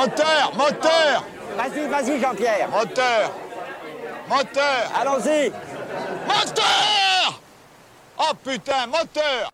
[0.00, 1.24] Moteur, moteur,
[1.58, 2.70] Vas-y, vas-y, Jean-Pierre.
[2.70, 3.32] moteur,
[4.30, 5.50] moteur, Allons-y.
[6.26, 7.40] moteur.
[8.18, 9.50] Oh putain, moteur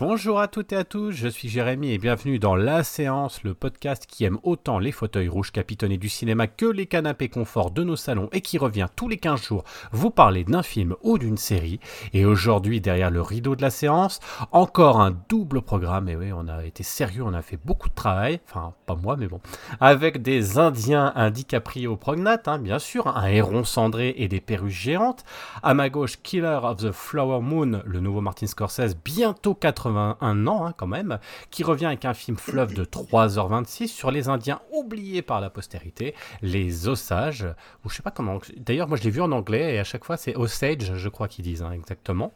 [0.00, 3.52] Bonjour à toutes et à tous, je suis Jérémy et bienvenue dans La Séance, le
[3.52, 7.84] podcast qui aime autant les fauteuils rouges capitonnés du cinéma que les canapés confort de
[7.84, 11.36] nos salons et qui revient tous les 15 jours vous parler d'un film ou d'une
[11.36, 11.80] série.
[12.14, 14.20] Et aujourd'hui, derrière le rideau de la séance,
[14.52, 16.08] encore un double programme.
[16.08, 19.18] Et oui, on a été sérieux, on a fait beaucoup de travail, enfin pas moi
[19.18, 19.42] mais bon,
[19.80, 24.80] avec des Indiens, un DiCaprio prognate, hein, bien sûr, un héron cendré et des perruches
[24.80, 25.26] géantes.
[25.62, 29.52] À ma gauche, Killer of the Flower Moon, le nouveau Martin Scorsese, bientôt
[29.90, 31.18] 81 ans hein, quand même,
[31.50, 36.14] qui revient avec un film fleuve de 3h26 sur les Indiens oubliés par la postérité,
[36.42, 37.46] les Osages,
[37.84, 38.38] ou je sais pas comment.
[38.56, 41.28] D'ailleurs, moi je l'ai vu en anglais et à chaque fois c'est Osage, je crois
[41.28, 42.32] qu'ils disent hein, exactement.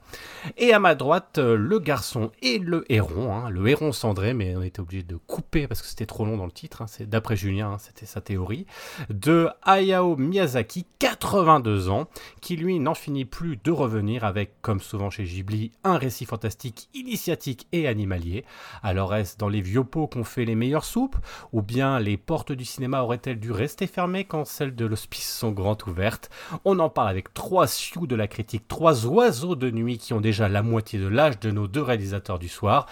[0.56, 4.56] Et à ma droite, euh, le garçon et le héron, hein, le héron cendré, mais
[4.56, 6.82] on était obligé de couper parce que c'était trop long dans le titre.
[6.82, 8.66] hein, c'est d'après Julien, c'était sa théorie,
[9.10, 12.08] de Hayao Miyazaki, 82 ans,
[12.40, 16.88] qui lui n'en finit plus de revenir avec, comme souvent chez Ghibli, un récit fantastique
[16.94, 18.44] initiatique et animalier.
[18.82, 21.16] Alors est-ce dans les vieux pots qu'on fait les meilleures soupes
[21.52, 25.52] Ou bien les portes du cinéma auraient-elles dû rester fermées quand celles de l'hospice sont
[25.52, 26.30] grandes ouvertes?
[26.64, 30.20] On en parle avec trois sioux de la critique, trois oiseaux de nuit qui ont
[30.20, 32.86] déjà la moitié de l'âge de nos deux réalisateurs du soir.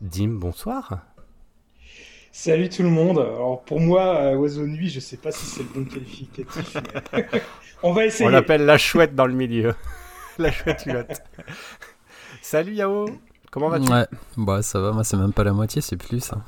[0.00, 0.98] Dim, bonsoir.
[2.32, 3.18] Salut tout le monde.
[3.18, 6.76] Alors pour moi, euh, oiseau de nuit, je sais pas si c'est le bon qualificatif.
[7.14, 7.26] mais
[7.82, 8.30] On va On essayer.
[8.30, 9.74] l'appelle la chouette dans le milieu.
[10.38, 11.22] la chouette.
[12.42, 13.06] Salut Yao,
[13.56, 13.90] comment vas-tu?
[13.92, 16.32] Ouais, bah ça va, moi c'est même pas la moitié, c'est plus.
[16.32, 16.42] hein.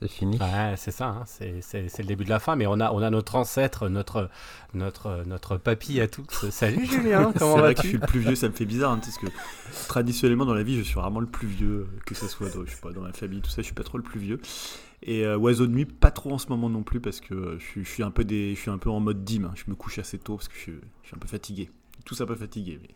[0.00, 0.40] C'est fini.
[0.40, 3.10] Ouais, c'est ça, hein, c'est le début de la fin, mais on a, on a
[3.10, 4.30] notre ancêtre, notre,
[4.72, 6.50] notre, notre papy à tous.
[6.50, 7.88] Salut Julien, comment C'est vrai que je vas-tu?
[7.88, 9.26] suis le plus vieux, ça me fait bizarre, hein, parce que
[9.88, 12.70] traditionnellement dans la vie, je suis vraiment le plus vieux, que ce soit dans, je
[12.70, 14.40] sais pas, dans ma famille, tout ça, je suis pas trop le plus vieux.
[15.02, 17.58] Et euh, oiseau de nuit, pas trop en ce moment non plus, parce que euh,
[17.58, 19.44] je, suis, je suis un peu des, je suis un peu en mode dim.
[19.44, 19.52] hein.
[19.56, 20.72] Je me couche assez tôt parce que je suis,
[21.02, 21.70] je suis un peu fatigué.
[22.04, 22.78] Tous un peu fatigué.
[22.80, 22.88] Mais...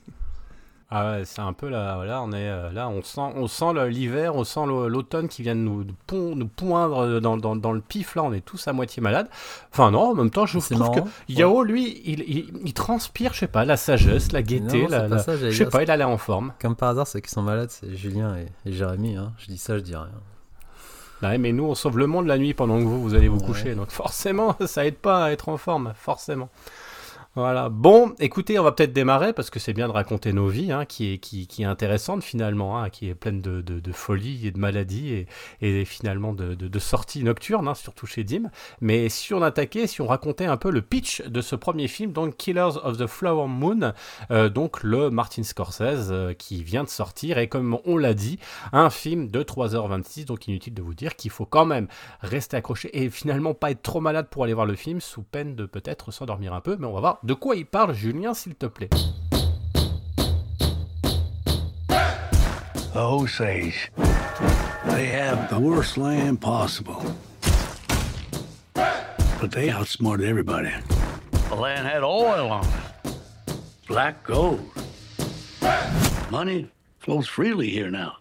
[0.94, 3.88] Ah ouais, c'est un peu là, voilà, on est euh, là, on sent, on sent
[3.88, 7.72] l'hiver, on sent l'automne qui vient de nous, de pon- nous poindre dans, dans, dans
[7.72, 9.28] le pif, là, on est tous à moitié malades.
[9.72, 11.08] Enfin non, en même temps, je trouve que marrant.
[11.30, 15.08] Yao, lui, il, il, il transpire, je sais pas, la sagesse, la gaieté, Non, la,
[15.08, 16.52] la- ça, je sais pas, il a l'air en forme.
[16.60, 19.16] Comme par hasard, ceux qui sont malades, c'est Julien et, et Jérémy.
[19.16, 19.32] Hein.
[19.38, 20.10] Je dis ça, je dis rien.
[21.22, 23.38] Ouais, mais nous, on sauve le monde la nuit pendant que vous, vous allez vous
[23.38, 23.46] Ouais.
[23.46, 23.74] coucher.
[23.76, 26.48] Donc forcément, ça aide pas à être en forme, forcément.
[27.34, 27.70] Voilà.
[27.70, 30.84] Bon, écoutez, on va peut-être démarrer parce que c'est bien de raconter nos vies, hein,
[30.84, 34.46] qui, est, qui, qui est intéressante finalement, hein, qui est pleine de, de, de folie
[34.46, 35.26] et de maladies et,
[35.62, 38.50] et finalement de, de, sorties nocturnes, hein, surtout chez Dim.
[38.82, 42.12] Mais si on attaquait, si on racontait un peu le pitch de ce premier film,
[42.12, 43.94] donc Killers of the Flower Moon,
[44.30, 48.40] euh, donc le Martin Scorsese euh, qui vient de sortir et comme on l'a dit,
[48.74, 51.88] un film de 3h26, donc inutile de vous dire qu'il faut quand même
[52.20, 55.56] rester accroché et finalement pas être trop malade pour aller voir le film, sous peine
[55.56, 58.54] de peut-être s'endormir un peu, mais on va voir de quoi il parle, Julien, s'il
[58.54, 58.90] te plaît.
[62.92, 63.90] The Osage.
[64.86, 67.02] They have the worst land possible.
[68.74, 70.72] But they outsmarted everybody.
[71.48, 73.14] The land had oil on it.
[73.88, 74.60] Black gold.
[76.30, 78.16] Money flows freely here now.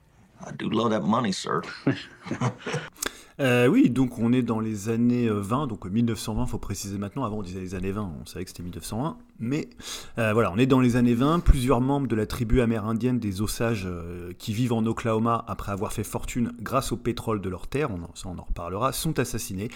[0.46, 1.62] I do love that money, sir.
[3.42, 7.00] Euh, oui, donc on est dans les années euh, 20, donc euh, 1920, faut préciser
[7.00, 7.24] maintenant.
[7.24, 9.18] Avant on disait les années 20, on savait que c'était 1901.
[9.42, 9.70] Mais
[10.20, 11.40] euh, voilà, on est dans les années 20.
[11.40, 15.92] Plusieurs membres de la tribu amérindienne des Osages euh, qui vivent en Oklahoma après avoir
[15.92, 19.18] fait fortune grâce au pétrole de leur terre, on en, ça on en reparlera, sont
[19.18, 19.70] assassinés.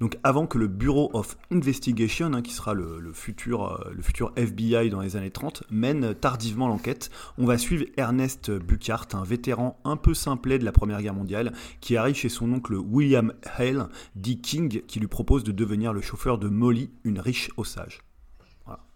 [0.00, 5.02] Donc avant que le Bureau of Investigation, hein, qui sera le, futur, euh, FBI dans
[5.02, 10.14] les années 30, mène tardivement l'enquête, on va suivre Ernest Buckhart, un vétéran un peu
[10.14, 11.52] simplet de la Première Guerre mondiale,
[11.82, 16.00] qui arrive chez son oncle William Hale, dit King, qui lui propose de devenir le
[16.00, 18.00] chauffeur de Molly, une riche osage.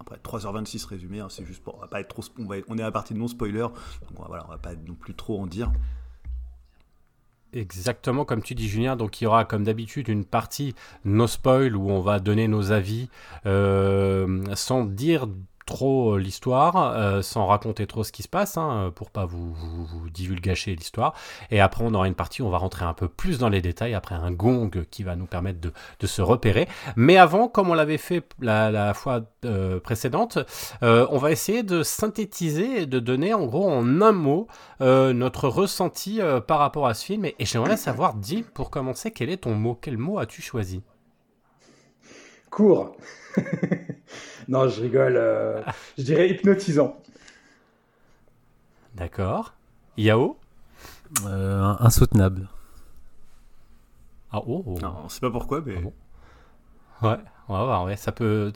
[0.07, 2.77] Après 3h26 résumé, hein, c'est juste pour, on va pas être trop, on, va on
[2.79, 3.73] est à la partie de non spoiler, donc
[4.17, 5.73] on va- voilà, on va pas non plus trop en dire.
[7.53, 10.75] Exactement comme tu dis Julien, donc il y aura comme d'habitude une partie
[11.05, 13.09] no spoil où on va donner nos avis
[13.47, 15.29] euh, sans dire
[15.65, 19.85] trop l'histoire, euh, sans raconter trop ce qui se passe, hein, pour pas vous, vous,
[19.87, 21.15] vous divulgacher l'histoire.
[21.51, 23.61] Et après, on aura une partie où on va rentrer un peu plus dans les
[23.63, 26.69] détails, après un gong qui va nous permettre de, de se repérer.
[26.97, 30.39] Mais avant, comme on l'avait fait la, la fois euh, précédente,
[30.83, 34.47] euh, on va essayer de synthétiser et de donner en gros en un mot
[34.81, 37.25] euh, notre ressenti euh, par rapport à ce film.
[37.25, 39.79] Et, et j'aimerais savoir, dis, pour commencer, quel est ton mot?
[39.81, 40.83] Quel mot as-tu choisi?
[42.51, 42.97] Cours.
[44.49, 45.17] non, je rigole.
[45.17, 45.61] euh,
[45.99, 46.97] je dirais hypnotisant.
[48.95, 49.55] D'accord.
[49.97, 50.39] Yao?
[51.27, 52.49] Euh, insoutenable.
[54.33, 54.79] Ah, oh, oh.
[54.79, 55.93] Alors, on sait pas pourquoi, mais Ah bon?
[57.03, 57.17] Ouais,
[57.49, 58.53] on va voir, ouais, ça peut.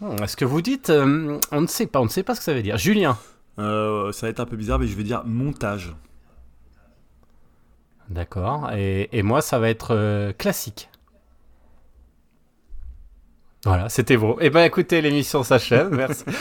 [0.00, 2.40] Hmm, Ce que vous dites, euh, on ne sait pas, on ne sait pas ce
[2.40, 2.76] que ça veut dire.
[2.78, 3.18] Julien?
[3.58, 5.94] Euh, ça va être un peu bizarre, mais je vais dire montage.
[8.08, 8.70] D'accord.
[8.72, 10.89] Et, et moi, ça va être euh, classique.
[13.64, 14.38] Voilà, c'était beau.
[14.40, 15.90] Eh ben, écoutez, l'émission s'achève.
[15.94, 16.24] Merci.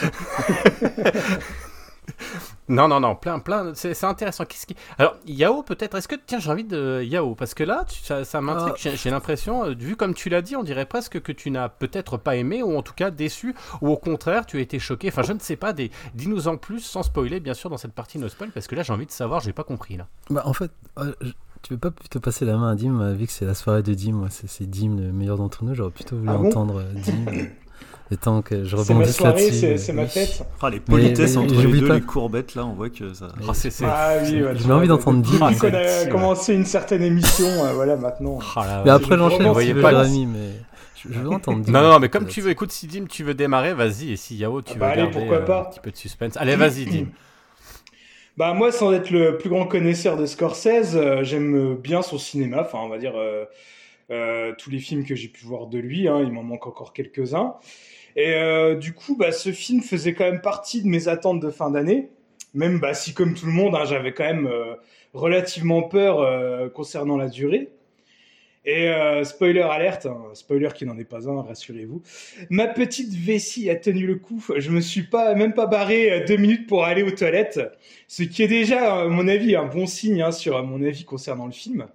[2.69, 3.73] non, non, non, plein, plein.
[3.73, 4.45] C'est intéressant.
[4.45, 4.75] Qu'est-ce qui...
[4.97, 5.97] Alors, Yao, peut-être.
[5.97, 8.73] Est-ce que tiens, j'ai envie de Yao parce que là, tu- ça, ça m'intrigue.
[8.85, 8.95] Ah.
[8.95, 12.17] J'ai- l'impression, euh, vu comme tu l'as dit, on dirait presque que tu n'as peut-être
[12.17, 15.09] pas aimé ou en tout cas déçu ou au contraire, tu as été choqué.
[15.09, 15.73] Enfin, je ne sais pas.
[15.73, 15.91] Des...
[16.13, 18.83] Dis-nous en plus, sans spoiler, bien sûr, dans cette partie no spoil, parce que là,
[18.83, 19.41] j'ai envie de savoir.
[19.41, 20.07] J'ai pas compris là.
[20.29, 21.31] Bah, en fait, euh, je-
[21.61, 23.93] tu veux pas plutôt passer la main à Dim, vu que c'est la soirée de
[23.93, 26.79] Dim, moi, c'est c'est Dim le meilleur d'entre nous, j'aurais plutôt voulu Ah bon entendre
[26.79, 27.25] euh, Dim.
[28.11, 29.59] le temps que je C'est ma rebondisse soirée, là-dessus.
[29.59, 30.07] c'est euh, c'est ma oui.
[30.07, 30.43] fête.
[30.61, 31.95] Ah, les politesses mais entre les deux, pas.
[31.95, 33.27] les courbettes, là, on voit que ça.
[33.47, 33.85] Ah, c'est, c'est...
[33.85, 35.37] Ah oui, ouais, J'ai tu envie d'entendre Dim.
[35.41, 38.39] Ah, qu'on c'est a commencé une certaine émission, euh, voilà, maintenant.
[38.55, 38.95] Ah, là, Mais ouais.
[38.95, 40.49] après, je- j'enchaîne si tu veux, pas- Jérémy, mais
[40.95, 41.71] je, veux entendre Dim.
[41.71, 44.11] Non, non, mais comme tu veux, écoute, si Dim, tu veux démarrer, vas-y.
[44.13, 45.59] Et si Yao, tu Ah veux bah allez, garder pourquoi pas.
[45.67, 46.35] un petit peu de suspense.
[46.37, 47.05] Allez, vas-y, Dim.
[48.39, 52.61] Bah moi, sans être le plus grand connaisseur de Scorsese, euh, j'aime bien son cinéma.
[52.61, 53.43] Enfin, on va dire euh,
[54.11, 56.07] euh, tous les films que j'ai pu voir de lui.
[56.07, 57.55] Hein, il m'en manque encore quelques-uns.
[58.15, 58.33] Et
[58.79, 62.11] du coup, bah, ce film faisait quand même partie de mes attentes de fin d'année.
[62.53, 64.49] Même bah, si, comme tout le monde, hein, j'avais quand même
[65.13, 67.69] relativement peur concernant la durée.
[68.69, 72.03] Et euh, spoiler alerte, hein, spoiler qui n'en est pas un, rassurez-vous.
[72.51, 74.45] Ma petite vessie a tenu le coup.
[74.55, 77.59] Je me suis pas même pas barré euh, deux minutes pour aller aux toilettes,
[78.07, 81.47] ce qui est déjà, à mon avis, un bon signe hein, sur mon avis concernant
[81.47, 81.87] le film.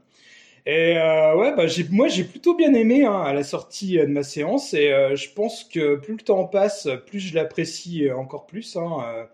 [0.66, 4.24] Et euh, ouais, bah moi j'ai plutôt bien aimé hein, à la sortie de ma
[4.24, 8.76] séance, et je pense que plus le temps passe, plus je l'apprécie encore plus.
[8.76, 9.28] Hein,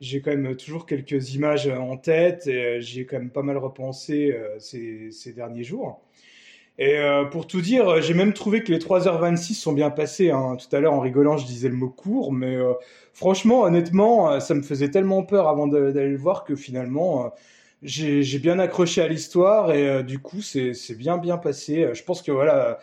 [0.00, 4.34] j'ai quand même toujours quelques images en tête, et j'ai quand même pas mal repensé
[4.58, 6.00] ces derniers jours.
[6.78, 10.30] Et euh, pour tout dire, j'ai même trouvé que les 3h26 sont bien passées.
[10.30, 10.56] Hein.
[10.56, 12.72] Tout à l'heure, en rigolant, je disais le mot court, mais euh,
[13.12, 17.28] franchement, honnêtement, euh, ça me faisait tellement peur avant d'aller le voir que finalement, euh,
[17.82, 21.84] j'ai bien accroché à l'histoire et euh, du coup, c'est bien bien passé.
[21.84, 22.78] Euh, Je pense que voilà,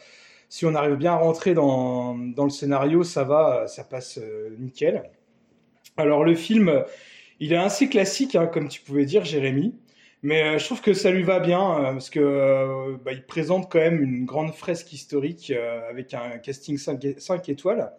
[0.50, 5.04] si on arrive bien à rentrer dans, le scénario, ça va, ça passe euh, nickel.
[5.98, 6.84] Alors le film, euh,
[7.40, 9.76] il est assez classique, hein, comme tu pouvais dire, Jérémy.
[10.22, 13.24] Mais euh, je trouve que ça lui va bien euh, parce que euh, bah, il
[13.24, 15.54] présente quand même une grande fresque historique
[15.90, 17.92] avec un casting 5, étoiles.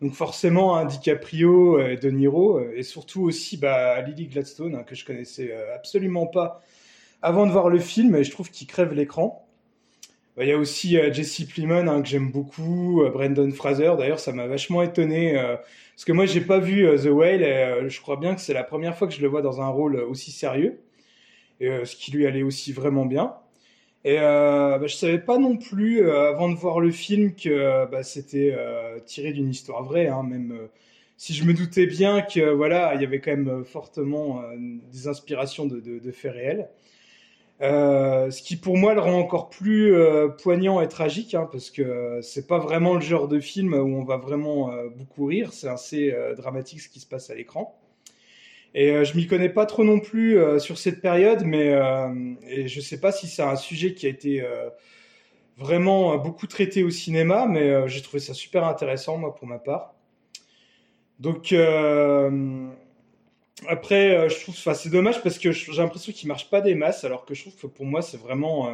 [0.00, 4.94] Donc forcément un DiCaprio, euh, De Niro et surtout aussi bah, Lily Gladstone hein, que
[4.94, 6.62] je connaissais absolument pas
[7.22, 9.44] avant de voir le film et je trouve qu'il crève l'écran.
[10.36, 13.94] Bah, Il y a aussi Jesse Plemons hein, que j'aime beaucoup, Brendan Fraser.
[13.98, 17.42] D'ailleurs, ça m'a vachement étonné parce que moi, j'ai pas vu The Whale.
[17.42, 19.68] Et, je crois bien que c'est la première fois que je le vois dans un
[19.68, 20.78] rôle aussi sérieux,
[21.62, 23.34] euh, ce qui lui allait aussi vraiment bien.
[24.04, 27.86] Et euh, bah, je savais pas non plus euh, avant de voir le film que
[27.90, 28.56] bah, c'était
[29.06, 30.68] tiré d'une histoire vraie, hein, même
[31.16, 34.42] si je me doutais bien que voilà, il y avait quand même fortement
[34.92, 36.68] des inspirations de, faits réels.
[37.60, 39.92] Ce qui pour moi le rend encore plus
[40.40, 44.04] poignant et tragique, hein, parce que c'est pas vraiment le genre de film où on
[44.04, 47.76] va vraiment beaucoup rire, c'est assez dramatique ce qui se passe à l'écran.
[48.74, 52.34] Et euh, je m'y connais pas trop non plus euh, sur cette période, mais euh,
[52.48, 54.44] et je sais pas si c'est un sujet qui a été
[55.56, 59.94] vraiment beaucoup traité au cinéma, mais j'ai trouvé ça super intéressant moi pour ma part.
[61.18, 61.52] Donc
[63.66, 67.24] après, je trouve, c'est dommage parce que j'ai l'impression qu'il marche pas des masses, alors
[67.24, 68.72] que je trouve que pour moi, c'est vraiment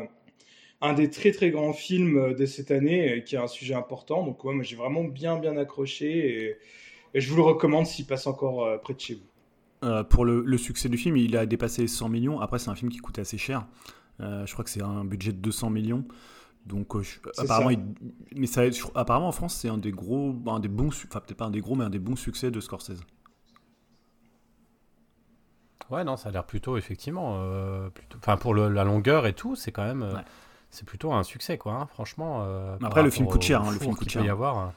[0.83, 4.25] un des très très grands films de cette année qui a un sujet important.
[4.25, 6.49] Donc, moi, j'ai vraiment bien bien accroché
[7.15, 9.34] et, je vous le recommande s'il passe encore près de chez vous.
[9.85, 12.41] Euh, pour le, le succès du film, il a dépassé 100 millions.
[12.41, 13.67] Après, c'est un film qui coûtait assez cher.
[14.21, 16.05] Euh, je crois que c'est un budget de 200 millions.
[16.67, 17.75] Donc, euh, je- apparemment, ça.
[17.75, 21.21] il- mais ça, je- apparemment, en France, c'est un des gros, un des bons, enfin
[21.21, 23.01] peut-être pas un des gros, mais un des bons succès de Scorsese.
[25.91, 28.17] Ouais, non, ça a l'air plutôt, effectivement, euh, plutôt...
[28.19, 30.23] enfin pour le- la longueur et tout, c'est quand même, euh, Ouais.
[30.71, 31.75] c'est plutôt un succès, quoi.
[31.75, 32.39] hein, franchement.
[32.47, 34.25] euh, Après, le film coûte cher, hein, le film coûte cher.
[34.25, 34.73] y avoir.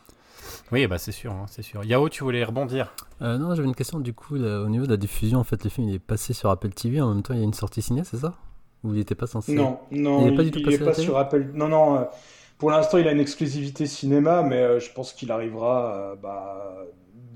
[0.71, 1.83] Oui, bah c'est sûr, hein, c'est sûr.
[1.83, 4.91] Yao, tu voulais rebondir Euh, non, j'avais une question du coup là, au niveau de
[4.91, 5.39] la diffusion.
[5.39, 7.41] En fait, le film il est passé sur Apple TV en même temps il y
[7.41, 8.35] a une sortie ciné, c'est ça?
[8.83, 10.75] Ou il était pas censé Non, non, Il il est pas du tout il passé
[10.75, 11.49] est pas sur Apple.
[11.53, 11.97] Non, non.
[11.97, 12.03] euh,
[12.59, 16.75] pour l'instant, il a une exclusivité cinéma, mais euh, je pense qu'il arrivera euh, bah,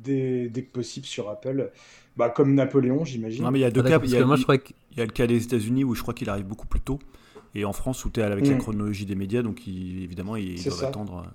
[0.04, 1.72] dès, dès que possible sur Apple.
[2.18, 3.44] Bah, comme Napoléon, j'imagine.
[3.44, 3.96] Non, mais il y a deux Ah, cas.
[3.98, 5.84] Il parce y, a, moi je croyais que il y a le cas des États-Unis
[5.84, 7.00] où je crois qu'il arrive beaucoup plus tôt.
[7.56, 8.60] Et en France, où tu es avec la Mm.
[8.60, 10.88] chronologie des médias, donc il- évidemment, ils C'est doivent ça.
[10.88, 11.26] attendre.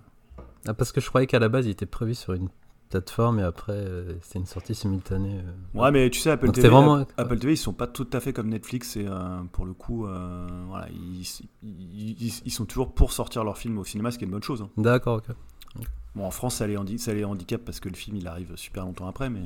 [0.66, 2.48] Ah, parce que je croyais qu'à la base il était prévu sur une
[2.88, 5.40] plateforme et après euh, c'était une sortie simultanée.
[5.44, 5.78] euh.
[5.80, 8.20] Ouais, mais tu sais, Apple Donc TV, vraiment- Apple TV, ils sont pas tout à
[8.20, 11.22] fait comme Netflix et euh, pour le coup, euh, voilà, ils,
[11.64, 14.32] ils, ils- ils sont toujours pour sortir leurs films au cinéma, ce qui est une
[14.32, 14.62] bonne chose.
[14.62, 14.70] hein.
[14.76, 15.34] D'accord, ok.
[16.14, 18.54] Bon, en France, ça les, handi- ça les handicap parce que le film il arrive
[18.56, 19.42] super longtemps après, mais.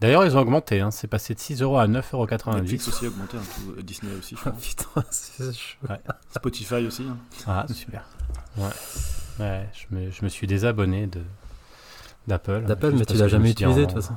[0.00, 0.80] D'ailleurs, ils ont augmenté.
[0.80, 0.90] Hein.
[0.90, 4.12] C'est passé de 6 euros à 9,90 Netflix aussi a augmenté, hein, tout- euh, Disney
[4.18, 4.60] aussi, je Ah, crois.
[4.60, 5.78] putain, c'est chaud.
[6.34, 7.04] Spotify aussi.
[7.08, 7.16] hein.
[7.46, 8.04] Ah, super.
[8.56, 8.64] Ouais.
[9.40, 11.20] Ouais, je me, je me suis désabonné de
[12.28, 12.62] d'Apple.
[12.62, 14.14] D'Apple, mais tu l'as jamais utilisé de toute façon.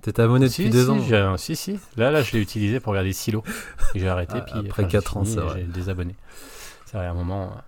[0.00, 0.98] T'étais abonné Si, depuis deux si, ans.
[1.00, 1.80] j'ai- si, si.
[1.96, 3.42] Là, là, je l'ai utilisé pour regarder Silo.
[3.94, 4.34] Et j'ai arrêté.
[4.36, 5.54] Ah, puis, après enfin, j'ai quatre ans, fini vrai.
[5.60, 6.14] J'ai désabonné.
[6.86, 7.44] C'est vrai, à un moment.
[7.46, 7.60] euh.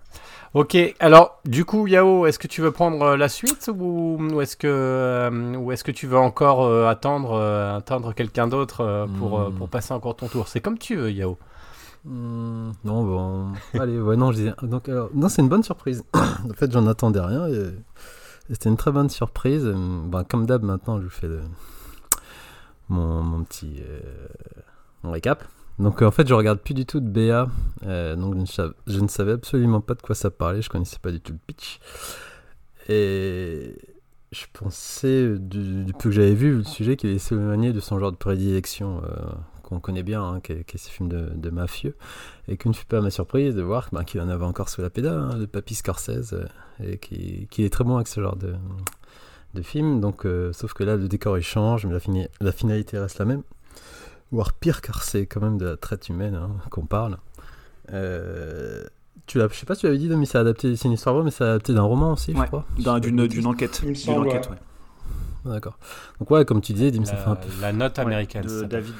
[0.53, 4.41] Ok, alors, du coup, Yao, est-ce que tu veux prendre euh, la suite ou, ou
[4.41, 9.07] est-ce que, euh, ou est-ce que tu veux encore euh, attendre, euh, attendre quelqu'un d'autre
[9.19, 9.53] pour, Hmm.
[9.55, 10.47] pour passer encore ton tour?
[10.47, 11.37] C'est comme tu veux, Yao.
[12.03, 13.51] Hmm, non, bon.
[13.79, 14.53] Allez, ouais, non, je disais.
[14.63, 16.03] Donc, alors, non, c'est une bonne surprise.
[16.13, 17.47] en fait, j'en attendais rien.
[18.49, 19.65] C'était une très bonne surprise.
[19.65, 21.41] Ben, comme d'hab, maintenant, je vous fais le-
[22.89, 23.99] mon, petit euh,
[25.03, 25.43] mon récap.
[25.79, 27.47] Donc, euh, en fait, je regarde plus du tout de BA.
[27.85, 28.35] euh, donc,
[28.87, 30.61] je ne, savais absolument pas de quoi ça parlait.
[30.61, 31.79] Je connaissais pas du tout le pitch.
[32.89, 33.75] Et
[34.31, 37.99] je pensais, du, du peu que j'avais vu, le sujet qu'il est s'éloigné de son
[37.99, 39.31] genre de prédilection euh,
[39.71, 41.95] qu'on connaît bien, hein, qui est, ces films de, de mafieux.
[42.47, 44.89] Et qu'une fut pas ma surprise de voir ben, qu'il en avait encore sous la
[44.89, 46.45] pédale, hein, le Papy Scorsese, euh,
[46.83, 48.53] et qui, qui est très bon avec ce genre de,
[49.53, 49.99] de film.
[50.01, 53.17] Donc, euh, sauf que là, le décor il change, mais la, fini- la finalité reste
[53.19, 53.43] la même.
[54.31, 57.17] Voire pire, car c'est quand même de la traite humaine hein, qu'on parle.
[57.93, 58.83] Euh,
[59.27, 61.15] tu l'as, je sais pas si tu l'avais dit, mais c'est adapté, c'est une histoire
[61.15, 62.65] vraie, mais c'est adapté d'un roman aussi, je Ouais, crois.
[62.77, 63.81] Je D'une enquête.
[63.83, 63.95] D'une
[64.49, 64.57] ouais.
[65.45, 65.77] Ah, D'accord.
[66.19, 68.43] Donc ouais, comme tu disais, Dim, ça fait un La, peu la note Ouais, américaine.
[68.43, 68.65] de ça.
[68.67, 68.93] David.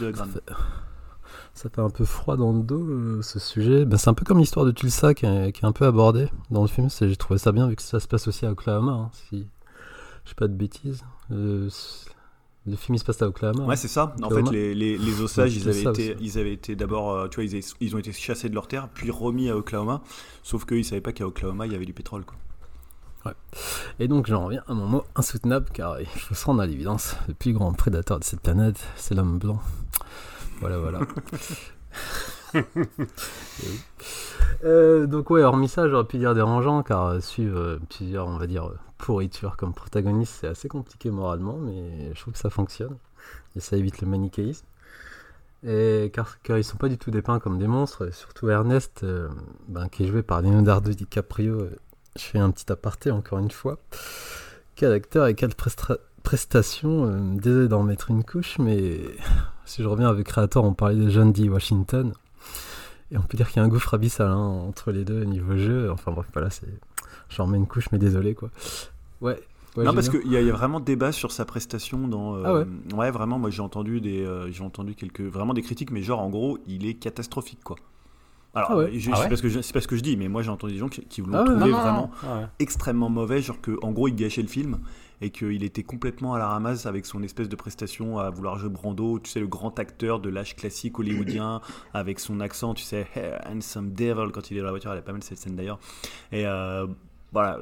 [1.54, 3.84] Ça fait un peu froid dans le dos euh, ce sujet.
[3.86, 6.30] Ben, c'est un peu comme l'histoire de Tulsa qui est, qui est un peu abordée
[6.50, 6.90] dans le film.
[6.90, 8.92] C'est- J'ai trouvé ça bien vu que ça se passe aussi à Oklahoma.
[8.94, 9.48] hein, si
[10.24, 11.04] je sais pas de bêtises.
[11.32, 11.70] Euh,
[12.68, 13.66] le film il se passe à Oklahoma.
[13.66, 14.16] Ouais, c'est ça.
[14.22, 14.50] En Oklahoma.
[14.52, 16.24] fait, les, les, les Osages, Ouais, ils avaient, été, aussi.
[16.24, 19.12] ils avaient été d'abord, euh, tu vois, ils, ont été chassés de leur terre, puis
[19.12, 20.02] remis à Oklahoma.
[20.44, 22.24] Sauf qu'ils savaient pas qu'à Oklahoma, il y avait du pétrole.
[22.24, 22.38] Quoi.
[24.00, 27.16] Et donc j'en reviens à mon mot insoutenable car il faut se rendre à l'évidence.
[27.28, 29.60] Le plus grand prédateur de cette planète, c'est l'homme blanc.
[30.60, 31.00] Voilà, voilà.
[34.64, 38.38] Euh, donc ouais, hormis ça, j'aurais pu dire dérangeant car euh, suivre euh, plusieurs, on
[38.38, 42.98] va dire, pourritures comme protagoniste, c'est assez compliqué moralement, mais je trouve que ça fonctionne.
[43.56, 44.66] Et ça évite le manichéisme.
[45.64, 49.30] Et car, car ils sont pas du tout dépeints comme des monstres, surtout Ernest, euh,
[49.68, 51.76] ben, qui est joué par Leonardo DiCaprio, euh,
[52.18, 53.78] je fais un petit aparté encore une fois.
[54.76, 55.54] Quel acteur et quelle
[56.24, 57.06] prestation.
[57.06, 59.00] euh, désolé d'en mettre une couche, mais
[59.66, 61.50] si je reviens avec Creator, on parlait de John D.
[61.50, 62.14] Washington.
[63.12, 65.58] Et on peut dire qu'il y a un gouffre abyssal hein, entre les deux niveau
[65.58, 65.92] jeu.
[65.92, 66.68] Enfin bref, voilà, c'est.
[67.30, 68.50] J'en mets une couche, mais désolé quoi.
[69.22, 69.40] Ouais.
[69.76, 72.36] ouais, non, parce qu'il y, y a vraiment débat sur sa prestation dans.
[72.36, 75.92] euh, Ah ouais vraiment, moi j'ai entendu des, euh, j'ai entendu quelques, vraiment des critiques,
[75.92, 77.76] mais genre en gros, il est catastrophique quoi.
[78.54, 78.90] Alors, Ah ouais.
[79.00, 80.28] je- Ah c'est ouais pas ce que je- c'est pas ce que je dis, mais
[80.28, 82.30] moi j'ai entendu des gens qui, qui l'ont Ah ouais, trouvé Non, non, vraiment non.
[82.42, 82.46] Ouais.
[82.60, 84.80] extrêmement mauvais, genre que en gros il gâchait le film
[85.22, 88.70] et qu'il était complètement à la ramasse avec son espèce de prestation à vouloir jouer
[88.70, 91.62] Brando, tu sais le grand acteur de l'âge classique hollywoodien
[91.94, 95.00] avec son accent, tu sais Hey, handsome devil quand il est dans la voiture, elle
[95.00, 95.80] est pas mal cette scène d'ailleurs.
[96.34, 96.88] Et euh,
[97.32, 97.60] voilà,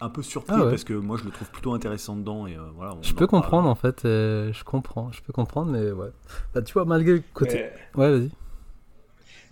[0.00, 0.70] un peu surpris Ah ouais.
[0.70, 2.94] parce que moi je le trouve plutôt intéressant dedans et euh, voilà.
[2.94, 3.42] on Je en peux parle.
[3.42, 6.08] comprendre en fait, euh, je comprends, je peux comprendre, mais ouais.
[6.54, 7.66] Bah, tu vois, malgré le côté.
[7.96, 8.30] Mais- Ouais, vas-y.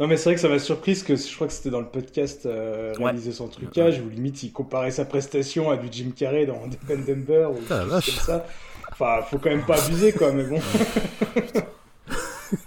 [0.00, 1.88] Non, mais c'est vrai que ça m'a surprise que je crois que c'était dans le
[1.88, 3.04] podcast euh, Ouais.
[3.06, 6.90] réalisé sans trucage où limite il comparait sa prestation à du Jim Carrey dans Dumb
[6.90, 8.46] and Dumber ou quelque Ah, chose comme ça.
[8.92, 10.60] Enfin, faut quand même pas abuser quoi, mais bon.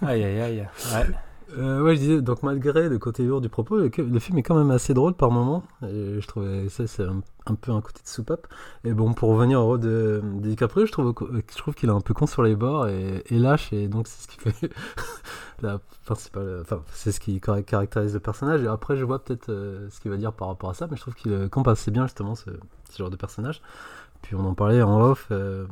[0.05, 0.67] Aïe, aïe, aïe.
[0.93, 1.05] Ouais.
[1.57, 4.55] Euh, ouais, je disais, donc malgré le côté lourd du propos, le, film est quand
[4.55, 5.63] même assez drôle par moments.
[5.81, 8.47] Je trouvais ça, c'est un, peu un côté de soupape.
[8.83, 12.01] Et bon, pour revenir au rôle de, de je trouve, je trouve qu'il est un
[12.01, 14.71] peu con sur les bords et, lâche, et donc c'est ce qui fait
[15.61, 16.59] la principale.
[16.61, 18.63] Enfin, c'est ce qui car- caractérise le personnage.
[18.63, 20.95] Et après, je vois peut-être euh, ce qu'il va dire par rapport à ça, mais
[20.95, 22.49] je trouve qu'il euh, campe assez bien justement ce,
[22.97, 23.61] genre de personnage.
[24.21, 25.27] Puis on en parlait en off.
[25.31, 25.65] euh,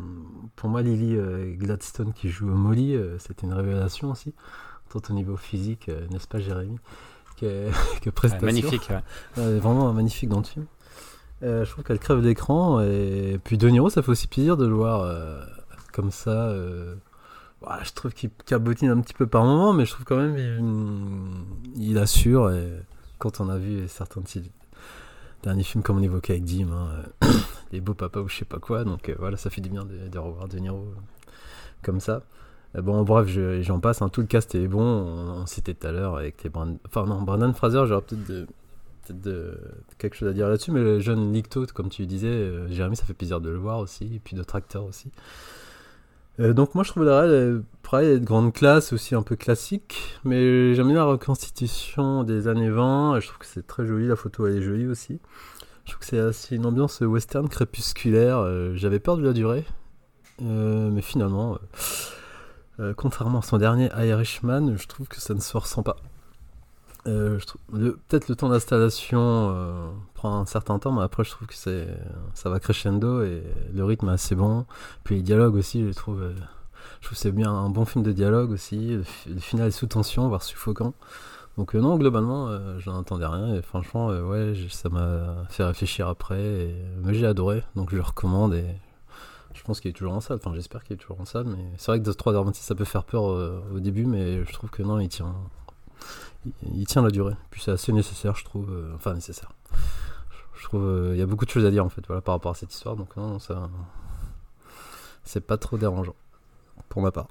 [0.56, 4.34] pour moi, Lily euh, Gladstone qui joue Molly, euh, c'était une révélation aussi
[4.90, 6.78] tant au niveau physique, euh, n'est-ce pas Jérémy
[7.40, 7.70] que,
[8.02, 8.46] que prestation.
[8.46, 8.90] magnifique.
[9.38, 9.60] ouais.
[9.60, 10.66] Vraiment magnifique dans le film.
[11.42, 14.68] Euh, je trouve qu'elle crève l'écran et puis De Niro, ça fait aussi plaisir de
[14.68, 15.42] le voir euh,
[15.94, 16.32] comme ça.
[16.50, 16.96] euh,
[17.84, 20.38] je trouve qu'il cabotine un petit peu par moment, mais je trouve quand même
[21.76, 22.52] il, il assure.
[22.52, 22.70] Et
[23.20, 24.28] quand on a vu certains de
[25.44, 27.28] derniers films, comme on évoquait avec Dim, hein,
[27.72, 30.10] les beaux papas ou je sais pas quoi, donc voilà, ça fait du bien de,
[30.10, 30.94] de revoir De Niro
[31.82, 32.24] comme ça.
[32.78, 34.02] Euh, Bon, bref, je- j'en passe.
[34.02, 34.82] hein, tout le cast est bon.
[34.82, 36.78] On, on citait tout à l'heure avec les Brand...
[36.86, 38.48] Enfin, non, Brandon Fraser, j'aurais peut-être
[39.98, 40.72] quelque chose à dire là-dessus.
[40.72, 43.80] Mais le jeune Licto, comme tu disais, euh, Jérémy, ça fait plaisir de le voir
[43.80, 44.06] aussi.
[44.16, 45.12] Et puis d'autres acteurs aussi.
[46.40, 50.16] Euh, donc, moi, je trouve la euh, pareil, de grande classe, aussi un peu classique.
[50.24, 53.18] Mais j'aime bien la reconstitution des années 20.
[53.18, 54.08] et Je trouve que c'est très joli.
[54.08, 55.20] La photo, elle est jolie aussi.
[55.86, 58.38] Je trouve que c'est assez une ambiance western crépusculaire.
[58.38, 59.66] euh, J'avais peur de la durée,
[60.40, 61.58] mais finalement,
[62.80, 65.98] euh, contrairement à son dernier Irishman, je trouve que ça ne se ressent pas.
[67.08, 67.40] Euh,
[67.72, 72.50] Peut-être le temps d'installation euh, prend un certain temps, mais après je trouve que ça
[72.50, 73.44] va crescendo et
[73.74, 74.66] le rythme est assez bon.
[75.04, 76.34] Puis les dialogues aussi, je trouve, euh,
[77.02, 78.96] trouve c'est bien un bon film de dialogue aussi.
[78.98, 80.94] Le, fi- le final est sous tension, voire suffocant.
[81.58, 82.48] Donc non, globalement,
[82.80, 86.74] je n'en attendais rien et franchement, ouais, ça m'a fait réfléchir après.
[87.04, 88.54] Mais j'ai adoré, donc je le recommande
[89.54, 90.38] je pense qu'il est toujours en salle.
[90.38, 92.86] Enfin, j'espère qu'il est toujours en salle, mais c'est vrai que de 3h26, ça peut
[92.86, 95.36] faire peur euh, au début, mais je trouve que non, il tient,
[96.46, 97.36] il, il tient la durée.
[97.52, 98.72] Puis c'est assez nécessaire, je trouve.
[98.72, 99.52] euh, enfin, nécessaire.
[99.74, 102.22] Je, je trouve euh, il y a beaucoup de choses à dire en fait, voilà,
[102.22, 102.96] par rapport à cette histoire.
[102.96, 103.70] Donc non, ça,
[105.24, 106.16] c'est pas trop dérangeant
[106.90, 107.28] pour ma part.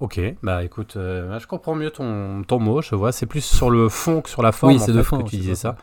[0.00, 3.68] Ok, bah écoute, euh, je comprends mieux ton, ton mot, je vois, c'est plus sur
[3.68, 5.70] le fond que sur la forme Oui, c'est de fond, que tu disais ça.
[5.70, 5.76] ça.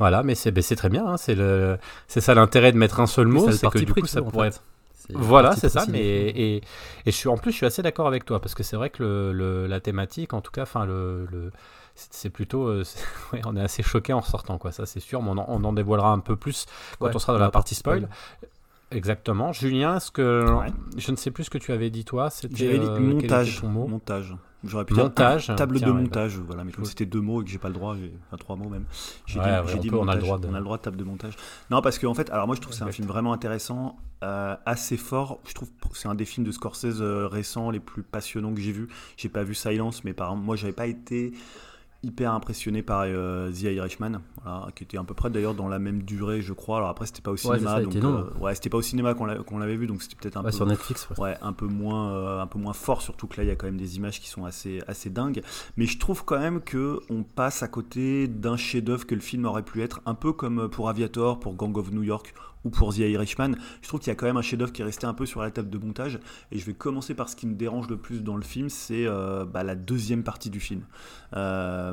[0.00, 1.78] Voilà, mais c'est ben, très bien, hein, c'est le
[2.08, 4.60] c'est ça l'intérêt de mettre un seul mot, c'est que du coup ça pourrait fait.
[5.14, 6.62] Voilà, c'est ça, mais et, et
[7.06, 9.02] je suis en plus je suis assez d'accord avec toi parce que c'est vrai que
[9.02, 11.52] le, le- la thématique, en tout cas, enfin le, le-
[11.94, 12.84] c'est plutôt, euh,
[13.32, 15.64] ouais, on est assez choqué en sortant quoi, ça c'est sûr, mais on en, on
[15.64, 16.66] en dévoilera un peu plus
[17.00, 18.08] quand Ouais, on sera dans la partie spoil.
[18.94, 19.52] Exactement.
[19.52, 20.66] Julien, est-ce que Ouais.
[20.96, 23.62] je ne sais plus ce que tu avais dit toi, c'était J'avais dit euh, montage.
[23.62, 24.34] Montage.
[24.64, 25.46] J'aurais pu dire Montage.
[25.56, 27.58] table Tiens, de ouais, bah, montage, voilà, mais comme c'était deux mots et que j'ai
[27.58, 28.84] pas le droit, j'ai- enfin trois mots même,
[29.26, 30.22] j'ai Ouais, dit, dit peut, on a le montage.
[30.22, 31.34] droit de- on a le droit de table de montage.
[31.72, 34.54] Non, parce qu'en fait, alors moi je trouve que c'est un film vraiment intéressant, euh,
[34.64, 35.40] assez fort.
[35.48, 38.60] Je trouve que c'est un des films de Scorsese euh, récents les plus passionnants que
[38.60, 38.86] j'ai vu.
[39.16, 41.32] J'ai pas vu Silence, mais par exemple, moi j'avais pas été
[42.04, 45.78] hyper impressionné par euh, The Irishman, voilà, qui était à peu près d'ailleurs dans la
[45.78, 46.78] même durée, je crois.
[46.78, 48.18] Alors après, c'était pas au Ouais, cinéma, ça, donc long.
[48.18, 50.40] euh, ouais, c'était pas au cinéma qu'on l'a- qu'on l'avait vu, donc c'était peut-être un
[50.40, 51.08] Ouais, peu sur Netflix.
[51.10, 51.18] ouais.
[51.20, 53.56] ouais, un peu moins, euh, un peu moins fort, surtout que là il y a
[53.56, 55.42] quand même des images qui sont assez, assez dingues.
[55.76, 59.44] Mais je trouve quand même que on passe à côté d'un chef-d'œuvre que le film
[59.44, 62.34] aurait pu être, un peu comme pour Aviator, pour Gang of New York
[62.64, 63.52] ou pour The Irishman.
[63.80, 65.42] Je trouve qu'il y a quand même un chef-d'œuvre qui est resté un peu sur
[65.42, 66.18] la table de montage.
[66.50, 69.06] Et je vais commencer par ce qui me dérange le plus dans le film, c'est
[69.06, 70.82] euh, bah, la deuxième partie du film.
[71.34, 71.92] Euh,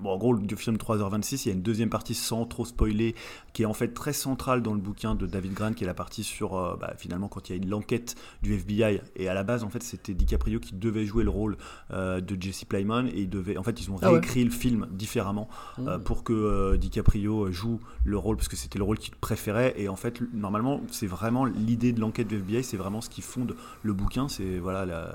[0.00, 3.14] Bon, en gros, du film 3h26, il y a une deuxième partie sans trop spoiler,
[3.52, 5.94] qui est en fait très centrale dans le bouquin de David Grant, qui est la
[5.94, 9.00] partie sur euh, bah, finalement quand il y a une l'enquête du FBI.
[9.16, 11.56] Et à la base, en fait, c'était DiCaprio qui devait jouer le rôle
[11.92, 14.18] euh, de Jesse Plemons, et il devait, en fait, ils ont Ah ouais.
[14.18, 18.84] réécrit le film différemment euh, pour que DiCaprio joue le rôle, parce que c'était le
[18.84, 19.74] rôle qu'il préférait.
[19.76, 23.22] Et en fait, normalement, c'est vraiment l'idée de l'enquête du FBI, c'est vraiment ce qui
[23.22, 25.14] fonde le bouquin, c'est voilà,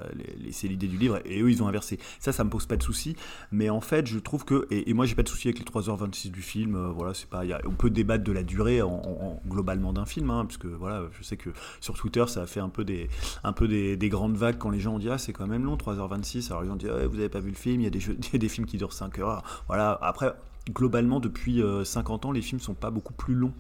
[0.64, 1.20] l'idée du livre.
[1.26, 2.00] Et eux, ils ont inversé.
[2.20, 3.16] Ça, ça me pose pas de souci.
[3.52, 5.66] Mais en fait, je trouve que, et, et moi, j'ai pas de souci avec les
[5.66, 6.76] 3h26 du film.
[6.76, 8.92] euh, voilà, c'est pas, il y a- on peut débattre de la durée en, en-
[9.26, 11.50] en- globalement d'un film, hein, parce que voilà, je sais que
[11.82, 13.10] sur Twitter, ça a fait un peu des,
[13.44, 15.64] un peu des, des grandes vagues quand les gens ont dit ah c'est quand même
[15.66, 17.88] long 3h26 alors les gens disent Ah, vous avez pas vu le film il y
[17.88, 19.44] a des jeux, y a des films qui durent 5 heures.
[19.68, 20.34] Voilà après
[20.74, 23.54] globalement depuis euh, 50 ans les films sont pas beaucoup plus longs.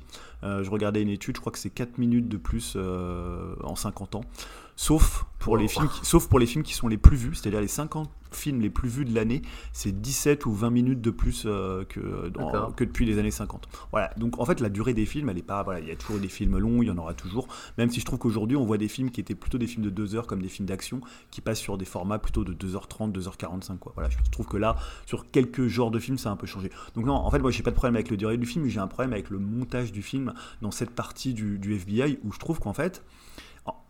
[0.43, 3.75] Euh, je regardais une étude je crois que c'est 4 minutes de plus euh, en
[3.75, 4.21] 50 ans.
[4.75, 7.61] Sauf pour les films qui, sauf pour les films qui sont les plus vus c'est-à-dire
[7.61, 9.41] les 50 films les plus vus de l'année
[9.73, 12.75] c'est 17 ou 20 minutes de plus euh, que, dans- D'accord.
[12.75, 14.11] que depuis les années 50 voilà.
[14.17, 16.19] Donc en fait la durée des films elle est pas voilà il y a toujours
[16.19, 17.47] des films longs il y en aura toujours.
[17.77, 19.89] Même si je trouve qu'aujourd'hui on voit des films qui étaient plutôt des films de
[19.89, 23.77] 2 heures comme des films d'action qui passent sur des formats plutôt de 2h30 2h45
[23.77, 23.93] quoi.
[23.95, 24.09] Voilà.
[24.09, 26.69] Je trouve que là sur quelques genres de films ça a un peu changé.
[26.95, 28.69] Donc non en fait moi j'ai pas de problème avec le durée du film mais
[28.71, 32.31] j'ai un problème avec le montage du film dans cette partie du, du FBI où
[32.31, 33.03] je trouve qu'en fait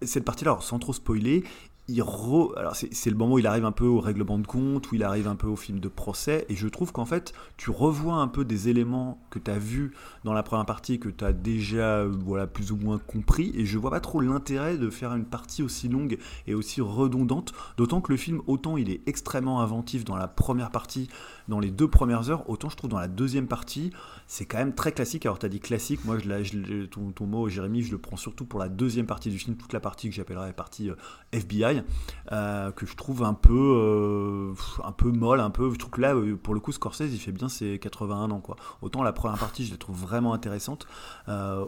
[0.02, 1.44] cette partie-là, sans trop spoiler,
[1.90, 5.04] alors c'est le moment où il arrive un peu au règlement de compte, où il
[5.04, 8.28] arrive un peu au film de procès, et je trouve qu'en fait, tu revois un
[8.28, 9.94] peu des éléments que tu as vus
[10.26, 13.66] dans la première partie, que tu as déjà euh, voilà, plus ou moins compris, et
[13.66, 18.02] je vois pas trop l'intérêt de faire une partie aussi longue et aussi redondante, d'autant
[18.02, 21.08] que le film, autant il est extrêmement inventif dans la première partie,
[21.48, 23.92] dans les deux premières heures, autant je trouve dans la deuxième partie,
[24.28, 25.26] c'est quand même très classique.
[25.26, 27.98] Alors, tu as dit classique, moi, je, l'ai- je ton, ton mot, Jérémy, je le
[27.98, 30.90] prends surtout pour la deuxième partie du film, toute la partie que j'appellerais la partie
[30.90, 30.96] euh,
[32.32, 35.72] Euh, que je trouve un peu, euh, un peu molle, un peu.
[35.72, 38.42] Je trouve que là, euh, pour le coup, Scorsese, il fait bien ses 81 ans,
[38.42, 38.56] quoi.
[38.82, 40.88] Autant la première partie, je la trouve vraiment intéressante,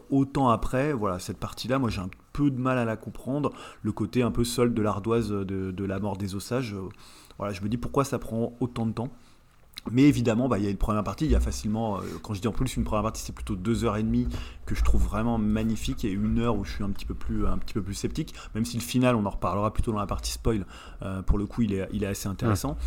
[0.10, 3.52] autant après, voilà, cette partie-là, moi, j'ai un peu de mal à la comprendre.
[3.82, 6.74] Le côté un peu solde de l'ardoise de, de la mort des osages.
[6.74, 6.90] euh,
[7.38, 9.10] voilà, je me dis pourquoi ça prend autant de temps.
[9.92, 12.34] Mais évidemment, bah, il y a une première partie, il y a facilement, euh, quand
[12.34, 14.28] je dis en plus une première partie, c'est plutôt deux heures et demie
[14.66, 17.48] que je trouve vraiment magnifique et une heure où je suis un petit peu plus,
[17.48, 20.06] un petit peu plus sceptique, même si le final, on en reparlera plutôt dans la
[20.06, 20.66] partie spoil,
[21.02, 22.78] euh, pour le coup, il est, il est assez intéressant.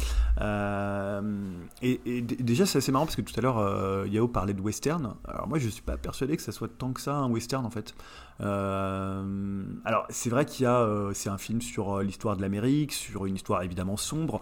[0.41, 1.43] Euh,
[1.81, 5.15] et, déjà, c'est assez marrant parce que tout à l'heure, Yao parlait de western.
[5.27, 7.71] Alors moi, je suis pas persuadé que ça soit tant que ça un western en
[7.71, 7.95] fait.
[8.41, 13.35] Alors c'est vrai qu'il y a, c'est un film sur l'histoire de l'Amérique, sur une
[13.35, 14.41] histoire évidemment sombre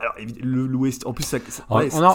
[0.00, 1.38] alors le, le West, en plus ça,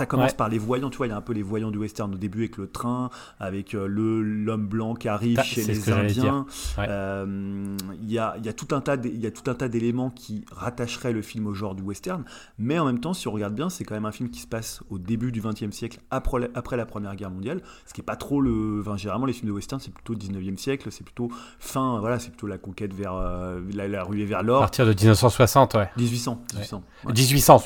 [0.06, 2.14] commence par les voyants tu vois il y a un peu les voyants du western
[2.14, 3.10] au début avec le train
[3.40, 6.46] avec euh, le l'homme blanc qui arrive chez les indiens.
[6.80, 11.54] Euh, il y, a, y a tout un tas d'éléments qui rattacheraient le film au
[11.54, 12.24] genre du western
[12.58, 14.48] mais en même temps si on regarde bien c'est quand même un film qui se
[14.48, 18.16] passe au début du 20e siècle après, la première guerre mondiale ce qui est pas
[18.16, 22.00] trop le enfin, généralement les films de western c'est plutôt 19e siècle c'est plutôt fin
[22.00, 24.58] voilà c'est plutôt la conquête vers euh, la, la, ruée vers l'or.
[24.58, 25.90] À partir de 1960 ouais.
[25.98, 27.62] 1800 1800 1860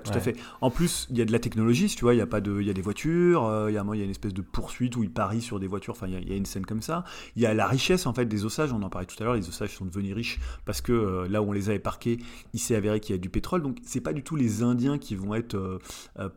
[0.00, 0.36] tout à fait.
[0.60, 2.60] En plus, il y a de la technologie, tu vois, il y a pas de,
[2.60, 4.96] il y a des voitures, euh, il y, a, y a une espèce de poursuite
[4.96, 5.92] où il parie sur des voitures.
[5.92, 7.04] Enfin, il y, a une scène comme ça.
[7.34, 8.72] Il y a la richesse en fait des ossages.
[8.72, 9.34] On en parlait tout à l'heure.
[9.34, 12.18] Les ossages sont devenus riches parce que euh, là où on les avait parqués,
[12.52, 13.62] il s'est avéré qu'il y a du pétrole.
[13.62, 16.28] Donc, c'est pas du tout les Indiens qui vont être euh,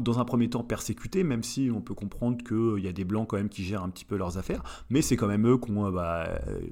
[0.00, 3.28] dans un premier temps persécutés, même si on peut comprendre qu'il y a des blancs
[3.28, 4.62] quand même qui gèrent un petit peu leurs affaires.
[4.90, 6.28] Mais c'est quand même eux qu'on, bah,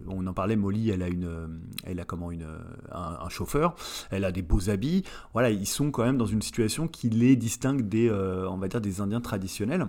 [0.08, 0.56] on en parlait.
[0.56, 2.46] Molly, elle a une, elle a comment une,
[2.92, 3.74] un, un chauffeur.
[4.10, 5.04] Elle a des beaux habits.
[5.32, 9.00] Voilà, ils sont quand même dans une situation qui les distingue des, euh, on des
[9.00, 9.87] Indiens traditionnels.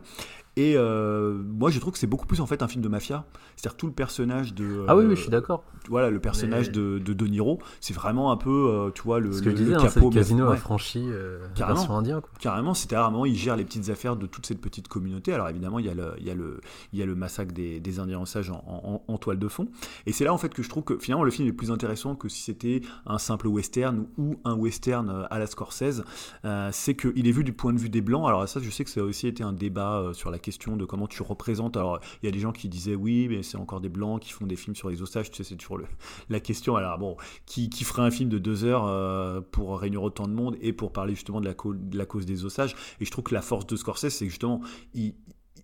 [0.57, 3.25] Et euh, moi, je trouve que c'est beaucoup plus en fait un film de mafia.
[3.57, 4.85] C'est-à-dire tout le personnage de.
[4.87, 5.63] Ah oui, euh, oui, je suis d'accord.
[5.89, 9.19] Voilà, le personnage Mais- de, de De Niro, c'est vraiment un peu, euh, tu vois,
[9.19, 10.09] le, Ce que le, je disais, le hein, capot.
[10.09, 10.53] le casino ouais.
[10.53, 11.97] affranchi euh, Carrément.
[11.97, 12.21] indien.
[12.21, 12.29] Quoi.
[12.39, 15.33] Carrément, un moment, il gère les petites affaires de toute cette petite communauté.
[15.33, 16.59] Alors évidemment, il y a le, il y a le,
[16.93, 19.67] il y a le massacre des, des Indiens en, en- en toile de fond.
[20.05, 22.15] Et c'est là en fait que je trouve que finalement le film est plus intéressant
[22.15, 26.03] que si c'était un simple western ou un western euh, à la Scorsese.
[26.45, 28.27] Euh, c'est qu'il est vu du point de vue des blancs.
[28.27, 30.77] Alors ça, je sais que ça a aussi été un débat euh, sur la question
[30.77, 31.75] de comment tu représentes.
[31.75, 34.31] Alors il y a des gens qui disaient oui, mais c'est encore des blancs qui
[34.31, 35.31] font des films sur les osages.
[35.31, 35.85] Tu sais, c'est toujours le,
[36.29, 36.75] la question.
[36.75, 40.33] Alors bon, qui, qui ferait un film de deux heures euh, pour réunir autant de
[40.33, 42.75] monde et pour parler justement de la, cause des osages.
[42.99, 44.61] Et je trouve que la force de Scorsese, c'est justement,
[44.93, 45.15] il,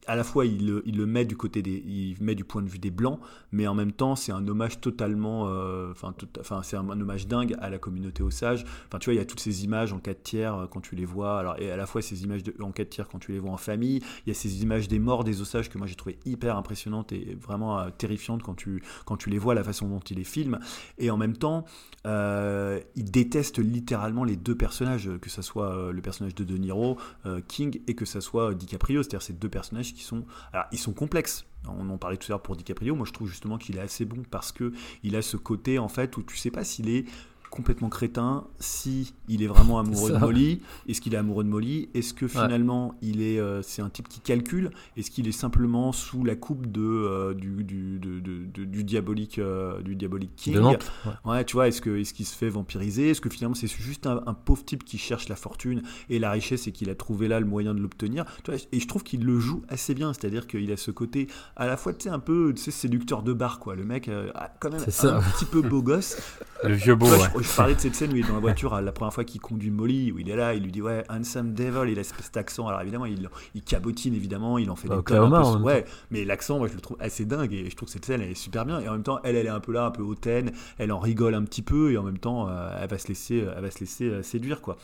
[0.07, 2.61] à la fois il, le- il le met du côté des, il met du point
[2.61, 3.19] de vue des blancs,
[3.51, 7.27] mais en même temps c'est un hommage totalement, euh, enfin, tout- enfin c'est un, hommage
[7.27, 8.65] dingue à la communauté osage.
[8.87, 10.95] Enfin tu vois, il y a toutes ces images en 4 tiers euh, quand tu
[10.95, 11.39] les vois.
[11.39, 13.51] Alors et à la fois ces images de, en 4 tiers quand tu les vois
[13.51, 14.01] en famille.
[14.25, 17.11] Il y a ces images des morts des osages que moi j'ai trouvé hyper impressionnantes
[17.11, 20.23] et vraiment euh, terrifiantes quand tu quand tu les vois, la façon dont il les
[20.23, 20.59] filme.
[20.97, 21.65] Et en même temps,
[22.05, 26.57] euh, il déteste littéralement les deux personnages, que ce soit euh, le personnage de De
[26.57, 29.03] Niro, euh, King, et que ce soit euh, DiCaprio.
[29.03, 30.25] C'est-à-dire ces deux personnages qui sont,
[30.71, 31.45] ils sont complexes.
[31.67, 32.95] On en parlait tout à l'heure pour DiCaprio.
[32.95, 34.73] Moi, je trouve justement qu'il est assez bon parce que
[35.03, 37.05] il a ce côté en fait où tu sais pas s'il est
[37.51, 40.17] complètement crétin, si il est vraiment amoureux de.
[40.17, 43.89] Molly, est-ce qu'il est amoureux de Molly, est-ce que finalement il est, euh, c'est un
[43.89, 49.37] type qui calcule, est-ce qu'il est simplement sous la coupe de euh, du, du, diabolique
[49.37, 50.91] euh, du diabolique King, De Nantes.
[51.05, 51.31] ouais.
[51.31, 53.11] Ouais, tu vois, est-ce que est-ce qu'il se fait vampiriser?
[53.11, 56.31] Est-ce que finalement c'est juste un, un pauvre type qui cherche la fortune et la
[56.31, 58.25] richesse et qu'il a trouvé là le moyen de l'obtenir?
[58.71, 61.77] Et je trouve qu'il le joue assez bien, c'est-à-dire qu'il a ce côté à la
[61.77, 63.75] fois tu sais un peu tu sais, séducteur de bar quoi.
[63.75, 65.17] Le mec euh, a quand même ça.
[65.17, 66.17] un petit peu beau gosse.
[66.63, 67.29] Le vieux beau, ouais.
[67.39, 69.23] je, je parlais de cette scène où il est dans la voiture la première fois
[69.23, 72.03] qu'il conduit Molly, où il est là, il lui dit ouais handsome devil, il a
[72.03, 72.67] cet accent.
[72.67, 75.85] Alors évidemment il, il cabotine évidemment, il en fait Bah, des tonnes un peu- ouais,
[76.11, 78.31] mais l'accent moi je le trouve assez dingue et je trouve que cette scène elle
[78.31, 80.03] est super bien et en même temps elle elle est un peu là, un peu
[80.03, 83.07] hautaine, elle en rigole un petit peu et en même temps euh, elle va se
[83.07, 84.77] laisser, elle va se laisser euh, séduire quoi.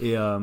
[0.00, 0.40] Et euh,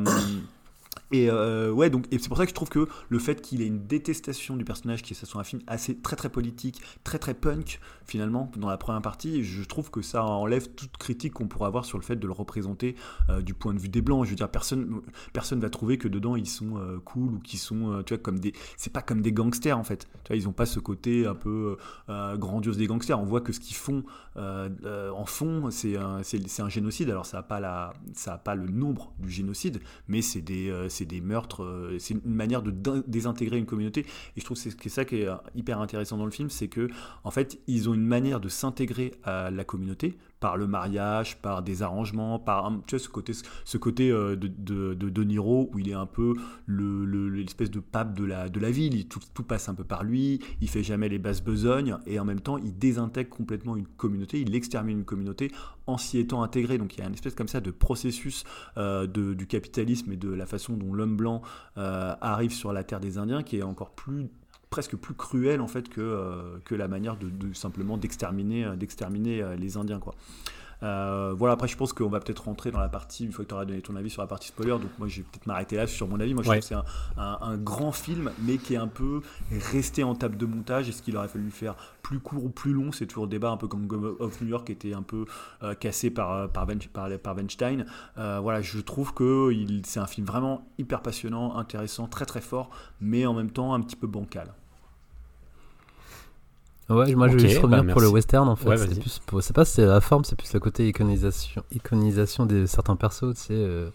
[1.12, 3.66] et euh, ouais, donc c'est pour ça que je trouve que le fait qu'il ait
[3.66, 7.34] une détestation du personnage, qui ce soit un film assez très très politique, très très
[7.34, 11.66] punk finalement dans la première partie, je trouve que ça enlève toute critique qu'on pourrait
[11.66, 12.94] avoir sur le fait de le représenter
[13.28, 14.24] euh, du point de vue des blancs.
[14.24, 15.00] Je veux dire, personne
[15.32, 18.22] personne va trouver que dedans ils sont euh, cool ou qu'ils sont, euh, tu vois,
[18.22, 20.08] comme des, c'est pas comme des gangsters en fait.
[20.24, 21.76] Tu vois, ils ont pas ce côté un peu
[22.08, 23.18] grandiose des gangsters.
[23.18, 24.04] On voit que ce qu'ils font
[24.36, 27.10] en fond, c'est un, un génocide.
[27.10, 30.72] Alors ça a pas la, ça a pas le nombre du génocide, mais c'est des,
[30.88, 31.96] c'est des meurtres.
[31.98, 32.72] c'est une manière de
[33.06, 34.00] désintégrer une communauté.
[34.36, 36.88] Et je trouve que c'est ça qui est hyper intéressant dans le film, c'est que
[37.24, 41.62] en fait ils ont une manière de s'intégrer à la communauté par le mariage, par
[41.62, 43.32] des arrangements, par un- tu vois, ce côté,
[43.64, 46.34] ce côté euh, de, de, de Niro où il est un peu
[46.66, 49.74] le- le- l'espèce de pape de la, de la ville, il- tout, tout passe un
[49.74, 53.30] peu par lui, il fait jamais les basses besognes et en même temps il désintègre
[53.30, 55.50] complètement une communauté, il extermine une communauté
[55.86, 56.76] en s'y étant intégré.
[56.76, 58.44] Donc il y a une espèce comme ça de processus
[58.76, 61.40] euh, de- du capitalisme et de la façon dont l'homme blanc
[61.78, 64.28] euh, arrive sur la terre des Indiens qui est encore plus
[64.70, 69.42] presque plus cruel en fait que, euh, la manière de, de simplement d'exterminer euh, d'exterminer
[69.42, 70.14] euh, les Indiens quoi.
[70.82, 73.48] Euh, voilà, après je pense qu'on va peut-être rentrer dans la partie, une fois que
[73.48, 75.76] tu auras donné ton avis sur la partie spoiler, donc moi je vais peut-être m'arrêter
[75.76, 76.34] là sur mon avis.
[76.34, 76.60] Moi je Ouais.
[76.60, 79.22] trouve que c'est un, un- un grand film, mais qui est un peu
[79.72, 80.88] resté en table de montage.
[80.88, 82.92] Est-ce qu'il aurait fallu faire plus court ou plus long?
[82.92, 85.24] C'est toujours le débat, un peu comme Game of New York était un peu
[85.62, 87.86] euh, cassé par, euh, par, Wen- par, par Weinstein.
[88.18, 89.50] Euh, voilà, je trouve que
[89.84, 92.68] c'est un film vraiment hyper passionnant, intéressant, très très fort,
[93.00, 94.52] mais en même temps un petit peu bancal.
[96.88, 98.68] Ouais, moi je vais juste revenir bah, pour le western en fait.
[98.68, 101.64] Ouais, c'est plus pour- c'est pas si c'est la forme, c'est plus le côté iconisation,
[101.72, 103.90] iconisation de certains persos, tu sais, euh,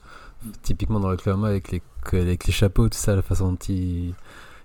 [0.61, 4.09] typiquement dans le Oklahoma avec les, avec les chapeaux, tout ça, la façon dont ils,
[4.09, 4.13] ils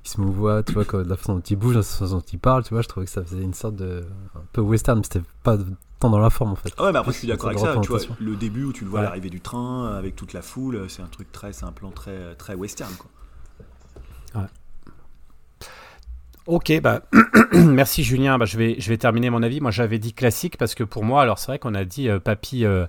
[0.09, 2.75] se mouvoient, tu vois, la façon dont ils bougent, la façon dont ils parlent, tu
[2.75, 4.05] vois, je trouvais que ça faisait une sorte de.
[4.35, 5.57] un peu western, mais c'était pas
[6.01, 6.73] tant dans la forme en fait.
[6.79, 7.77] Ah ouais, mais après, je suis d'accord avec ça.
[7.81, 9.07] Tu vois, le début où tu le vois Ouais.
[9.07, 12.35] l'arrivée du train avec toute la foule, c'est un truc très, c'est un plan très,
[12.35, 12.93] très western.
[12.99, 14.47] Quoi.
[16.47, 17.01] Ok, bah
[17.53, 18.39] merci Julien.
[18.39, 19.61] Bah, je vais je vais terminer mon avis.
[19.61, 22.21] Moi, j'avais dit classique parce que pour moi, alors c'est vrai qu'on a dit euh,
[22.21, 22.87] Papy, euh,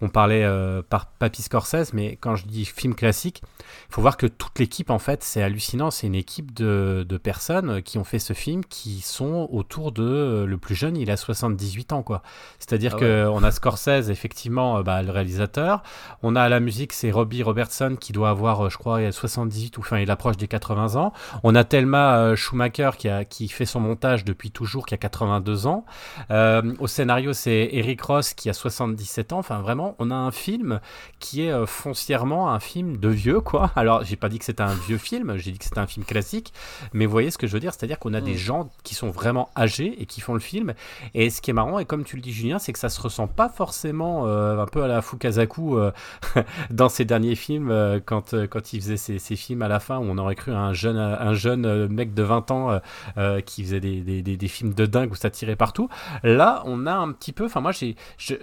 [0.00, 3.42] on parlait euh, par Papy Scorsese, mais quand je dis film classique,
[3.88, 5.90] il faut voir que toute l'équipe, en fait, c'est hallucinant.
[5.90, 10.44] C'est une équipe de, de personnes qui ont fait ce film qui sont autour de
[10.46, 12.22] le plus jeune, il a 78 ans, quoi.
[12.60, 15.82] C'est-à-dire Ah que on a Scorsese, effectivement, bah, le réalisateur.
[16.22, 19.80] On a à la musique, c'est Robbie Robertson qui doit avoir, je crois, 78 ou
[19.80, 21.12] enfin, il approche des 80 ans.
[21.42, 25.66] On a Thelma Schumacher qui, a, qui fait son montage depuis toujours, qui a 82
[25.66, 25.86] ans.
[26.30, 29.38] Euh, au scénario, c'est Eric Ross qui a 77 ans.
[29.38, 30.80] Enfin, vraiment, on a un film
[31.18, 33.70] qui est euh, foncièrement un film de vieux, quoi.
[33.76, 36.04] Alors, j'ai pas dit que c'était un vieux film, j'ai dit que c'était un film
[36.04, 36.52] classique.
[36.92, 39.08] Mais vous voyez ce que je veux dire C'est-à-dire qu'on a des gens qui sont
[39.08, 40.74] vraiment âgés et qui font le film.
[41.14, 43.00] Et ce qui est marrant, et comme tu le dis, Julien, c'est que ça se
[43.00, 45.90] ressent pas forcément euh, un peu à la Fukazaku euh,
[46.70, 50.02] dans ses derniers films, quand, quand il faisait ses, ses films à la fin, où
[50.02, 52.80] on aurait cru un jeune, un jeune mec de 20 ans
[53.18, 55.88] euh, qui faisait des, des, des, des films de dingue où ça tirait partout.
[56.22, 57.94] Là, on a un petit peu, enfin moi, c'est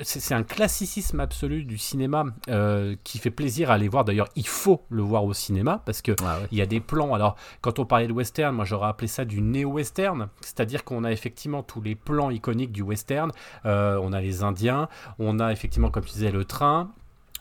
[0.01, 4.05] c'est un classicisme absolu du cinéma euh, qui fait plaisir à aller voir.
[4.05, 6.47] D'ailleurs, il faut le voir au cinéma parce que Ah ouais.
[6.51, 7.13] il y a des plans.
[7.13, 11.11] Alors, quand on parlait de western, moi j'aurais appelé ça du néo-western, c'est-à-dire qu'on a
[11.11, 13.31] effectivement tous les plans iconiques du western.
[13.65, 16.91] Euh, on a les Indiens, on a effectivement, comme tu disais, le train.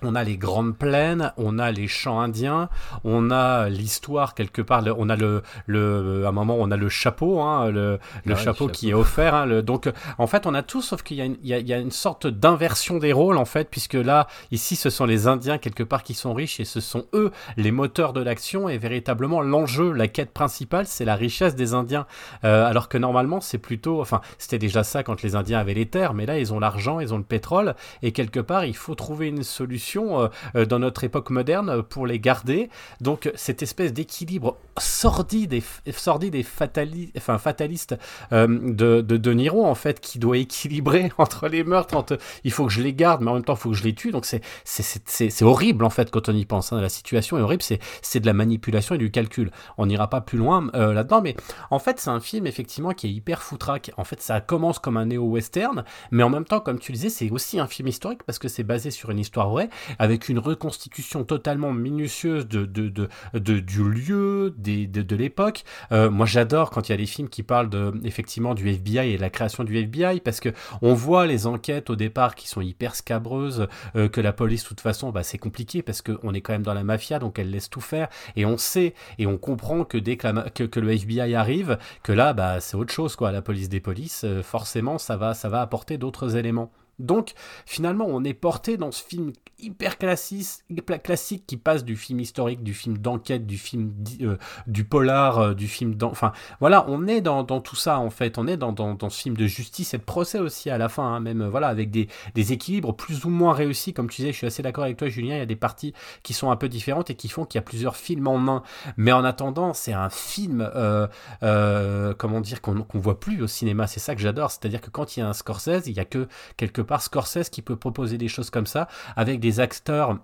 [0.03, 2.69] On a les grandes plaines, on a les champs indiens,
[3.03, 4.85] on a l'histoire quelque part.
[4.99, 7.99] on a le, le, à un moment, on a le chapeau, hein, le, le Ouais,
[8.27, 9.35] le chapeau qui est offert.
[9.35, 12.27] hein, le- donc, en fait, on a tout, sauf qu'il y, y a une sorte
[12.27, 16.13] d'inversion des rôles, en fait, puisque là, ici, ce sont les Indiens quelque part qui
[16.13, 20.31] sont riches et ce sont eux les moteurs de l'action et véritablement l'enjeu, la quête
[20.33, 22.07] principale, c'est la richesse des Indiens.
[22.45, 25.87] Euh, alors que normalement, c'est plutôt, enfin, c'était déjà ça quand les Indiens avaient les
[25.87, 28.95] terres, mais là, ils ont l'argent, ils ont le pétrole, et quelque part, il faut
[28.95, 32.69] trouver une solution euh, euh, dans notre époque moderne euh, pour les garder.
[33.01, 37.97] Donc, cette espèce d'équilibre sordide et, sordide et fatali- fataliste
[38.33, 42.73] de, de Niro, en fait, qui doit équilibrer entre les meurtres, entre il faut que
[42.73, 44.11] je les garde, mais en même temps, il faut que je les tue.
[44.11, 44.27] Donc,
[44.65, 46.73] c'est horrible, en fait, quand on y pense.
[46.73, 46.81] hein.
[46.81, 49.51] La situation est horrible, c'est de la manipulation et du calcul.
[49.79, 51.37] On n'ira pas plus loin là-dedans, mais
[51.71, 53.91] en fait, c'est un film, effectivement, qui est hyper foutraque.
[53.97, 57.11] En fait, ça commence comme un néo-western, mais en même temps, comme tu le disais,
[57.11, 59.69] c'est aussi un film historique parce que c'est basé sur une histoire vraie,
[59.99, 65.65] avec une reconstitution totalement minutieuse de, de, de, du lieu, de, l'époque.
[65.93, 67.71] Euh, moi, j'adore quand il y a des films qui parlent
[68.05, 70.51] effectivement du FBI et de la création du FBI parce que
[70.83, 74.69] on voit les enquêtes au départ qui sont hyper scabreuses, euh, que la police, de
[74.69, 77.51] toute façon, bah, c'est compliqué parce qu'on est quand même dans la mafia, donc elle
[77.51, 81.79] laisse tout faire et on sait et on comprend que dès que le FBI arrive,
[82.03, 83.33] que là, bah, c'est autre chose, quoi.
[83.33, 86.71] La police des polices, euh, forcément, ça va, ça va apporter d'autres éléments.
[86.99, 87.33] Donc,
[87.67, 92.75] finalement, on est porté dans ce film hyper classique, qui passe du film historique, du
[92.75, 97.21] film d'enquête, du film euh, du polar, euh, du film d'en- enfin voilà, on est
[97.23, 100.03] dans, tout ça en fait, on est dans, dans, ce film de justice et de
[100.03, 103.55] procès aussi à la fin, hein, même voilà avec des, des équilibres plus ou moins
[103.55, 105.57] réussis, comme tu disais, je suis assez d'accord avec toi Julien, il y a des
[105.57, 108.57] parties qui sont un peu différentes et qui font qu'il y a plusieurs films en
[108.57, 108.63] un,
[108.99, 113.87] mais en attendant, c'est un film, euh, comment dire, qu'on qu'on voit plus au cinéma,
[113.87, 116.05] c'est ça que j'adore, c'est-à-dire que quand il y a un Scorsese, il y a
[116.05, 116.29] que
[116.59, 120.19] quelque part Scorsese qui peut proposer des choses comme ça avec des acteurs.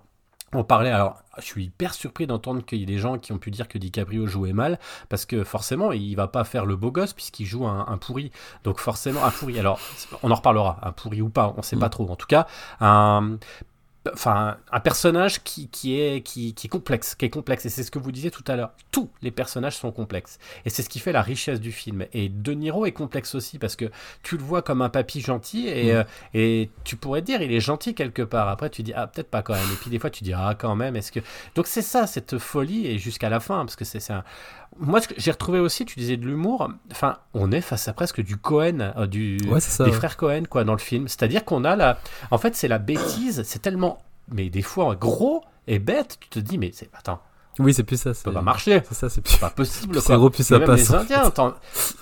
[0.55, 3.39] On parlait, alors je suis hyper surpris d'entendre qu'il y ait des gens qui ont
[3.39, 4.77] pu dire que DiCaprio jouait mal,
[5.09, 8.31] parce que forcément il va pas faire le beau gosse puisqu'il joue un, un pourri.
[8.63, 9.79] Donc forcément un pourri, alors
[10.21, 12.07] on en reparlera, un pourri ou pas, on sait pas trop.
[12.07, 12.45] En tout cas,
[12.79, 13.37] un,
[14.11, 17.65] enfin un personnage qui, qui est qui, qui est complexe qui est complexe.
[17.65, 18.71] Et c'est ce que vous disiez tout à l'heure.
[18.91, 20.39] Tous les personnages sont complexes.
[20.65, 22.05] Et c'est ce qui fait la richesse du film.
[22.13, 23.89] Et De Niro est complexe aussi parce que
[24.21, 27.51] tu le vois comme un papy gentil et, euh, et tu pourrais te dire il
[27.51, 28.49] est gentil quelque part.
[28.49, 29.71] Après tu dis ah peut-être pas quand même.
[29.71, 31.21] Et puis des fois tu dis ah quand même est-ce que
[31.55, 34.23] donc c'est ça cette folie et jusqu'à la fin parce que c'est c'est un
[34.79, 37.93] moi ce que j'ai retrouvé aussi tu disais de l'humour enfin on est face à
[37.93, 39.83] presque du Cohen euh, du Ouais, c'est ça.
[39.85, 39.95] des ouais.
[39.95, 41.99] frères Cohen quoi dans le film c'est à dire qu'on a la
[42.31, 46.39] en fait c'est la bêtise c'est tellement mais des fois gros et bête tu te
[46.39, 47.21] dis mais c'est attends
[47.59, 48.13] Oui, c'est plus ça.
[48.13, 48.81] Ça peut pas marcher.
[48.87, 49.33] C'est ça, c'est plus.
[49.33, 50.01] C'est pas possible.
[50.05, 50.17] Quoi.
[50.17, 50.89] gros, plus ça même passe.
[50.89, 51.41] Les en Indiens, fait.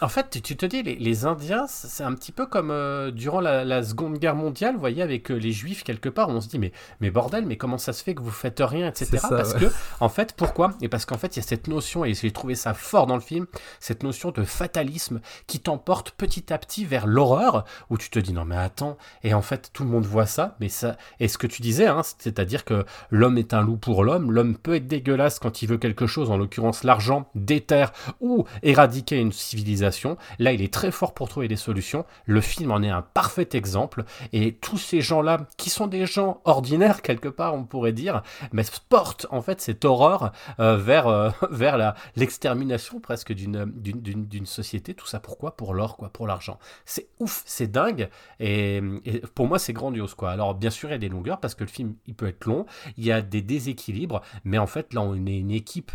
[0.01, 3.11] en fait, tu, tu te dis, les, les Indiens, c'est un petit peu comme euh,
[3.11, 6.39] durant la, la Seconde Guerre mondiale, vous voyez, avec euh, les Juifs quelque part, on
[6.39, 9.07] se dit, mais, mais bordel, mais comment ça se fait que vous faites rien, etc.
[9.11, 9.59] C'est ça, parce ouais.
[9.59, 9.65] que,
[9.99, 10.71] en fait, pourquoi?
[10.81, 13.15] Et parce qu'en fait, il y a cette notion, et j'ai trouvé ça fort dans
[13.15, 13.45] le film,
[13.79, 18.31] cette notion de fatalisme qui t'emporte petit à petit vers l'horreur, où tu te dis,
[18.33, 21.37] non mais attends, et en fait, tout le monde voit ça, mais ça, et ce
[21.37, 24.87] que tu disais, hein, c'est-à-dire que l'homme est un loup pour l'homme, l'homme peut être
[24.87, 30.17] dégueulasse quand il veut quelque chose, en l'occurrence l'argent, déterre ou éradiquer une civilisation.
[30.39, 32.05] Là, il est très fort pour trouver des solutions.
[32.25, 34.03] Le film en est un parfait exemple.
[34.33, 38.63] Et tous ces gens-là, qui sont des gens ordinaires quelque part, on pourrait dire, mais
[38.89, 41.29] portent en fait cette horreur euh, vers, euh,
[42.15, 44.93] l'extermination presque d'une société.
[44.93, 45.55] Tout ça pourquoi?
[45.55, 46.59] Pour l'or, quoi, pour l'argent.
[46.85, 48.09] C'est ouf, c'est dingue.
[48.39, 50.31] Et, et pour moi, c'est grandiose, quoi.
[50.31, 52.45] Alors, bien sûr, il y a des longueurs parce que le film, il peut être
[52.45, 52.65] long.
[52.97, 55.91] Il y a des déséquilibres, mais en fait, là, on est une équipe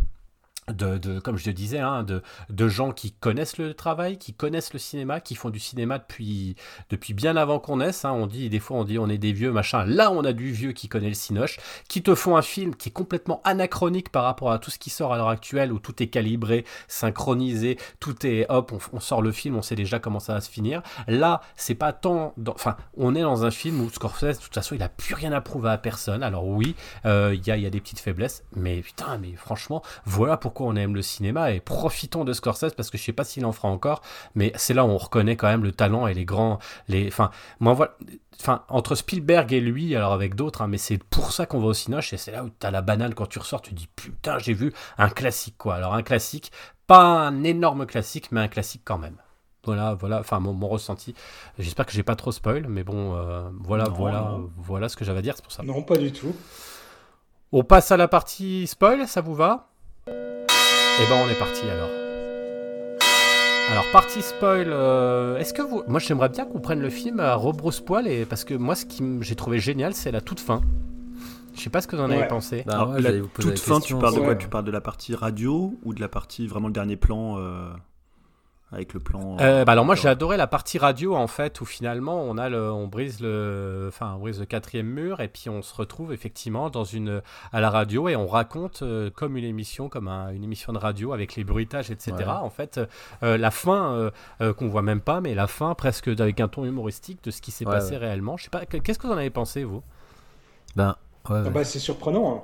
[0.73, 4.35] de, de- comme je le disais, hein, de, de gens qui connaissent le travail, qui
[4.35, 6.57] connaissent le cinéma, qui font du cinéma depuis,
[6.91, 8.05] depuis bien avant qu'on naisse.
[8.05, 8.13] hein.
[8.13, 9.85] On dit, des fois, on dit on est des vieux, machin.
[9.85, 12.89] Là, on a du vieux qui connaît le cinoche, qui te font un film qui
[12.89, 16.03] est complètement anachronique par rapport à tout ce qui sort à l'heure actuelle, où tout
[16.03, 20.35] est calibré, synchronisé, tout est hop, on, sort le film, on sait déjà comment ça
[20.35, 20.83] va se finir.
[21.07, 22.35] Là, c'est pas tant.
[22.49, 25.31] Enfin, on est dans un film où Scorsese, de toute façon, il a plus rien
[25.33, 26.25] à prouver à personne.
[26.25, 26.75] Alors, oui,
[27.05, 30.56] euh, il y, a, y a des petites faiblesses, mais putain, mais franchement, voilà pourquoi
[30.65, 33.53] on aime le cinéma et profitons de Scorsese parce que je sais pas s'il en
[33.53, 34.03] fera encore,
[34.35, 37.31] mais c'est là où on reconnaît quand même le talent et les grands, les, enfin,
[37.61, 37.97] moi voilà,
[38.41, 41.67] enfin entre Spielberg et lui, alors avec d'autres, hein, mais c'est pour ça qu'on va
[41.69, 44.39] au cinoche et c'est là où t'as la banane quand tu ressors, tu dis putain
[44.39, 45.75] j'ai vu un classique quoi.
[45.77, 46.53] Alors un classique,
[46.87, 49.17] pas un énorme classique, mais un classique quand même.
[49.65, 51.13] Voilà, voilà, enfin mon, mon ressenti.
[51.59, 54.51] J'espère que j'ai pas trop spoil, mais bon, euh, voilà, Non, voilà, non.
[54.57, 55.65] voilà ce que j'avais à dire, c'est pour ça.
[55.65, 56.33] Non, pas du tout.
[57.51, 59.69] On passe à la partie spoil, ça vous va?
[60.99, 61.91] Eh ben on est parti alors.
[63.71, 65.83] Alors partie spoil, euh, est-ce que vous...
[65.89, 68.25] Moi j'aimerais bien qu'on prenne le film à rebrousse-poil, et...
[68.25, 70.61] parce que moi ce qui j'ai trouvé génial c'est la toute fin.
[71.55, 72.29] Je sais pas ce que vous en avez Ouais.
[72.29, 72.63] pensé.
[72.67, 74.29] Bah, Alors, ouais, la toute la fin, tu parles de quoi?
[74.29, 74.39] Ouais.
[74.39, 77.69] Tu parles de la partie radio ou de la partie vraiment le dernier plan euh,
[78.73, 81.65] avec le plan Euh, bah alors moi j'ai adoré la partie radio en fait où
[81.65, 85.49] finalement on a le, on brise le, enfin on brise le quatrième mur et puis
[85.49, 89.45] on se retrouve effectivement dans une à la radio et on raconte euh, comme une
[89.45, 92.13] émission, comme un- une émission de radio avec les bruitages etc.
[92.19, 92.25] Ouais.
[92.27, 92.81] En fait
[93.23, 96.49] euh, la fin euh, euh, qu'on voit même pas mais la fin presque avec un
[96.49, 97.99] ton humoristique de ce qui s'est Ouais, passé ouais.
[97.99, 98.37] réellement.
[98.37, 99.83] Je sais pas, que- qu'est-ce que vous en avez pensé vous?
[100.75, 100.97] Ben,
[101.31, 102.35] ouais, Ah bah, c'est surprenant.
[102.37, 102.43] hein.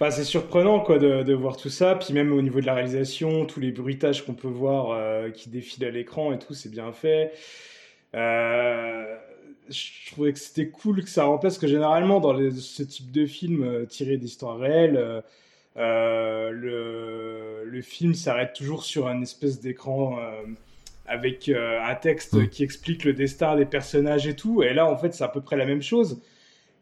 [0.00, 1.96] Enfin, c'est surprenant quoi de, de voir tout ça.
[1.96, 5.48] Puis même au niveau de la réalisation, tous les bruitages qu'on peut voir euh, qui
[5.50, 7.32] défilent à l'écran et tout, c'est bien fait.
[8.14, 9.16] Euh,
[9.68, 13.10] je trouvais que c'était cool que ça remplace, parce que généralement dans les- ce type
[13.10, 15.22] de film euh, tiré d'histoires réelles,
[15.76, 20.18] euh, le, le film s'arrête toujours sur un espèce d'écran
[21.06, 22.48] avec un texte Mm.
[22.48, 24.62] qui explique le destin des personnages et tout.
[24.62, 26.20] Et là, en fait, c'est à peu près la même chose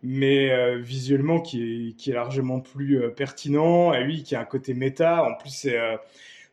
[0.03, 4.41] mais euh, visuellement qui est, qui est largement plus euh, pertinent, et oui, qui a
[4.41, 5.25] un côté méta.
[5.25, 5.97] En plus, c'est euh,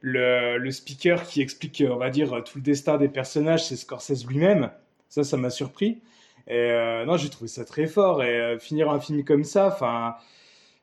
[0.01, 4.25] le, le speaker qui explique, on va dire, tout le destin des personnages, c'est Scorsese
[4.25, 4.71] lui-même.
[5.09, 6.01] Ça, ça m'a surpris.
[6.47, 8.21] Et non, j'ai trouvé ça très fort.
[8.21, 10.15] Et finir un film comme ça, enfin,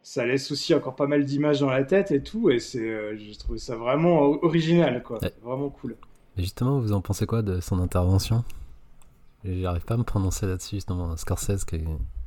[0.02, 2.48] ça laisse aussi encore pas mal d'images dans la tête et tout.
[2.48, 5.18] Et c'est, j'ai trouvé ça vraiment original, quoi.
[5.20, 5.32] Ouais.
[5.42, 5.96] Vraiment cool.
[6.38, 8.42] Et justement, vous en pensez quoi de son intervention?
[9.44, 11.14] J'arrive pas à me prononcer là-dessus, justement.
[11.16, 11.80] Scorsese, qui,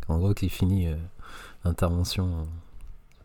[0.08, 0.96] en gros, qui finit euh,
[1.66, 2.48] l'intervention.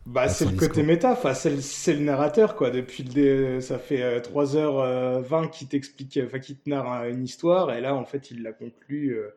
[0.06, 1.50] Bah, À c'est le côté méta, enfin, c'est
[1.94, 2.70] le, narrateur, quoi.
[2.70, 7.22] Depuis le dé- ça fait euh, 3h20 qui t'explique, enfin, qui te narre euh, une
[7.24, 9.28] histoire, et là, en fait, il la conclut euh,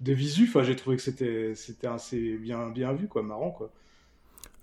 [0.00, 0.46] de visu.
[0.48, 3.72] Enfin, j'ai trouvé que c'était, c'était assez bien, bien vu, quoi, marrant, quoi.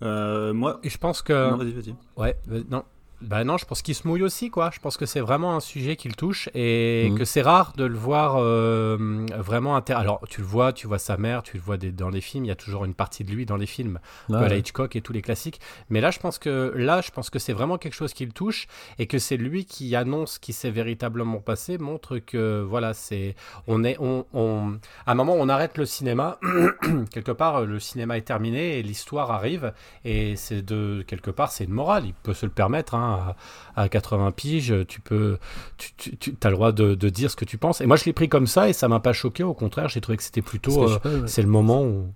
[0.02, 0.80] Euh, moi.
[0.82, 1.94] Et je pense que Non, vas-y, vas-y.
[2.16, 2.84] Ouais, euh, non.
[3.20, 4.70] Bah non, je pense qu'il se mouille aussi, quoi.
[4.72, 7.18] Je pense que c'est vraiment un sujet qui le touche et Mhm.
[7.18, 9.94] que c'est rare de le voir euh, vraiment inter...
[9.94, 12.44] Alors, tu le vois, tu vois sa mère, tu le vois des- dans les films,
[12.44, 13.98] il y a toujours une partie de lui dans les films,
[14.28, 14.58] Ouais, à la ouais.
[14.58, 15.60] Hitchcock et tous les classiques.
[15.88, 18.32] Mais là, je pense que là, je pense que c'est vraiment quelque chose qui le
[18.32, 18.66] touche
[18.98, 23.36] et que c'est lui qui annonce ce qui s'est véritablement passé, montre que voilà, c'est
[23.66, 26.38] on est on, on- à un moment on arrête le cinéma
[27.10, 29.72] quelque part le cinéma est terminé et l'histoire arrive
[30.04, 33.36] et c'est de quelque part c'est une morale, il peut se le permettre hein, à,
[33.76, 35.38] à 80 piges, tu peux
[35.76, 38.04] tu, tu, as le droit de, de dire ce que tu penses et moi je
[38.04, 40.42] l'ai pris comme ça et ça m'a pas choqué au contraire, j'ai trouvé que c'était
[40.42, 41.28] plutôt euh, ouais.
[41.28, 42.12] c'est le moment où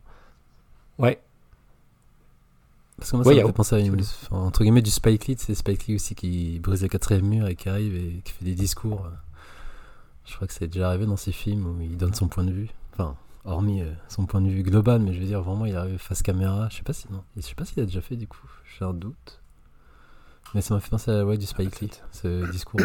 [0.99, 1.21] ouais
[2.99, 5.37] Parce que moi, Ouais, ça me fait penser à une- entre guillemets du Spike Lee,
[5.39, 8.45] c'est Spike Lee aussi qui brise le quatrième mur et qui arrive et qui fait
[8.45, 9.05] des discours.
[9.07, 9.11] euh.
[10.27, 12.51] Je crois que c'est déjà arrivé dans ses films où il donne son point de
[12.53, 12.69] vue.
[12.93, 15.97] Enfin, hormis euh, son point de vue global, mais je veux dire, vraiment, il arrive
[15.99, 16.69] face caméra.
[16.71, 18.47] Je sais pas si, non, je sais pas s'il a déjà fait du coup,
[18.79, 19.41] j'ai un doute.
[20.55, 22.81] Mais ça m'a fait penser à ouais, du Spike Lee, ce discours.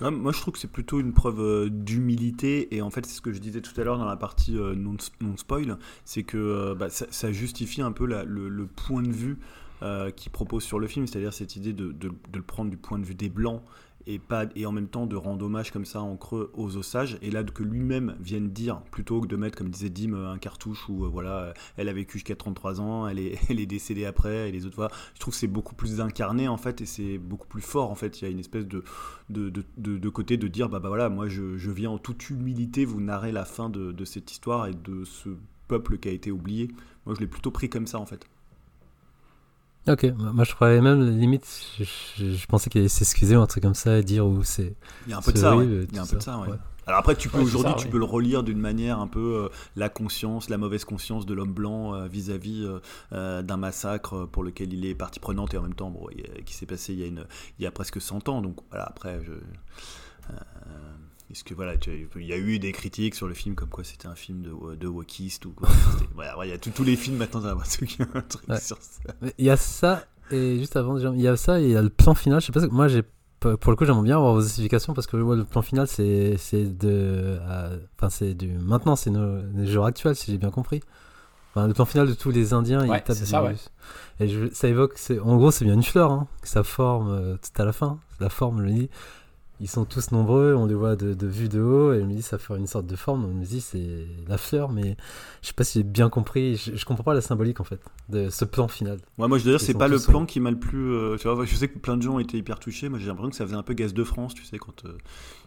[0.00, 2.74] Ouais, moi, je trouve que c'est plutôt une preuve euh, d'humilité.
[2.76, 4.74] Et en fait, c'est ce que je disais tout à l'heure dans la partie euh,
[4.74, 8.66] non, non spoil c'est que euh, bah, ça, ça justifie un peu la- le, le
[8.66, 9.38] point de vue
[9.82, 12.76] euh, qu'il propose sur le film, c'est-à-dire cette idée de, de- de le prendre du
[12.76, 13.62] point de vue des blancs
[14.06, 17.18] et, pas, et en même temps de rendre hommage comme ça en creux aux Osages.
[17.22, 20.88] Et là, que lui-même vienne dire, plutôt que de mettre, comme disait Dim, un cartouche
[20.88, 24.04] où euh, voilà, euh, elle a vécu jusqu'à 33 ans, elle est, elle est décédée
[24.06, 26.86] après, et les autres fois, je trouve que c'est beaucoup plus incarné en fait, et
[26.86, 28.20] c'est beaucoup plus fort en fait.
[28.20, 28.82] Il y a une espèce de,
[29.30, 31.98] de, de, de- de côté de dire, bah, bah voilà, moi je, je viens en
[31.98, 35.30] toute humilité vous narrer la fin de, de cette histoire et de ce
[35.68, 36.68] peuple qui a été oublié.
[37.06, 38.26] Moi je l'ai plutôt pris comme ça en fait.
[39.88, 41.46] Ok, moi je croyais même, limite,
[41.78, 41.84] je,
[42.18, 44.74] je- je pensais qu'il allait s'excuser ou un truc comme ça et dire où c'est.
[45.06, 45.66] Il y a un peu de ça, ouais.
[45.90, 46.48] Il y a un peu de ça, ça, ouais.
[46.48, 46.56] ouais.
[46.86, 49.48] Alors après, tu peux Ouais, aujourd'hui, tu peux le relire d'une manière un peu euh,
[49.76, 52.80] la conscience, la mauvaise conscience de l'homme blanc euh, vis-à-vis euh,
[53.12, 56.44] euh, d'un massacre pour lequel il est partie prenante et en même temps, bon, il
[56.44, 57.24] qui s'est passé il y a une,
[57.58, 58.40] il y a presque 100 ans.
[58.42, 59.32] Donc voilà, après, je,
[61.30, 63.84] est-ce que voilà, tu- il y a eu des critiques sur le film comme quoi
[63.84, 65.68] c'était un film de, de wokiste ou quoi.
[66.14, 68.18] Voilà, ouais, il y a tous tous les films maintenant, t'as l'impression qu'il y a
[68.18, 68.60] un truc Ouais.
[68.60, 69.00] sur ça.
[69.20, 71.76] Mais Il y a ça, et juste avant, il y a ça et il y
[71.76, 72.40] a le plan final.
[72.40, 73.02] Je sais pas, moi j'ai.
[73.40, 76.36] Pour le coup, j'aimerais bien avoir vos explications parce que ouais, le plan final, c'est
[76.38, 76.88] c'est de.
[77.40, 78.48] euh, Enfin, c'est du.
[78.58, 80.80] Maintenant, c'est nos, les jours actuels, si j'ai bien compris.
[81.54, 83.54] Enfin, le plan final de tous les Indiens, Ouais, ils tapent ça, ouais.
[84.20, 84.98] Et je- ça évoque.
[85.22, 88.00] En gros, c'est bien une fleur, hein, que ça forme euh, tout à la fin.
[88.18, 88.90] La forme, je me dis.
[89.60, 92.12] Ils sont tous nombreux, on les voit de, de vue de haut, et je me
[92.12, 93.24] dis, ça fait une sorte de forme.
[93.24, 94.96] On me dit, c'est la fleur, mais
[95.42, 96.56] je sais pas si j'ai bien compris.
[96.56, 98.98] Je, je comprends pas la symbolique, en fait, de ce plan final.
[99.18, 100.92] Ouais, moi je dois dire, c'est pas le plan en- qui m'a le plus.
[100.92, 102.88] euh, tu vois, je sais que plein de gens étaient hyper touchés.
[102.88, 104.96] Moi j'ai l'impression que ça faisait un peu gaz de France, tu sais, quand euh,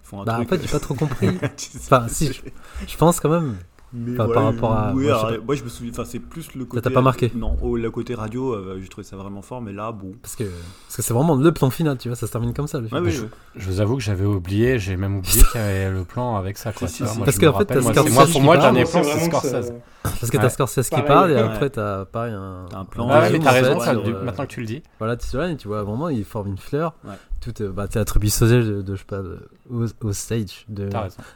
[0.04, 0.50] ils font un Bah, en truc.
[0.50, 1.40] fait, j'ai pas trop compris.
[1.76, 2.42] Enfin, si, je,
[2.88, 3.56] je pense quand même.
[3.94, 5.46] Mais Enfin, par rapport à- Oui, moi, je alors, pas.
[5.46, 5.92] moi je me souviens.
[5.92, 6.82] Enfin, c'est plus le côté.
[6.82, 9.74] t'a pas marqué Non, oh, le côté radio, euh, j'ai trouvé ça vraiment fort, mais
[9.74, 10.14] là, bon.
[10.22, 12.68] Parce que parce que c'est vraiment le plan final, tu vois, ça se termine comme
[12.68, 12.80] ça.
[12.80, 13.02] Le film.
[13.02, 13.30] Ouais, oui, je- ouais.
[13.58, 16.58] Je vous avoue que j'avais oublié, j'ai même oublié qu'il y avait le plan avec
[16.58, 16.72] ça.
[16.72, 16.88] Quoi.
[16.88, 18.62] Si, si, moi, Parce je qu'en fait, t'as Scorsese c'est- moi, pour qui moi, le
[18.62, 19.74] parle, dernier c'est plan, ça- Scorsese.
[20.04, 20.50] Parce que t'as.
[20.50, 23.08] Scorsese qui parle et après t'as pareil un, T'as un plan.
[23.08, 24.82] Mais t'as raison, ça, maintenant que tu le dis.
[25.00, 26.94] Voilà, tu vois, et tu vois vraiment il forme une fleur.
[27.42, 30.88] Tout, euh, bah, tribu sauvage de, de, je sais pas, de- au, au stage de,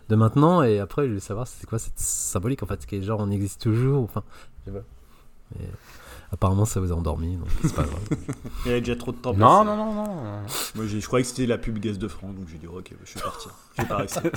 [0.09, 0.61] de maintenant.
[0.61, 3.31] Et après, je voulais savoir c'est quoi cette symbolique en fait, qui est genre on
[3.31, 4.03] existe toujours.
[4.03, 4.23] Enfin,
[4.65, 4.83] je sais pas.
[5.59, 5.65] Mais
[6.31, 7.99] apparemment, ça vous a endormi, donc c'est pas grave.
[8.65, 9.33] Il y a déjà trop de temps.
[9.33, 9.65] Non, passé.
[9.65, 10.41] non, non, non.
[10.75, 12.93] Moi j'ai- je croyais que c'était la pub gaz de France, donc j'ai dit, ok,
[13.03, 13.51] je vais partir.
[13.75, 14.31] Je vais pas rester.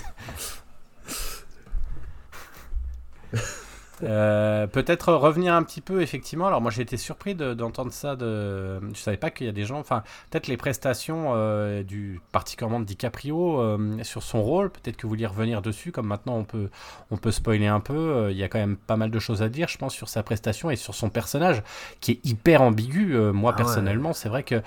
[4.04, 6.46] Euh, Peut-être revenir un petit peu, effectivement.
[6.46, 8.14] Alors, moi, j'ai été surpris de- d'entendre ça.
[8.16, 8.80] De...
[8.94, 9.78] Je savais pas qu'il y a des gens.
[9.78, 12.20] Enfin, peut-être les prestations, euh, du...
[12.32, 14.70] particulièrement de DiCaprio, euh, sur son rôle.
[14.70, 15.90] Peut-être que vous voulez revenir dessus.
[15.92, 16.70] Comme maintenant, on peut,
[17.10, 17.94] on peut spoiler un peu.
[17.96, 20.08] euh, Il y a quand même pas mal de choses à dire, je pense, sur
[20.08, 21.62] sa prestation et sur son personnage,
[22.00, 23.14] qui est hyper ambigu.
[23.16, 23.64] Euh, moi, Ah ouais.
[23.64, 24.62] personnellement, c'est vrai que.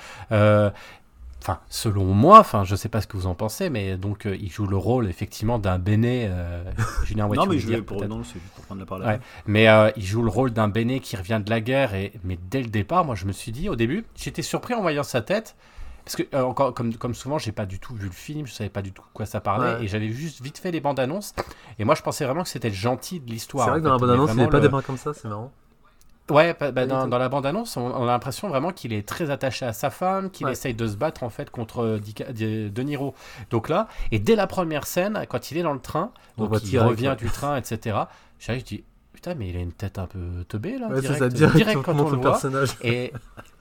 [1.42, 4.36] Enfin, selon moi, enfin, je sais pas ce que vous en pensez, mais donc euh,
[4.40, 6.28] il joue le rôle effectivement d'un Béné.
[6.30, 6.64] Euh,
[7.04, 8.06] Julien, ouais, non, mais je dire, vais pour.
[8.06, 9.04] Non, c'est juste pour prendre la parole.
[9.06, 9.20] Ouais.
[9.48, 11.96] Mais euh, il joue le rôle d'un Béné qui revient de la guerre.
[11.96, 14.82] Et, mais dès le départ, moi, je me suis dit, au début, j'étais surpris en
[14.82, 15.56] voyant sa tête.
[16.06, 18.70] Parce que, encore, comme, comme souvent, j'ai pas du tout vu le film, je savais
[18.72, 19.76] pas du tout de quoi ça parlait.
[19.78, 19.84] Ouais.
[19.86, 21.34] Et j'avais juste vite fait les bandes annonces.
[21.80, 23.66] Et moi, je pensais vraiment que c'était le gentil de l'histoire.
[23.66, 25.14] C'est vrai que dans la bande annonce, il vraiment pas le- des mains comme ça,
[25.14, 25.52] c'est marrant.
[26.32, 29.66] Ouais, bah, dans, dans la bande-annonce, on, on a l'impression vraiment qu'il est très attaché
[29.66, 30.54] à sa femme, qu'il Ouais.
[30.54, 33.14] essaye de se battre en fait contre euh, Dica- de, De Niro.
[33.50, 36.64] Donc là, et dès la première scène, quand il est dans le train, On donc
[36.64, 37.98] il revient du train, etc.
[38.40, 41.20] J'arrive, je dis, putain, mais il a une tête un peu teubée là, Ouais, direct,
[41.20, 42.32] ça, direct, direct on quand montre on le le voit.
[42.32, 42.70] personnage.
[42.84, 43.12] Et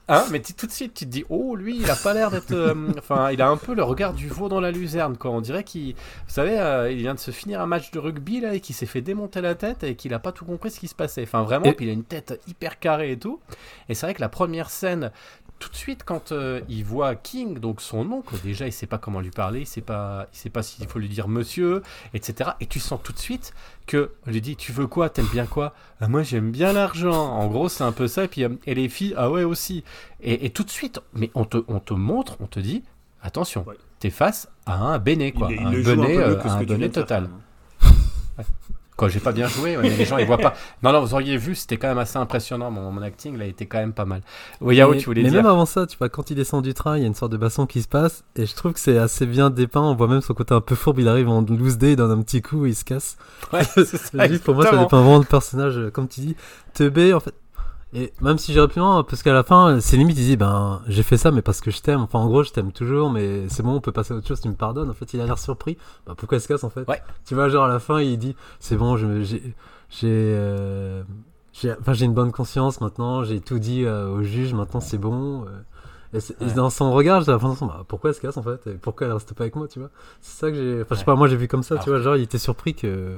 [0.07, 2.51] hein, mais tout de suite, tu te dis, oh, lui, il a pas l'air d'être.
[2.51, 5.31] euh, Enfin, il a un peu le regard du veau dans la luzerne, quoi.
[5.31, 5.93] On dirait qu'il.
[5.93, 8.75] Vous savez, euh, il vient de se finir un match de rugby, là, et qu'il
[8.75, 11.23] s'est fait démonter la tête et qu'il a pas tout compris ce qui se passait.
[11.23, 13.39] Enfin, vraiment, Et- puis il a une tête hyper carrée et tout.
[13.89, 15.11] Et c'est vrai que la première scène.
[15.61, 18.97] Tout de suite, quand euh, il voit King, donc son oncle, déjà il sait pas
[18.97, 21.83] comment lui parler, il sait pas, il sait pas s'il faut lui dire monsieur,
[22.15, 22.49] etc.
[22.61, 23.53] Et tu sens tout de suite
[23.85, 25.75] que on lui dit tu veux quoi, t'aimes bien quoi?
[25.99, 27.13] Ah, Moi j'aime bien l'argent.
[27.13, 28.23] En gros c'est un peu ça.
[28.23, 29.83] Et puis euh, et les filles ah ouais aussi.
[30.19, 32.83] Et, et tout de suite, mais on te, on te montre, on te dit
[33.21, 33.75] attention, Ouais.
[33.99, 36.49] t'es face à un béné quoi, il, il un le joue un mieux euh, que
[36.49, 37.29] ce un que tu bonnet viens de faire, total.
[39.01, 40.53] Quand j'ai pas bien joué, ouais, mais les gens ils voient pas.
[40.83, 42.69] Non, non, vous auriez vu, c'était quand même assez impressionnant.
[42.69, 44.21] Mon, mon acting là était quand même pas mal.
[44.61, 46.63] Oui, Yao, mais, tu voulais mais dire même avant ça, tu vois, quand il descend
[46.63, 48.73] du train, il y a une sorte de basson qui se passe, et je trouve
[48.73, 49.81] que c'est assez bien dépeint.
[49.81, 50.99] On voit même son côté un peu fourbe.
[50.99, 53.17] Il arrive en loose day, donne un petit coup, il se casse.
[53.51, 56.35] Ouais, c'est ça, Juste pour moi, ça dépeint vraiment le personnage, euh, comme tu dis,
[56.75, 57.33] teubé en fait.
[57.93, 60.81] Et même si j'irais plus loin, parce qu'à la fin, c'est limite, il dit, ben,
[60.87, 61.99] j'ai fait ça, mais parce que je t'aime.
[62.01, 64.39] Enfin, en gros, je t'aime toujours, mais c'est bon, on peut passer à autre chose,
[64.39, 64.89] tu me pardonnes.
[64.89, 65.77] En fait, il a l'air surpris.
[66.07, 66.87] Bah, pourquoi il se casse, en fait?
[66.87, 67.01] Ouais.
[67.25, 69.23] Tu vois, genre, à la fin, il dit, c'est bon, j'ai,
[69.89, 71.03] j'ai, euh,
[71.53, 74.97] j'ai, enfin, j'ai une bonne conscience maintenant, j'ai tout dit euh, au juge, maintenant c'est
[74.97, 75.43] bon.
[75.45, 75.47] euh,
[76.13, 76.53] Et, c'est- et Ouais.
[76.53, 78.67] dans son regard, j'ai l'impression, bah, pourquoi elle se casse en fait?
[78.67, 79.89] Et pourquoi elle reste pas avec moi, tu vois?
[80.21, 80.81] C'est ça que j'ai.
[80.81, 81.99] Enfin, je sais pas, moi j'ai vu comme ça, Alors tu vois.
[82.01, 83.15] Genre, il était surpris que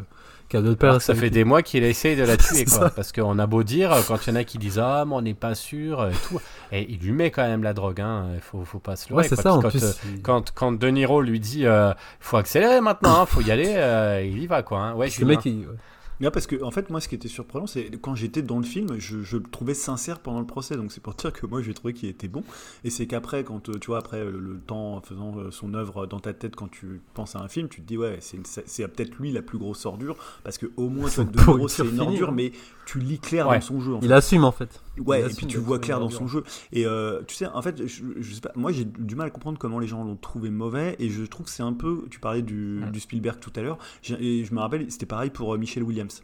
[1.00, 2.74] ça fait des mois qu'il essaye de la tuer, quoi.
[2.80, 2.90] ça.
[2.90, 5.22] Parce qu'on a beau dire, quand il y en a qui disent Ah, mais on
[5.22, 6.40] n'est pas sûr, et tout.
[6.72, 8.26] Et il lui met quand même la drogue, hein.
[8.36, 9.24] Il faut, faut pas se leurrer.
[9.24, 9.80] Ouais, c'est ça en Puis plus.
[9.80, 13.52] quand, euh, quand, quand De Niro lui dit euh, faut accélérer maintenant, hein, faut y
[13.52, 14.80] aller, euh, il y va, quoi.
[14.80, 14.94] hein.
[14.96, 15.28] Ouais, Le Julien.
[15.36, 15.76] mec, il- ouais.
[16.22, 18.64] Non, parce que en fait, moi, ce qui était surprenant, c'est quand j'étais dans le
[18.64, 20.76] film, je, je le trouvais sincère pendant le procès.
[20.78, 22.44] Donc c'est pour dire que moi, j'ai trouvé qu'il était bon.
[22.84, 26.06] Et c'est qu'après, quand euh, tu vois, après le, le temps faisant euh, son œuvre
[26.06, 29.16] dans ta tête, quand tu penses à un film, tu te dis ouais, c'est peut-être
[29.18, 32.30] lui la plus grosse ordure, parce que au moins, toi, De pourriture c'est une ordure,
[32.30, 32.34] hein.
[32.36, 32.52] mais
[32.86, 33.56] tu lis clair Ouais.
[33.60, 33.94] dans son jeu.
[33.96, 34.06] en fait.
[34.06, 34.82] il assume en fait.
[35.00, 36.44] Ouais, et puis tu vois clair dans son jeu.
[36.72, 39.30] Et euh, tu sais, en fait, je, je sais pas, moi j'ai du mal à
[39.30, 40.96] comprendre comment les gens l'ont trouvé mauvais.
[41.00, 42.06] Et je trouve que c'est un peu.
[42.10, 43.78] Tu parlais du, du Spielberg tout à l'heure.
[44.20, 46.24] Et je me rappelle, c'était pareil pour euh, Michel Williams.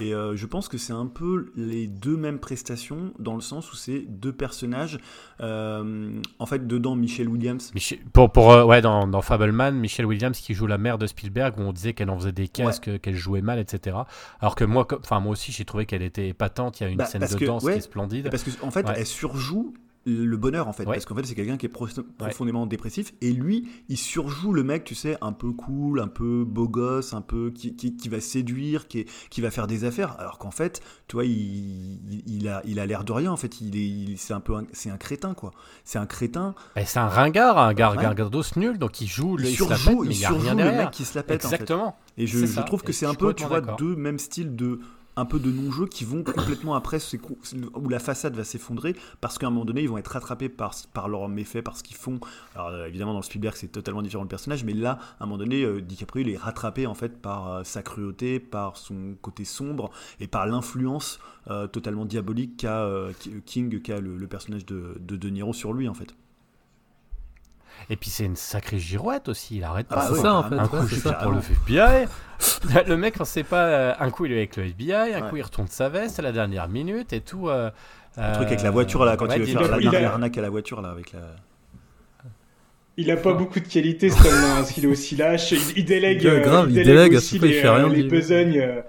[0.00, 3.72] Et euh, je pense que c'est un peu les deux mêmes prestations dans le sens
[3.72, 4.98] où c'est deux personnages.
[5.40, 7.70] euh, en fait, dedans, Michel Williams.
[7.74, 11.06] Michel- pour, pour, euh, ouais, dans, dans Fableman, Michelle Williams qui joue la mère de
[11.06, 13.96] Spielberg, où on disait qu'elle en faisait des casques, qu'elle jouait mal, etc.
[14.40, 16.80] Alors que moi, enfin moi aussi, j'ai trouvé qu'elle était épatante.
[16.80, 18.30] Il y a une Bah, scène de que, danse ouais, qui est splendide.
[18.30, 19.74] Parce qu'en en fait, elle surjoue
[20.06, 20.84] le bonheur en fait.
[20.86, 20.94] Ouais.
[20.94, 21.88] parce qu'en fait c'est quelqu'un qui est pro-
[22.18, 23.14] profondément dépressif.
[23.20, 27.14] Et lui il surjoue le mec tu sais un peu cool un peu beau gosse
[27.14, 30.16] un peu qui, qui, qui va séduire qui, est- qui va faire des affaires.
[30.20, 33.60] Alors qu'en fait tu vois il, il, a il a l'air de rien en fait.
[33.60, 35.52] Il est c'est un peu c'est un crétin quoi.
[35.84, 36.54] C'est un crétin.
[36.76, 38.04] Et c'est un ringard, un gar Ouais.
[38.56, 40.48] nul, donc il joue, le, il il se la pète, surjoue mais il rien surjoue
[40.58, 41.54] le mec qui se la pète en fait.
[41.56, 41.96] Exactement.
[42.16, 44.80] Et je, trouve que c'est un peu, tu vois, deux mêmes styles de
[45.16, 46.98] un peu de non-jeu qui vont complètement après
[47.74, 50.74] où la façade va s'effondrer parce qu'à un moment donné ils vont être rattrapés par,
[50.92, 52.18] par leurs méfaits, par ce qu'ils font.
[52.54, 55.26] Alors euh, évidemment dans le Spielberg c'est totalement différent le personnage, mais là à un
[55.26, 59.14] moment donné euh, DiCaprio il est rattrapé en fait par euh, sa cruauté, par son
[59.20, 59.90] côté sombre
[60.20, 61.18] et par l'influence
[61.72, 62.88] totalement diabolique qu'a
[63.44, 66.14] King, qu'a le, le personnage de, de De Niro sur lui en fait.
[67.90, 70.00] Et puis c'est une sacrée girouette aussi, il arrête Ah pas.
[70.08, 70.48] bah c'est ça, en carrément.
[70.48, 72.06] fait, Un ouais, coup, c'est je suis pour le FBI.
[72.88, 73.64] le mec, on sait pas.
[73.66, 75.28] euh, Un coup, il est avec le FBI, un Ouais.
[75.30, 77.48] coup, il retourne sa veste à la dernière minute et tout.
[77.48, 77.70] euh,
[78.16, 80.12] Le truc avec la voiture là, quand ouais, il veut faire la il a- dernière
[80.12, 81.20] arnaque à la voiture là avec la.
[82.96, 85.50] Il a pas beaucoup de qualité, cet homme-là, hein, parce qu'il est aussi lâche.
[85.50, 87.86] Il, il délègue, euh, grave, il il délègue délègue, à aussi il les, fait rien,
[87.86, 88.08] euh, les lui.
[88.08, 88.80] besognes euh,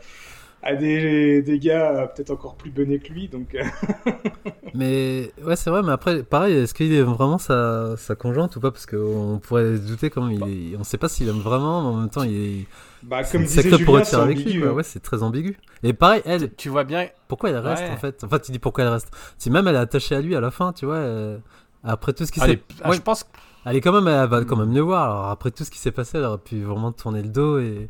[0.65, 3.27] à des, des gars euh, peut-être encore plus benets que lui.
[3.29, 3.63] Donc, euh,
[4.73, 8.59] Mais ouais, c'est vrai, mais après, pareil, est-ce qu'il aime vraiment sa, sa conjointe ou
[8.59, 8.71] pas?
[8.71, 11.81] Parce qu'on pourrait se douter quand même, il est- on sait pas s'il aime vraiment,
[11.81, 12.65] mais en même temps, il est.
[13.03, 14.67] bah, comme disait pour c'est avec lui, ambigu.
[14.67, 14.71] hein.
[14.71, 15.57] Ouais, c'est très ambigu.
[15.83, 17.07] Et pareil, elle, Tu vois bien.
[17.27, 17.89] pourquoi elle reste Ouais.
[17.91, 18.23] en fait?
[18.25, 19.11] Enfin, tu dis pourquoi elle reste.
[19.37, 21.37] Si même elle est attachée à lui à la fin, tu vois, euh,
[21.83, 22.45] après tout ce qui s'est.
[22.45, 23.25] Allez, ah, Ouais, je pense.
[23.67, 25.03] Elle est quand même, elle va quand même le voir.
[25.09, 27.87] Alors après tout ce qui s'est passé, elle aurait pu vraiment tourner le dos et.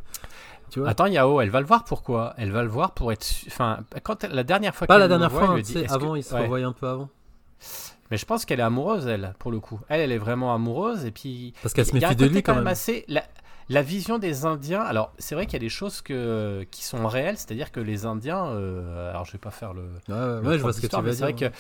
[0.70, 0.90] Tu vois?
[0.90, 2.34] Attends, Yao, elle va le voir pourquoi?
[2.38, 3.26] Elle va le voir pour être.
[3.48, 5.74] Enfin, quand elle- la dernière fois Pas qu'elle la dernière voit, fois, elle hein, dit,
[5.86, 6.42] que- avant, ils se ouais.
[6.42, 7.10] revoyaient un peu avant.
[8.12, 9.80] Mais je pense qu'elle est amoureuse, elle, pour le coup.
[9.90, 11.54] Elle, elle est vraiment amoureuse et puis.
[11.64, 12.68] Parce qu'elle se Il méfie de lui quand même.
[12.68, 13.04] assez.
[13.08, 13.24] La,
[13.70, 14.82] la vision des Indiens.
[14.82, 18.06] Alors, c'est vrai qu'il y a des choses que, qui sont réelles, c'est-à-dire que les
[18.06, 18.46] Indiens.
[18.46, 19.82] euh, alors, je vais pas faire le.
[20.08, 21.14] Ouais, ouais, le ouais, je vois ce que tu veux dire.
[21.14, 21.52] C'est vrai que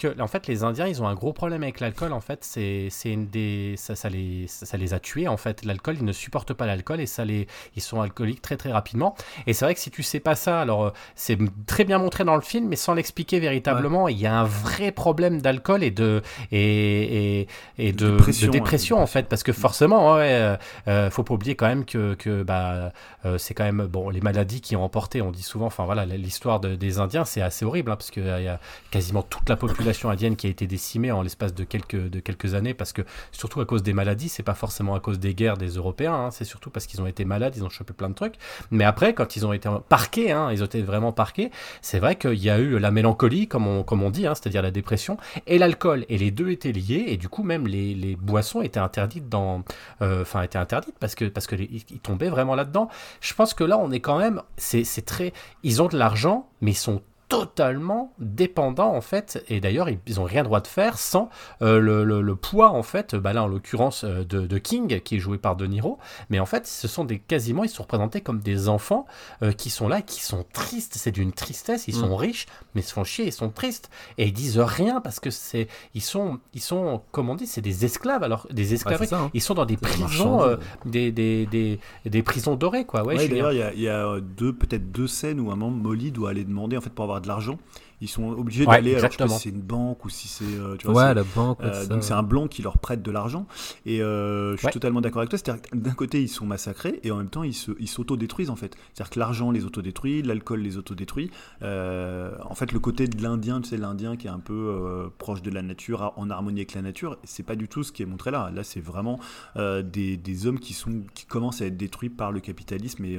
[0.00, 2.90] que en fait les Indiens ils ont un gros problème avec l'alcool en fait c'est
[3.04, 6.12] une des ça, ça les ça, ça les a tués en fait l'alcool ils ne
[6.12, 7.46] supportent pas l'alcool et ça les
[7.76, 9.14] ils sont alcooliques très très rapidement
[9.46, 12.24] et c'est vrai que si tu sais pas ça alors euh, c'est très bien montré
[12.24, 15.90] dans le film mais sans l'expliquer véritablement il y a un vrai problème d'alcool et
[15.90, 17.48] de et et,
[17.78, 20.56] et de, de dépression, dépression, en fait parce que forcément ouais euh,
[20.88, 22.92] euh, faut pas oublier quand même que que bah
[23.24, 26.04] euh, c'est quand même bon les maladies qui ont emporté on dit souvent enfin voilà
[26.06, 28.58] l'histoire de- des Indiens c'est assez horrible hein, parce qu'il y a
[28.90, 32.54] quasiment toute la population indienne qui a été décimée en l'espace de quelques, de quelques
[32.54, 35.56] années parce que surtout à cause des maladies, c'est pas forcément à cause des guerres
[35.56, 38.14] des Européens, hein, c'est surtout parce qu'ils ont été malades, ils ont chopé plein de
[38.14, 38.34] trucs.
[38.70, 41.50] Mais après, quand ils ont été parqués, hein, ils ont été vraiment parqués,
[41.82, 44.62] c'est vrai qu'il y a eu la mélancolie, comme on, comme on dit, hein, c'est-à-dire
[44.62, 48.16] la dépression, et l'alcool, et les deux étaient liés, et du coup même les, les
[48.16, 49.62] boissons étaient interdites dans,
[50.02, 52.88] euh, enfin étaient interdites parce que parce que les- ils ils tombaient vraiment là-dedans.
[53.22, 55.32] Je pense que là, on est quand même, c'est très,
[55.62, 59.42] ils ont de l'argent, mais ils sont totalement dépendants en fait.
[59.48, 61.30] Et d'ailleurs ils, ils ont rien droit de faire sans
[61.62, 63.14] euh, le, le- le poids en fait.
[63.14, 65.98] Bah là en l'occurrence euh, de, de King qui est joué par De Niro.
[66.28, 69.06] Mais en fait ce sont des quasiment ils sont représentés comme des enfants
[69.42, 70.94] euh, qui sont là qui sont tristes.
[70.96, 71.88] C'est d'une tristesse.
[71.88, 72.00] Ils Mm.
[72.00, 73.90] sont riches mais ils se font chier ils sont tristes.
[74.18, 77.60] Et ils disent rien parce que c'est ils sont ils sont comme on dit c'est
[77.62, 78.22] des esclaves.
[78.24, 79.30] Alors des esclaves hein.
[79.34, 83.04] ils sont dans des prisons euh, des, des, des, des prisons dorées quoi.
[83.04, 86.10] Ouais, Ouais, d'ailleurs, il y y a, deux, peut-être deux scènes où un membre Molly
[86.12, 87.58] doit aller demander, en fait, pour avoir de l'argent,
[88.02, 90.26] Ils sont obligés Ouais, d'aller, alors je sais pas si c'est une banque ou si
[90.28, 90.44] c'est.
[90.44, 91.58] euh, tu vois, Ouais, la banque.
[91.62, 93.46] euh, donc c'est un blanc qui leur prête de l'argent
[93.84, 94.72] et euh, je suis Ouais.
[94.72, 95.38] totalement d'accord avec toi.
[95.38, 98.56] C'est-à-dire d'un côté ils sont massacrés et en même temps ils se- ils s'autodétruisent en
[98.56, 98.74] fait.
[98.94, 101.30] C'est-à-dire que l'argent les autodétruit, l'alcool les autodétruit.
[101.62, 105.08] Euh, en fait le côté de l'Indien, tu sais l'Indien qui est un peu euh,
[105.18, 108.02] proche de la nature, en harmonie avec la nature, c'est pas du tout ce qui
[108.02, 108.50] est montré là.
[108.54, 109.20] Là c'est vraiment
[109.56, 113.18] des, des hommes qui sont qui commencent à être détruits par le capitalisme et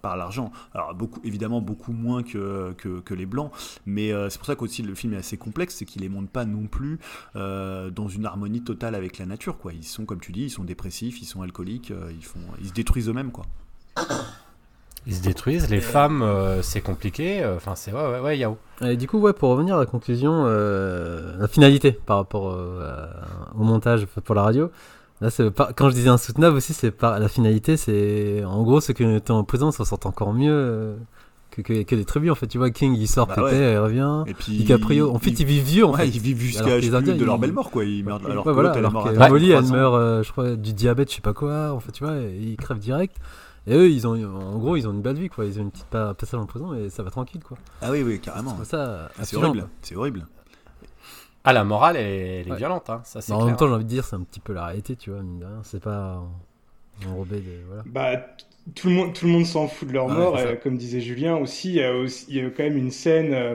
[0.00, 0.52] par l'argent.
[0.74, 3.50] Alors beaucoup évidemment beaucoup moins que, que, que les blancs,
[3.86, 6.30] mais euh, c'est pour ça qu'aussi le film est assez complexe, c'est qu'il les montre
[6.30, 6.98] pas non plus
[7.36, 9.58] euh, dans une harmonie totale avec la nature.
[9.58, 9.72] Quoi.
[9.72, 12.68] Ils sont, comme tu dis, ils sont dépressifs, ils sont alcooliques, euh, ils, font, ils
[12.68, 13.32] se détruisent eux-mêmes.
[13.32, 13.44] Quoi.
[15.06, 17.44] Ils se détruisent, les femmes, euh, c'est compliqué.
[17.56, 18.56] Enfin, c'est ouais, ouais, ouais, Yao.
[18.82, 23.06] Et du coup, ouais, pour revenir à la conclusion, euh, la finalité par rapport euh,
[23.58, 24.70] au montage pour la radio.
[25.20, 28.80] Là, c'est pas- quand je disais insoutenable aussi, c'est pas la finalité, c'est en gros
[28.80, 30.96] ceux qui étaient en prison s'en sortent encore mieux euh,
[31.52, 32.48] que, que, que les tribus en fait.
[32.48, 33.72] Tu vois, King il sort Bah pépé, ouais.
[33.74, 34.24] il revient.
[34.26, 36.08] Et puis, DiCaprio, en fait, ils vivent vieux en ouais, fait.
[36.08, 37.70] ils vivent Alors jusqu'à de leur belle mort.
[37.70, 37.84] Quoi.
[37.84, 39.28] Ils meurent, alors Ouais, que voilà, alors morte que à Ouais.
[39.30, 39.74] Molly, elle 300.
[39.74, 42.36] meurt, euh, je crois, du diabète, je sais pas quoi, en fait, tu vois, et
[42.40, 43.16] ils crèvent direct.
[43.68, 45.44] Et eux, ils ont, en gros, ils ont une belle vie, quoi.
[45.44, 47.56] Ils ont une petite pa- passage en prison et ça va tranquille, quoi.
[47.80, 48.56] Ah oui, oui, carrément.
[48.64, 49.68] Ça Ah, c'est horrible.
[49.82, 50.26] C'est horrible.
[51.44, 52.56] Ah, la morale, elle, est- elle est Ouais.
[52.56, 53.46] violente, hein, ça c'est Mais en clair.
[53.48, 55.20] même temps, j'ai envie de dire, c'est un petit peu la réalité, tu vois.
[55.64, 56.22] C'est pas
[57.08, 57.50] enrobé de.
[57.66, 57.82] Voilà.
[57.86, 58.26] Bah,
[58.74, 60.36] tout le monde, tout le monde s'en fout de leur mort.
[60.36, 62.90] euh, comme disait Julien aussi, il y a aussi, il y a quand même une
[62.90, 63.54] scène, euh,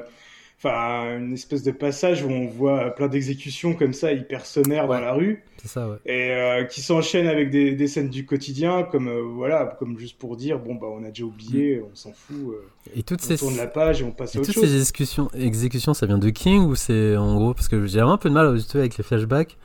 [0.60, 4.96] enfin, une espèce de passage où on voit plein d'exécutions comme ça, hyper sommaires Ouais.
[4.98, 5.98] dans la rue, ça, ouais.
[6.06, 10.18] et euh, qui s'enchaînent avec des, des scènes du quotidien, comme euh, voilà, comme juste
[10.18, 12.56] pour dire, bon bah, on a déjà oublié, on s'en fout,
[12.96, 13.38] Et toutes on ces.
[13.38, 14.70] tourne la page et on passe Et à autre toutes chose.
[14.70, 18.18] ces exécutions, exécutions, ça vient de King ou c'est en gros parce que j'ai un
[18.18, 19.58] peu de mal avec les flashbacks.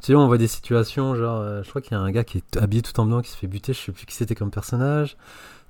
[0.00, 2.24] Tu sais, on voit des situations genre, euh, je crois qu'il y a un gars
[2.24, 4.34] qui est habillé tout en blanc qui se fait buter, je sais plus qui c'était
[4.34, 5.16] comme personnage.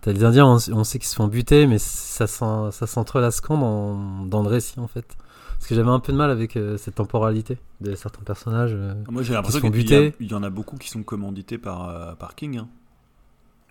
[0.02, 3.40] T'as les Indiens, on, on sait qu'ils se font buter, mais ça s'en- ça s'entrelace
[3.40, 5.04] quand dans, dans le récit en fait.
[5.58, 8.70] Parce que j'avais un peu de mal avec euh, cette temporalité de certains personnages.
[8.72, 8.94] euh.
[9.10, 10.16] Moi, j'ai l'impression se font qu'il y, a- buter.
[10.20, 12.58] il y en a beaucoup qui sont commandités par, euh, par King.
[12.58, 12.68] hein.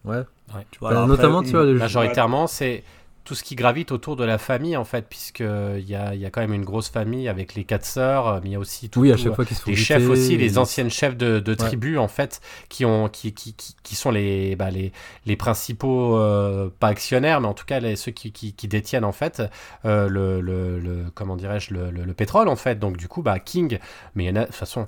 [0.05, 0.24] Ouais.
[0.72, 2.84] Tu vois, Bah, alors notamment, après, tu vois, le Majoritairement, c'est
[3.24, 6.30] tout ce qui gravite autour de la famille, en fait, puisqu'il y a, y a
[6.32, 8.89] quand même une grosse famille avec les quatre sœurs, euh, mais il y a aussi
[8.89, 11.53] tout, Oui, à tout, chaque fois font les chefs aussi, les anciennes chefs de, de
[11.53, 14.91] tribus en fait, qui ont, qui, qui, qui, qui sont les, bah, les,
[15.26, 19.05] les principaux, euh, pas actionnaires, mais en tout cas les, ceux qui, qui, qui détiennent
[19.05, 19.43] en fait
[19.86, 22.80] euh, le, le, le- comment dirais-je, le, le, le pétrole en fait.
[22.80, 23.80] Donc du coup, bah King,
[24.15, 24.88] mais il y en a de toute façon.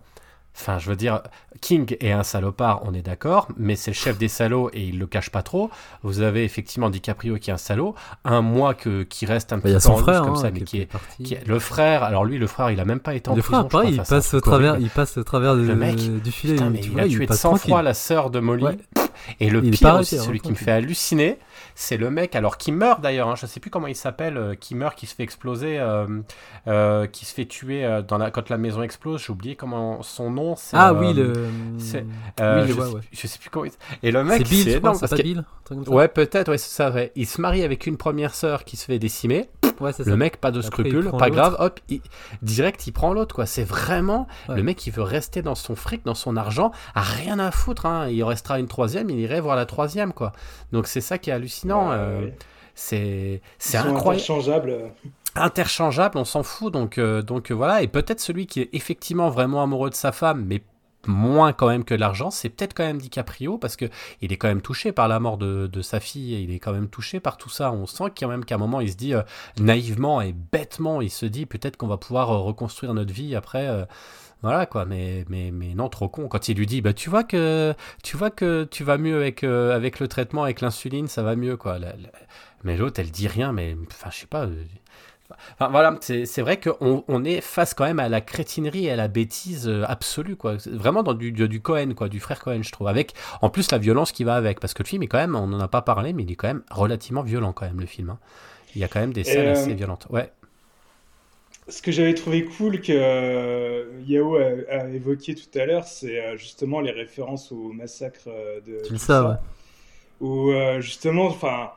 [0.54, 1.22] Enfin, je veux dire,
[1.62, 5.00] King est un salopard, on est d'accord, mais c'est le chef des salauds et il
[5.00, 5.70] le cache pas trop.
[6.04, 7.96] Vous avez effectivement DiCaprio qui est un salaud,
[8.26, 10.52] un moi que, qui reste un Bah, petit peu son en frère comme hein, ça,
[10.52, 11.24] mais qui est, parti.
[11.24, 12.04] qui est- le frère.
[12.04, 13.70] Alors lui, le frère, il a même pas été en Le prison.
[13.70, 16.54] frère, il c'est passe au travers, il passe au travers de- Le mec, du filet.
[16.56, 17.70] Putain, mais tu il vois, a tué de passe 100 tranquille.
[17.72, 18.64] fois la sœur de Molly.
[18.66, 18.78] Ouais.
[19.40, 21.38] Et le Il pire arrêté, hein, celui qui me fait halluciner,
[21.76, 24.56] c'est le mec, alors qui meurt d'ailleurs, hein, je sais plus comment il s'appelle, euh,
[24.56, 26.08] qui meurt, qui se fait exploser, euh,
[26.68, 30.30] euh, qui se fait tuer dans la, quand la maison explose, j'ai oublié comment son
[30.32, 30.56] nom.
[30.56, 31.34] c'est, Ah oui, le.
[31.78, 32.02] c'est-
[32.40, 33.02] oui, je vois, sais, ouais.
[33.12, 33.72] je sais plus comment il
[34.04, 34.94] Et le mec, C'est Bill, c'est pas
[35.24, 35.46] Bill
[35.88, 37.12] Ouais, peut-être, ouais, c'est ça, ouais.
[37.16, 39.50] Il se marie avec une première sœur qui se fait décimer.
[39.82, 40.16] Ouais, Le ça.
[40.16, 42.02] mec, pas de Après, scrupules, pas grave, hop, il-
[42.42, 43.46] direct, il prend l'autre, quoi.
[43.46, 44.56] C'est vraiment Ouais.
[44.56, 47.86] le mec, il veut rester dans son fric, dans son argent, a rien à foutre,
[47.86, 48.08] hein.
[48.10, 50.32] Il restera une troisième, il irait voir la troisième, quoi.
[50.72, 51.90] Donc c'est ça qui est hallucinant.
[51.90, 52.36] Ouais, euh, ouais.
[52.74, 54.92] C'est c'est incroyable interchangeables.
[55.36, 56.72] interchangeable, on s'en fout.
[56.74, 60.12] Donc, euh, donc euh, voilà, et peut-être celui qui est effectivement vraiment amoureux de sa
[60.12, 60.62] femme, mais
[61.08, 63.86] moins quand même que l'argent, c'est peut-être quand même DiCaprio parce que
[64.22, 66.90] il est quand même touché par la mort de, sa fille, il est quand même
[66.90, 67.72] touché par tout ça.
[67.72, 69.24] On sent quand même qu'à un moment il se dit euh,
[69.60, 73.68] naïvement et bêtement, il se dit peut-être qu'on va pouvoir euh, reconstruire notre vie après.
[73.68, 73.86] euh,
[74.44, 76.28] voilà quoi, mais, mais, mais non, trop con.
[76.28, 79.44] Quand il lui dit, bah, tu vois que tu vois que tu vas mieux avec,
[79.44, 81.78] avec le traitement, avec l'insuline, ça va mieux quoi.
[82.64, 84.48] Mais l'autre, elle dit rien, mais enfin, je sais pas.
[85.54, 88.96] Enfin, voilà, c'est vrai qu'on on est face quand même à la crétinerie et à
[88.96, 90.60] la bêtise euh, absolue, quoi.
[90.60, 92.88] C'est Vraiment dans du, du, du Cohen, quoi, du frère Cohen, je trouve.
[92.88, 94.60] Avec, en plus, la violence qui va avec.
[94.60, 96.36] Parce que le film est quand même, on n'en a pas parlé, mais il est
[96.36, 98.10] quand même relativement violent, quand même, le film.
[98.12, 98.20] hein.
[98.76, 100.08] Il y a quand même des scènes euh, assez violentes.
[100.10, 100.32] Ouais.
[101.68, 106.20] Ce que j'avais trouvé cool que euh, Yao a, a évoqué tout à l'heure, c'est
[106.20, 108.30] euh, justement les références au massacre
[108.66, 109.36] de ça, ouais.
[110.20, 111.72] Où euh, justement, enfin,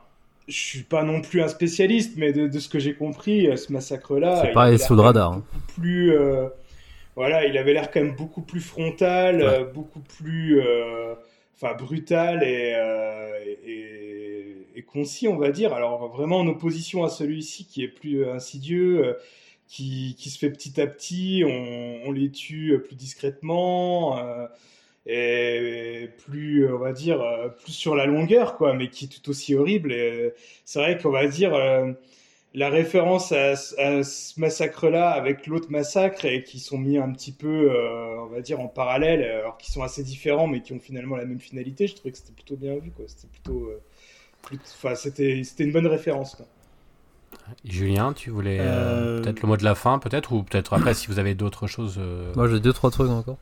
[0.47, 3.55] je suis pas non plus un spécialiste, mais de, de ce que j'ai compris, euh,
[3.57, 5.33] ce massacre-là, C'est l'air sous le radar.
[5.33, 5.43] hein.
[5.75, 6.47] plus, euh,
[7.15, 9.43] voilà, il avait l'air quand même beaucoup plus frontal, Ouais.
[9.43, 11.15] euh, beaucoup plus, euh,
[11.55, 12.75] enfin, brutal et,
[13.65, 15.73] et, et concis, on va dire.
[15.73, 19.15] Alors vraiment en opposition à celui-ci qui est plus insidieux,
[19.67, 24.19] qui, qui se fait petit à petit, on, on les tue plus discrètement.
[25.05, 29.29] Et plus, on va dire, euh, plus sur la longueur, quoi, mais qui est tout
[29.29, 29.91] aussi horrible.
[29.93, 30.29] Et euh,
[30.65, 31.91] c'est vrai qu'on va dire, euh,
[32.53, 37.11] la référence à, ce- à ce massacre-là avec l'autre massacre et qui sont mis un
[37.11, 40.73] petit peu, euh, on va dire, en parallèle, alors qu'ils sont assez différents, mais qui
[40.73, 41.85] ont finalement la même finalité.
[41.87, 43.05] Je trouvais que c'était plutôt bien vu, quoi.
[43.07, 43.81] C'était plutôt, euh,
[44.77, 46.45] enfin, c'était, c'était une bonne référence, quoi.
[47.65, 48.57] Julien, tu voulais
[49.21, 51.97] peut-être le mot de la fin, peut-être, ou peut-être après si vous avez d'autres choses.
[51.99, 53.37] euh, Moi j'ai deux trois trucs encore.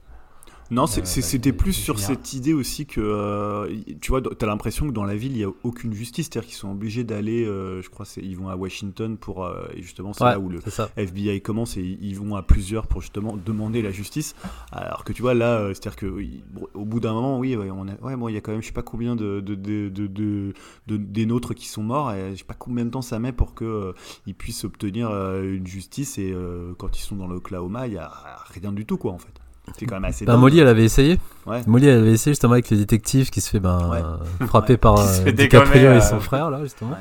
[0.74, 4.88] Non, Euh, bah, c'était plus sur cette idée aussi que, euh, tu vois, t'as l'impression
[4.88, 7.82] que dans la ville, il n'y a aucune justice, c'est-à-dire qu'ils sont obligés d'aller, euh,
[7.82, 10.59] je crois, ils vont à Washington pour, euh, et justement, c'est Ouais, là où le.
[10.97, 14.36] FBI commence et ils vont à plusieurs pour justement demander la justice.
[14.71, 17.69] Alors que tu vois, là, c'est-à-dire que oui, bon, au bout d'un moment, oui, ouais,
[17.71, 19.53] on a, ouais, bon, il y a quand même, je sais pas combien de, de,
[19.55, 20.53] de, de, de-
[20.88, 23.32] de- des nôtres qui sont morts et je sais pas combien de temps ça met
[23.32, 23.93] pour que euh,
[24.26, 27.97] ils puissent obtenir euh, une justice et euh, quand ils sont dans l'Oklahoma, il y
[27.97, 28.11] a
[28.47, 29.34] rien du tout, quoi, en fait.
[29.78, 30.26] C'est quand même assez.
[30.26, 30.38] Ben.
[30.38, 31.18] Molly elle avait essayé.
[31.45, 31.61] Ouais.
[31.68, 34.01] Molly elle avait essayé justement avec le détective qui se fait ben, Ouais.
[34.47, 34.78] frapper Ouais.
[34.78, 36.97] par euh, fait DiCaprio dégommer, et euh, son frère là justement.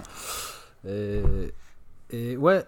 [0.89, 1.21] Et,
[2.13, 2.63] et ouais.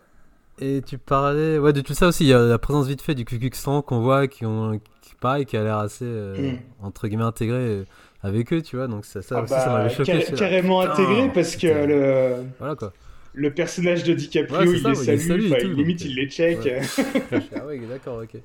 [0.61, 2.25] Et tu parlais ouais de tout ça aussi.
[2.25, 5.47] Il y a la présence vite fait du Klan qu'on voit qui ont qui pareil
[5.47, 6.59] qui a l'air assez euh, Mm.
[6.87, 7.85] entre guillemets intégré
[8.23, 10.13] avec eux tu vois donc ça ça Ah bah, ça m'avait choqué.
[10.13, 12.93] car- là, carrément putain, intégré parce que le, Voilà quoi.
[13.33, 15.77] le personnage de DiCaprio, Ouais, c'est il, ça, les ouais, il salue, les salue tout,
[15.77, 16.59] limite donc, il les check.
[16.65, 16.81] ouais.
[17.57, 18.41] Ah ouais, d'accord, ok.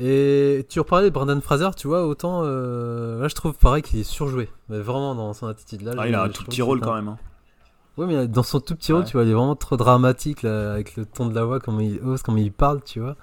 [0.00, 3.98] Et tu reparlais de Brandon Fraser, tu vois, autant euh, là je trouve pareil qu'il
[3.98, 5.92] est surjoué, mais vraiment dans son attitude là.
[5.98, 7.08] Ah, il a un tout petit rôle quand même.
[7.08, 7.18] hein.
[7.96, 10.72] Ouais, mais dans son tout petit rôle, tu vois, il est vraiment trop dramatique là,
[10.72, 13.16] avec le ton de la voix, comment il ose, comment il parle, tu vois.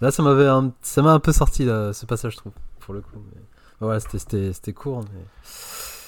[0.00, 2.94] Là, ça m'avait, un- ça m'a un peu sorti là, ce passage, je trouve, pour
[2.94, 3.18] le coup.
[3.34, 3.40] Mais...
[3.80, 5.20] Voilà, c'était court, mais.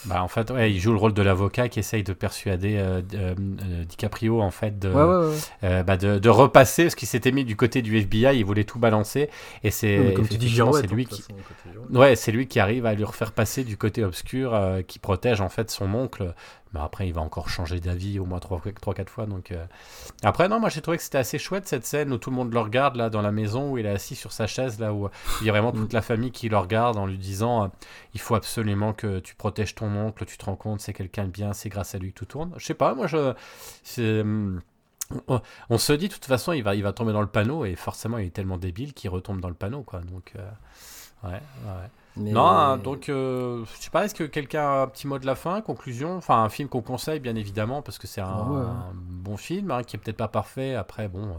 [0.07, 3.01] Bah, en fait, ouais, il joue le rôle de l'avocat qui essaye de persuader euh,
[3.15, 5.35] euh, euh, DiCaprio en fait de, Ouais, ouais, ouais.
[5.65, 8.65] euh, bah, de, de repasser parce qu'il s'était mis du côté du FBI, il voulait
[8.65, 9.29] tout balancer
[9.65, 12.87] et c'est comme tu dis, c'est lui toute qui façon, ouais c'est lui qui arrive
[12.87, 16.35] à lui refaire passer du côté obscur euh, qui protège en fait son oncle.
[16.77, 19.64] Mais après il va encore changer d'avis au moins trois trois quatre fois donc euh.
[20.22, 22.53] après non moi j'ai trouvé que c'était assez chouette cette scène où tout le monde
[22.53, 25.09] le regarde là dans la maison où il est assis sur sa chaise là où
[25.41, 27.68] il y a vraiment toute la famille qui le regarde en lui disant euh,
[28.14, 31.31] il faut absolument que tu protèges ton oncle, tu te rends compte, c'est quelqu'un de
[31.31, 32.53] bien, c'est grâce à lui que tout tourne.
[32.57, 33.35] Je sais pas, moi je.
[33.83, 34.61] c'est, hum,
[35.29, 37.64] On, on se dit de toute façon il va, il va tomber dans le panneau
[37.64, 40.01] et forcément il est tellement débile qu'il retombe dans le panneau quoi.
[40.01, 40.51] Donc euh,
[41.24, 41.91] ouais, ouais.
[42.17, 45.19] Mais- Non, hein, donc euh, je sais pas, est-ce que quelqu'un a un petit mot
[45.19, 46.17] de la fin, conclusion?
[46.17, 48.61] Enfin un film qu'on conseille bien évidemment parce que c'est un, Ah ouais.
[48.61, 50.75] un bon film hein, qui est peut-être pas parfait.
[50.75, 51.29] Après bon.
[51.29, 51.33] euh,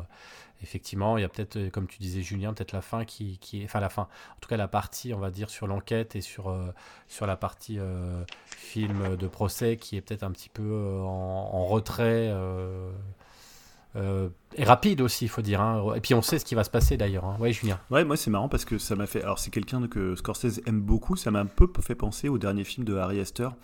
[0.64, 3.62] Effectivement, il y a peut-être, euh, comme tu disais Julien, peut-être la fin qui, qui
[3.62, 6.22] est, enfin la fin, en tout cas la partie, on va dire, sur l'enquête et
[6.22, 6.74] sur, euh,
[7.08, 11.52] sur la partie euh, film de procès qui est peut-être un petit peu euh, en,
[11.54, 12.32] en retrait
[13.98, 15.60] euh, et rapide aussi, il faut dire.
[15.62, 15.94] hein.
[15.96, 17.26] Et puis on sait ce qui va se passer d'ailleurs.
[17.26, 17.38] Hein.
[17.40, 17.80] Ouais, Julien.
[17.92, 19.22] Ouais, moi c'est marrant parce que ça m'a fait.
[19.24, 21.16] Alors c'est quelqu'un que Scorsese aime beaucoup.
[21.16, 23.56] Ça m'a un peu fait penser au dernier film de Harry Astor.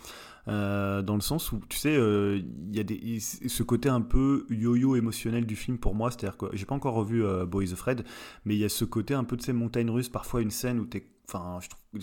[0.46, 2.38] euh, dans le sens où tu sais euh,
[2.70, 2.80] il y
[3.16, 6.46] a ce côté un peu yo-yo émotionnel du film pour moi c'est à dire que
[6.52, 8.04] j'ai pas encore revu euh, Boys of Fred
[8.44, 10.80] mais il y a ce côté un peu de ces montagnes russes parfois une scène
[10.80, 11.58] où t'es enfin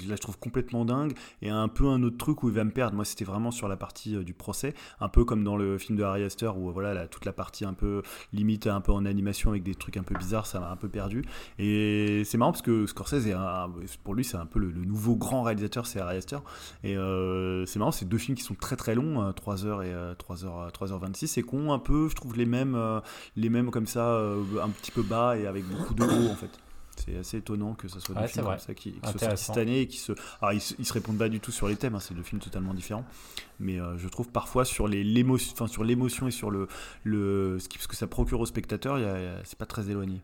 [0.08, 2.72] là je trouve complètement dingue et un peu un autre truc où il va me
[2.72, 2.96] perdre.
[2.96, 5.98] Moi c'était vraiment sur la partie euh, du procès un peu comme dans le film
[5.98, 8.02] de Harry Astor où voilà là, toute la partie un peu
[8.34, 10.90] limite un peu en animation avec des trucs un peu bizarres ça m'a un peu
[10.90, 11.24] perdu.
[11.60, 13.28] Et c'est marrant parce que Scorsese
[14.04, 16.44] pour lui c'est un peu le, nouveau grand réalisateur c'est Harry Astor.
[16.84, 19.84] Et euh, c'est marrant c'est deux films qui sont très très longs euh, 3 heures
[19.84, 23.00] et euh, 3 heures 3h26 et qui ont un peu je trouve les mêmes euh,
[23.36, 26.36] les mêmes comme ça euh, un petit peu bas et avec beaucoup de haut en
[26.36, 26.52] fait
[26.96, 29.54] c'est assez étonnant que ce soit deux Ouais, films comme ça qui, Intéressant.
[29.54, 30.12] cette année et qui se
[30.42, 32.24] alors ils, se- ils se répondent pas du tout sur les thèmes hein, c'est deux
[32.24, 33.06] films totalement différents.
[33.60, 36.68] Mais euh, je trouve parfois sur les l'émotion enfin sur l'émotion et sur le
[37.04, 38.98] le ce, qui, ce que ça procure au spectateur
[39.44, 40.22] c'est pas très éloigné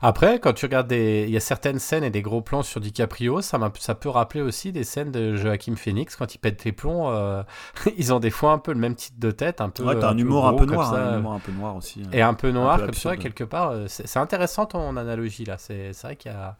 [0.00, 2.80] Après, quand tu regardes des, il y a certaines scènes et des gros plans sur
[2.80, 6.72] DiCaprio, ça, ça peut rappeler aussi des scènes de Joachim Phoenix quand il pète les
[6.72, 7.10] plombs.
[7.10, 7.42] euh,
[7.96, 9.84] ils ont des fois un peu le même type de tête, un peu.
[9.84, 11.14] ouais t'as un, humour un peu noir ça.
[11.14, 12.10] un humour un peu noir aussi hein.
[12.12, 13.22] Et un peu noir peu comme ça, absurde.
[13.22, 13.70] quelque part.
[13.70, 15.56] euh, C'est intéressant ton analogie là.
[15.58, 16.56] C'est vrai qu'il y a,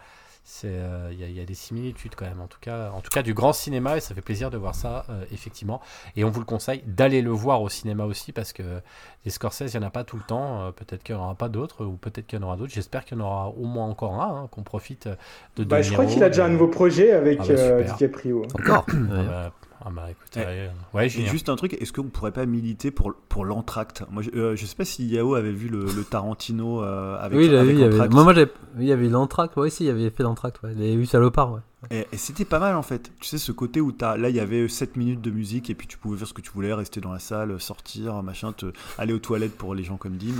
[0.51, 2.41] c'est, euh, il y, a, il y a des similitudes quand même.
[2.41, 4.75] En tout cas, en tout cas du grand cinéma et ça fait plaisir de voir
[4.75, 5.83] ça euh, effectivement.
[6.17, 8.63] Et on vous le conseille d'aller le voir au cinéma aussi parce que
[9.25, 10.63] des Scorsese, il n'y en a pas tout le temps.
[10.63, 12.73] Euh, peut-être qu'il n'y en aura pas d'autres ou peut-être qu'il y en aura d'autres.
[12.73, 14.45] J'espère qu'il y en aura au moins encore un.
[14.45, 15.07] hein, qu'on profite
[15.57, 15.65] de.
[15.65, 17.83] Bah, De je crois qu'il a déjà un nouveau projet avec Ah bah, euh.
[17.83, 18.47] DiCaprio.
[18.59, 18.87] Encore
[19.81, 20.45] Ah bah, ah bah, écoute, Ouais.
[20.45, 21.31] ouais, ouais, Et Julien.
[21.31, 24.03] juste un truc, est-ce qu'on pourrait pas militer pour, pour l'entracte?
[24.11, 27.39] Moi, je, euh, je sais pas si Yao avait vu le, le Tarantino euh, avec,
[27.39, 28.09] oui, il avait, avec il y avait...
[28.09, 28.35] Moi, moi
[28.79, 30.75] il y avait l'entracte, ouais, si, il y avait fait l'entracte, ouais.
[30.75, 31.61] Les 8 salopards, ouais.
[31.93, 33.13] Et, et c'était pas mal en fait.
[33.21, 35.77] Tu sais, ce côté où t'as, là il y avait 7 minutes de musique et
[35.77, 38.73] puis tu pouvais faire ce que tu voulais, rester dans la salle, sortir, machin, te,
[38.99, 40.35] aller aux toilettes pour les gens comme Dim.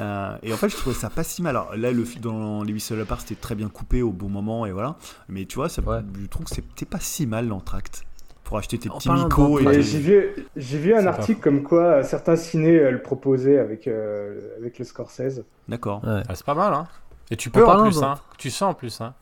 [0.00, 1.50] Euh, et en fait, je trouvais ça pas si mal.
[1.56, 4.28] Alors là, le, dans Les 8 seuls à part, c'était très bien coupé au bon
[4.28, 4.96] moment et voilà.
[5.28, 6.00] Mais tu vois, ça, Ouais.
[6.20, 8.02] je trouve que c'était pas si mal l'entracte.
[8.50, 11.82] Pour acheter tes En petits micos et j'ai vu, j'ai vu un article comme quoi
[11.82, 15.44] euh, certains cinés euh, le proposaient avec, euh, avec le Scorsese.
[15.68, 16.02] D'accord.
[16.02, 16.24] Ouais.
[16.28, 16.88] Ah, c'est pas mal, hein.
[17.30, 18.18] Et tu peux en parlant plus, hein.
[18.38, 19.14] Tu sens en plus, hein.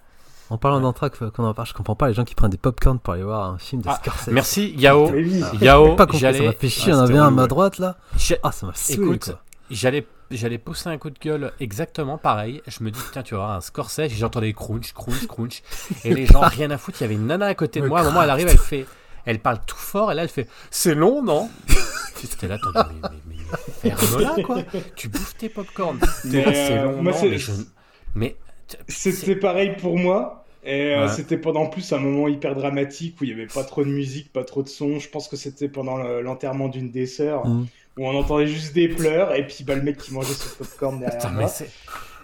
[0.49, 1.69] En parlant d'entraque, qu'on en parle.
[1.69, 3.89] Je comprends pas les gens qui prennent des popcorn pour aller voir un film de
[3.91, 4.33] Ah, Scorsese.
[4.33, 5.11] Merci, Yao.
[5.11, 5.43] Oui.
[5.61, 6.95] Yao, pas compris, ça j'allais, m'a fait chier.
[6.95, 7.99] Ah, on avait un à ma droite là.
[8.43, 9.09] Ah, ça m'a saoulé.
[9.09, 9.37] Écoute,
[9.71, 12.63] j'allais, j'allais pousser un coup de gueule exactement pareil.
[12.67, 15.63] Je me dis, putain, tu vois, un Scorsese, et j'entendais crunch, crunch, crunch.
[16.05, 16.97] Et les gens, rien à foutre.
[17.03, 18.01] Il y avait une nana à côté de moi.
[18.01, 18.87] À un moment, elle arrive, elle fait,
[19.31, 21.49] elle parle tout fort, et là, elle fait, c'est long, non?
[22.21, 23.35] J'étais là, t'as dit, mais, mais,
[23.85, 24.63] mais, ferme-la, quoi.
[24.97, 25.99] Tu bouffes tes popcorn.
[26.31, 27.53] T'es là, c'est euh, long, moi, non, c'est- mais je...
[28.15, 28.37] Mais...
[28.89, 30.45] C'était pareil pour moi.
[30.65, 31.09] Et euh, Ouais.
[31.13, 33.89] c'était pendant en plus un moment hyper dramatique où il y avait pas trop de
[33.89, 34.99] musique, pas trop de son.
[34.99, 37.67] Je pense que c'était pendant le- l'enterrement d'une des sœurs Mhm.
[37.97, 40.99] où on entendait juste des pleurs et puis bah, le mec qui mangeait son popcorn
[40.99, 41.43] derrière Putain, moi.
[41.45, 41.71] mais c'est...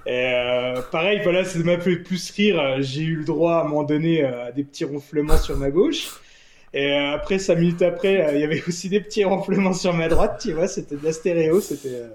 [0.06, 2.60] Et euh, pareil, voilà, ça m'a fait plus rire.
[2.80, 6.08] J'ai eu le droit à un moment donné à des petits ronflements sur ma gauche.
[6.76, 9.94] Et euh, après, cinq minutes après, euh, il y avait aussi des petits ronflements sur
[9.94, 10.40] ma droite.
[10.42, 11.60] Tu vois, c'était de la stéréo.
[11.60, 12.08] C'était euh,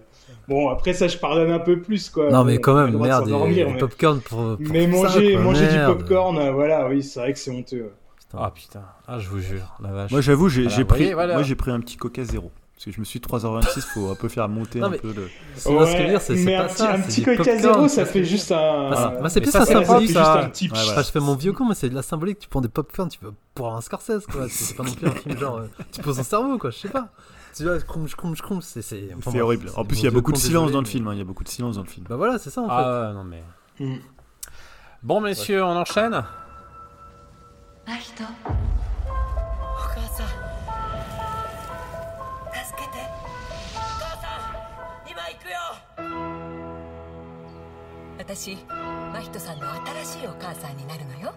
[0.48, 0.68] bon.
[0.70, 2.30] Après ça, je pardonne un peu plus quoi.
[2.30, 3.24] Non, mais Bon, quand même, merde.
[3.24, 4.38] s'endormir, des mais- popcorn pour.
[4.38, 7.90] pour mais ça, manger, quoi, manger du popcorn, voilà, oui, c'est vrai que c'est honteux.
[8.38, 10.12] Ah putain, ah, je vous jure, la vache.
[10.12, 11.34] Moi, j'avoue, j'ai Voilà, pris, voyez, voilà.
[11.34, 12.52] moi, j'ai pris un petit Coca zéro.
[12.80, 15.00] Parce que je me suis dit 3h26, faut un peu faire monter Non, un mais-
[15.00, 15.28] peu de.
[15.56, 16.94] C'est pas ce que je veux dire, c'est c'est mais pas un petit, ça.
[16.94, 18.90] un Coca popcorn, zéro, ça fait juste un.
[18.90, 20.34] Bah, c'est- Ah, bah, plus ça, un fait symbolique, juste ça.
[20.44, 20.66] un petit.
[20.66, 20.92] Ouais, voilà.
[20.94, 22.40] Enfin, je fais mon vieux con, mais c'est de la symbolique.
[22.40, 24.48] Tu prends des popcorn, tu peux pour un Scorsese, quoi.
[24.50, 25.58] C'est pas non plus un film genre.
[25.58, 26.70] euh, tu poses ton cerveau, quoi.
[26.70, 27.10] Je sais pas.
[27.54, 28.82] Tu vois, crunch, crunch, crunch, c'est.
[28.82, 29.70] C'est enfin, horrible.
[29.76, 31.06] En plus, il y a beaucoup de silence dans le film.
[31.10, 32.06] hein, Il y a beaucoup de silence dans le film.
[32.08, 32.74] Bah voilà, c'est ça en fait.
[32.74, 33.44] Ah non mais...
[33.82, 33.98] Mm.
[35.04, 36.24] Bon messieurs, on enchaîne
[48.30, 48.56] 私
[49.12, 49.74] 真人さんの
[50.04, 51.34] 新しいお母さんになるのよ。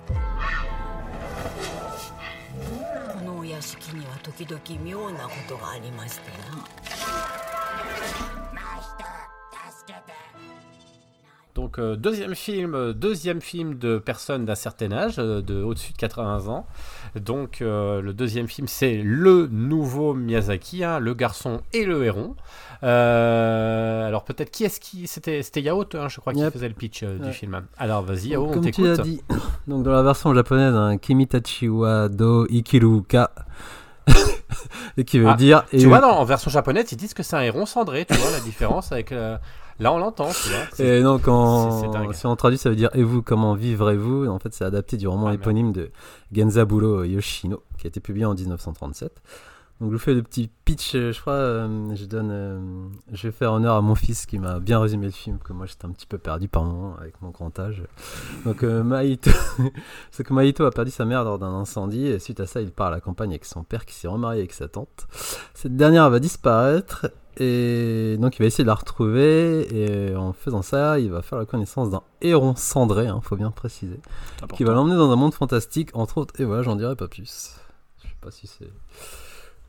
[3.14, 6.81] このお屋敷には時々妙なことがありましてな。
[11.72, 15.96] Donc euh, deuxième film, euh, deuxième film de personnes d'un certain âge, euh, de au-dessus de
[15.96, 16.66] 80 ans.
[17.18, 22.36] Donc euh, le deuxième film c'est le nouveau Miyazaki, hein, le garçon et le héron.
[22.82, 26.52] Euh, alors peut-être qui est-ce qui c'était c'était Yao, hein, je crois, qui Yep.
[26.52, 27.62] faisait le pitch du film.
[27.78, 29.06] Alors vas-y Yao, on Comme tu l'as t'écoute.
[29.06, 29.22] dit,
[29.66, 33.30] donc dans la version japonaise, un Kimitachi wa do ikiruka.
[34.98, 35.64] et qui veut Ah, dire.
[35.70, 38.40] Tu vois, en version japonaise, ils disent que c'est un héron cendré, tu vois la
[38.40, 39.10] différence avec...
[39.12, 39.38] euh,
[39.80, 40.58] Là on l'entend, tu vois.
[40.72, 44.26] C'est- Et donc, en, si on traduit, ça veut dire Et vous, comment vivrez-vous?
[44.26, 45.42] En fait, c'est adapté du roman Ah, merde.
[45.42, 45.90] éponyme de
[46.32, 49.12] Genzaburo Yoshino, qui a été publié en 1937.
[49.80, 50.94] Donc, je vous fais le petit pitch.
[50.94, 52.60] euh, Je crois, euh, je donne, euh,
[53.10, 55.66] je vais faire honneur à mon fils qui m'a bien résumé le film, que moi
[55.66, 57.82] j'étais un petit peu perdu par moment avec mon grand âge.
[58.44, 59.30] Donc, euh, Maito,
[60.12, 62.70] c'est que Maito a perdu sa mère lors d'un incendie, et suite à ça, il
[62.70, 65.08] part à la campagne avec son père qui s'est remarié avec sa tante.
[65.54, 70.62] Cette dernière va disparaître, et donc il va essayer de la retrouver, et en faisant
[70.62, 74.00] ça, il va faire la connaissance d'un héron cendré, il faut bien préciser,
[74.54, 77.52] qui va l'emmener dans un monde fantastique, entre autres, et voilà, j'en dirai pas plus.
[78.02, 78.70] Je sais pas si c'est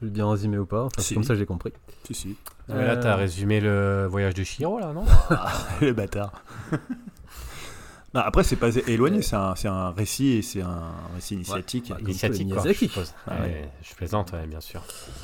[0.02, 1.08] bien résumé ou pas, enfin, Si.
[1.10, 1.72] c'est comme ça que j'ai compris.
[2.06, 2.36] Si, si.
[2.68, 5.06] Mais là t'as Euh, résumé le voyage de Shiro là, non?
[5.82, 6.32] Le bâtard.
[8.16, 11.90] Non, après, c'est pas éloigné, c'est un, c'est un récit et c'est un récit initiatique.
[11.96, 12.88] Ouais, Initiatique quoi, je Miyazaki.
[12.88, 13.12] suppose.
[13.26, 13.70] Ah Ouais, ouais.
[13.82, 14.84] Je plaisante, ouais, bien sûr.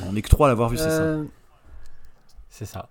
[0.10, 1.18] On est que trois à l'avoir vu, c'est ça.
[2.60, 2.90] C'est ça.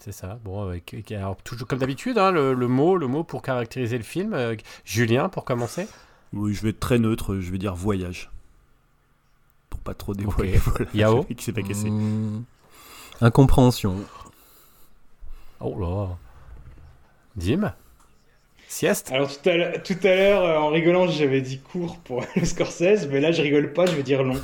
[0.00, 0.40] C'est ça.
[0.44, 3.96] Bon, avec, avec- alors, toujours comme d'habitude, hein, le, le mot, le mot pour caractériser
[3.96, 4.34] le film.
[4.34, 5.86] euh, Julien, pour commencer.
[6.32, 8.28] Oui, je vais être très neutre, je vais dire voyage.
[9.70, 10.56] Pour pas trop dévoiler.
[10.58, 10.86] Voilà.
[10.94, 11.92] Yao Qui s'est pas cassé.
[13.20, 13.98] Incompréhension.
[15.60, 16.16] Oh là.
[17.36, 17.72] Dim?
[18.66, 19.12] Sieste?
[19.12, 22.44] Alors tout à l'heure, tout à l'heure, euh, en rigolant, j'avais dit court pour le
[22.44, 24.40] Scorsese, mais là je rigole pas, je vais dire long.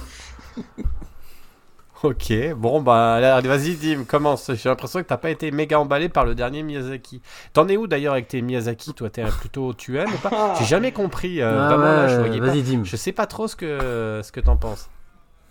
[2.02, 4.50] Ok, bon bah vas-y Dim, commence.
[4.54, 7.20] J'ai l'impression que t'as pas été méga emballé par le dernier Miyazaki.
[7.52, 8.94] T'en es où d'ailleurs avec tes Miyazaki?
[8.94, 10.54] Toi, t'es plutôt tu aimes ou pas?
[10.58, 11.42] J'ai jamais compris.
[11.42, 12.46] euh, Ah vraiment là, je voyais pas.
[12.46, 12.84] Vas-y, Dim.
[12.84, 14.88] Je sais pas trop ce que ce que t'en penses.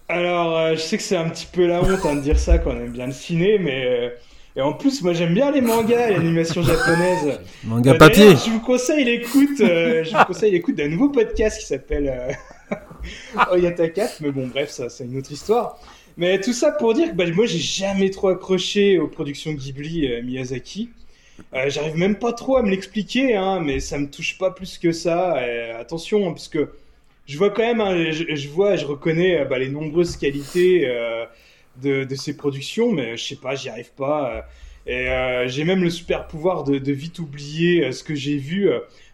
[0.07, 2.57] Alors, euh, je sais que c'est un petit peu la honte hein, de dire ça
[2.57, 4.09] quand on aime bien le ciné, mais euh,
[4.55, 7.39] et en plus, moi j'aime bien les mangas et l'animation japonaise.
[7.63, 8.31] Manga Euh, papier.
[8.31, 9.61] Je vous conseille l'écoute.
[9.61, 12.11] euh, je vous conseille l'écoute d'un nouveau podcast qui s'appelle
[12.71, 12.75] euh,
[13.51, 14.07] Oyataka.
[14.21, 15.77] Mais bon, bref, ça c'est une autre histoire.
[16.19, 20.05] Mais tout ça pour dire que bah, moi j'ai jamais trop accroché aux productions Ghibli
[20.05, 20.89] euh, Miyazaki.
[21.53, 24.77] Euh, J'arrive même pas trop à me l'expliquer, hein, mais ça me touche pas plus
[24.77, 25.41] que ça.
[25.47, 26.73] Et attention, hein, parce que
[27.25, 30.85] je vois quand même, hein, je, je vois, je reconnais euh, bah, les nombreuses qualités
[31.81, 34.45] de, ces productions, mais je sais pas, j'y arrive pas.
[34.87, 35.07] et
[35.47, 38.69] j'ai même le super pouvoir de, vite oublier ce que j'ai vu,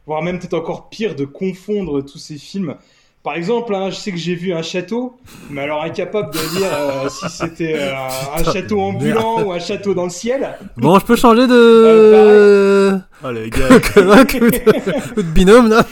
[0.08, 2.78] voire même peut-être encore pire, de confondre tous ces films
[3.26, 5.17] Par exemple, hein, je sais que j'ai vu un château,
[5.49, 7.91] mais alors incapable de dire euh, si c'était euh,
[8.38, 10.47] un château ambulant ou un château dans le ciel.
[10.78, 13.28] Bon, je peux changer Euh, de.
[13.28, 15.13] Oh les gars, un coup de...
[15.13, 15.86] coup de binôme là.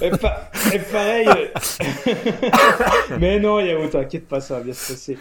[0.00, 1.28] Et, pa- et pareil.
[3.18, 5.18] mais non, Yao, t'inquiète pas, ça va bien se passer.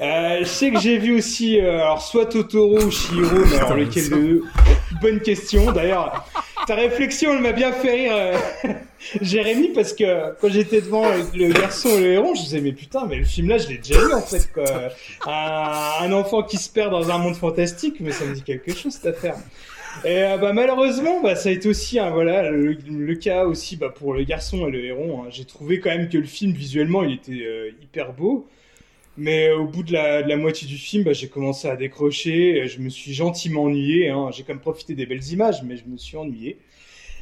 [0.00, 3.74] Euh, je sais que j'ai vu aussi, euh, alors soit Totoro ou Shihiro, mais alors
[3.74, 4.42] lequel de deux?
[5.00, 5.70] Bonne question.
[5.72, 6.24] D'ailleurs,
[6.66, 8.36] ta réflexion, elle m'a bien fait rire, euh,
[9.20, 13.06] Jérémy, parce que quand j'étais devant le garçon et le héron, je disais, mais putain,
[13.08, 14.48] mais le film là, je l'ai déjà vu en fait.
[14.52, 14.64] Quoi.
[15.26, 18.72] Un, un enfant qui se perd dans un monde fantastique, mais ça me dit quelque
[18.74, 19.34] chose cette affaire.
[20.04, 23.90] Et euh, bah, malheureusement, bah, ça a été aussi hein, voilà, le, cas aussi bah,
[23.90, 25.22] pour le garçon et le héron.
[25.22, 25.26] hein.
[25.30, 28.48] J'ai trouvé quand même que le film, visuellement, il était euh, hyper beau.
[29.16, 31.76] Mais euh, au bout de la, de la moitié du film, bah, j'ai commencé à
[31.76, 32.66] décrocher.
[32.68, 34.08] Je me suis gentiment ennuyé.
[34.10, 34.30] Hein.
[34.32, 36.58] J'ai quand même profité des belles images, mais je me suis ennuyé.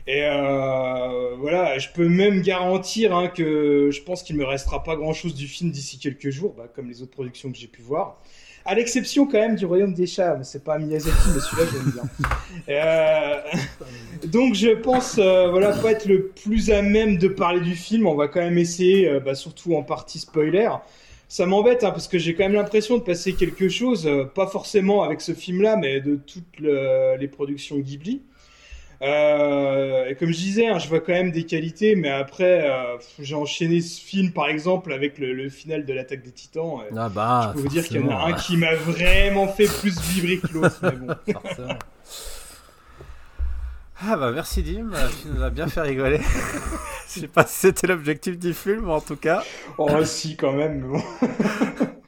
[0.07, 4.97] Et euh, voilà, je peux même garantir hein, que je pense qu'il me restera pas
[4.97, 8.23] grand-chose du film d'ici quelques jours, bah, comme les autres productions que j'ai pu voir.
[8.65, 12.03] À l'exception quand même du Royaume des Chats, c'est pas Miyazaki, mais celui-là j'aime bien.
[12.69, 13.37] Euh,
[14.27, 18.07] donc je pense, euh, voilà, pas être le plus à même de parler du film.
[18.07, 20.69] On va quand même essayer, euh, bah, surtout en partie spoiler.
[21.27, 25.03] Ça m'embête hein, parce que j'ai quand même l'impression de passer quelque chose, pas forcément
[25.03, 28.23] avec ce film-là, mais de toutes le- les productions Ghibli.
[29.03, 32.99] Euh, et comme je disais, hein, je vois quand même des qualités, mais après, euh,
[33.19, 36.81] j'ai enchaîné ce film par exemple avec le, le final de l'attaque des Titans.
[36.87, 37.49] et Ah bah.
[37.49, 40.39] je peux vous dire qu'il y en a un qui m'a vraiment fait plus vibrer
[40.39, 40.81] que l'autre.
[40.81, 41.15] bon.
[44.03, 44.91] Ah bah merci Dim,
[45.21, 46.21] tu nous as bien fait rigoler.
[47.15, 49.45] Je sais pas si c'était l'objectif du film, en tout cas.
[49.77, 50.81] Oh si quand même.
[50.81, 51.87] mais bon.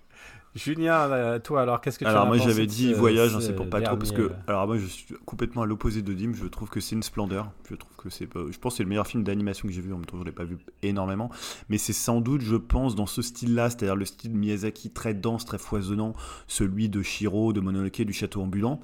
[0.55, 3.47] Julien, euh, toi alors, qu'est-ce que tu Alors as moi j'avais dit voyage, hein, ce
[3.47, 6.13] c'est pour pas trop parce que euh, alors moi je suis complètement à l'opposé de
[6.13, 7.51] Dim, je trouve que c'est une splendeur.
[7.71, 9.95] Je trouve que c'est je pense que c'est le meilleur film d'animation que j'ai vu
[9.95, 11.31] en même temps je l'ai pas vu énormément,
[11.71, 15.47] mais c'est sans doute je pense dans ce style-là, c'est-à-dire le style Miyazaki très dense,
[15.47, 16.13] très foisonnant,
[16.49, 18.79] celui de Shiro, de Mononoke, du château ambulant.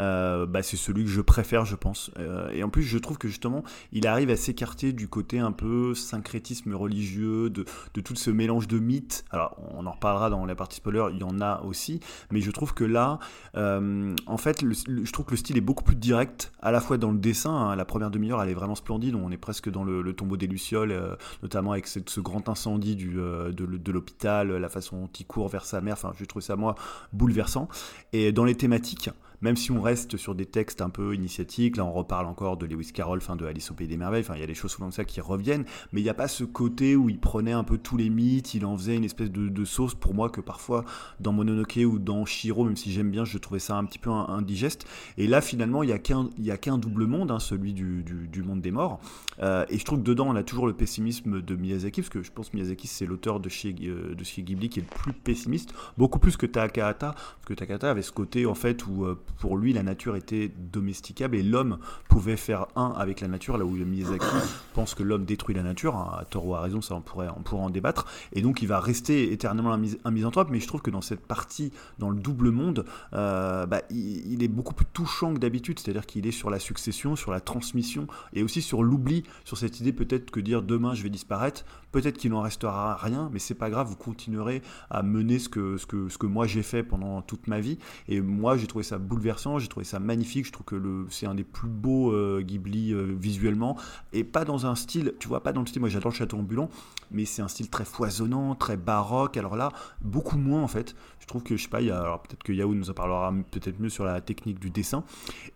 [0.00, 2.10] euh, bah, c'est celui que je préfère je pense.
[2.18, 3.62] Euh, et en plus je trouve que justement
[3.92, 7.64] il arrive à s'écarter du côté un peu syncrétisme religieux, de,
[7.94, 9.24] de tout ce mélange de mythes.
[9.30, 12.00] Alors on en reparlera dans la partie spoiler, il y en a aussi,
[12.30, 13.18] mais je trouve que là,
[13.56, 16.98] euh, en fait, je trouve que le style est beaucoup plus direct, à la fois
[16.98, 17.54] dans le dessin.
[17.54, 19.14] hein, la première demi-heure, elle est vraiment splendide.
[19.14, 23.52] On est presque dans le, tombeau des lucioles, euh, notamment avec ce grand incendie euh,
[23.52, 25.94] de l'hôpital, la façon dont il court vers sa mère.
[25.94, 26.74] Enfin, je trouve ça moi
[27.12, 27.68] bouleversant.
[28.12, 29.10] Et dans les thématiques.
[29.42, 32.66] Même si on reste sur des textes un peu initiatiques, là on reparle encore de
[32.66, 34.70] Lewis Carroll, fin de Alice au Pays des Merveilles, enfin il y a des choses
[34.70, 37.52] souvent comme ça qui reviennent, mais il n'y a pas ce côté où il prenait
[37.52, 40.40] un peu tous les mythes, il en faisait une espèce de, sauce pour moi que
[40.40, 40.84] parfois
[41.20, 44.10] dans Mononoke ou dans Shiro, même si j'aime bien, je trouvais ça un petit peu
[44.10, 44.86] indigeste.
[45.18, 49.00] Et là finalement il n'y a qu'un double monde, hein, celui du monde des morts.
[49.40, 52.22] Euh, et je trouve que dedans on a toujours le pessimisme de Miyazaki, parce que
[52.22, 54.88] je pense que Miyazaki c'est l'auteur de chez, euh, de chez Ghibli qui est le
[54.88, 59.04] plus pessimiste, beaucoup plus que Takahata, parce que Takahata avait ce côté en fait où
[59.04, 61.78] euh, pour lui la nature était domesticable et l'homme
[62.08, 64.26] pouvait faire un avec la nature, là où Miyazaki
[64.74, 68.06] pense que l'homme détruit la nature, à tort à raison, ça on pourrait, en débattre,
[68.32, 71.26] et donc il va rester éternellement un, mis- misanthrope, mais je trouve que dans cette
[71.26, 76.06] partie, dans le double monde, euh, bah, il est beaucoup plus touchant que d'habitude, c'est-à-dire
[76.06, 79.92] qu'il est sur la succession, sur la transmission, et aussi sur l'oubli, sur cette idée
[79.92, 83.70] peut-être que dire demain je vais disparaître, peut-être qu'il n'en restera rien, mais c'est pas
[83.70, 87.22] grave, vous continuerez à mener ce que, ce que, ce que moi j'ai fait pendant
[87.22, 87.78] toute ma vie,
[88.08, 91.34] et moi j'ai trouvé ça bouleversant, j'ai trouvé ça magnifique, je trouve que c'est un
[91.34, 93.76] des plus beaux euh, Ghibli euh, visuellement,
[94.12, 96.38] et pas dans un style, tu vois, pas dans le style, moi j'adore le château
[96.38, 96.68] ambulant,
[97.12, 100.94] mais c'est un style très foisonnant, très baroque, alors là, beaucoup moins en fait.
[101.20, 102.94] Je trouve que, je sais pas, il y a, alors peut-être que Yahoo nous en
[102.94, 105.04] parlera peut-être mieux sur la technique du dessin,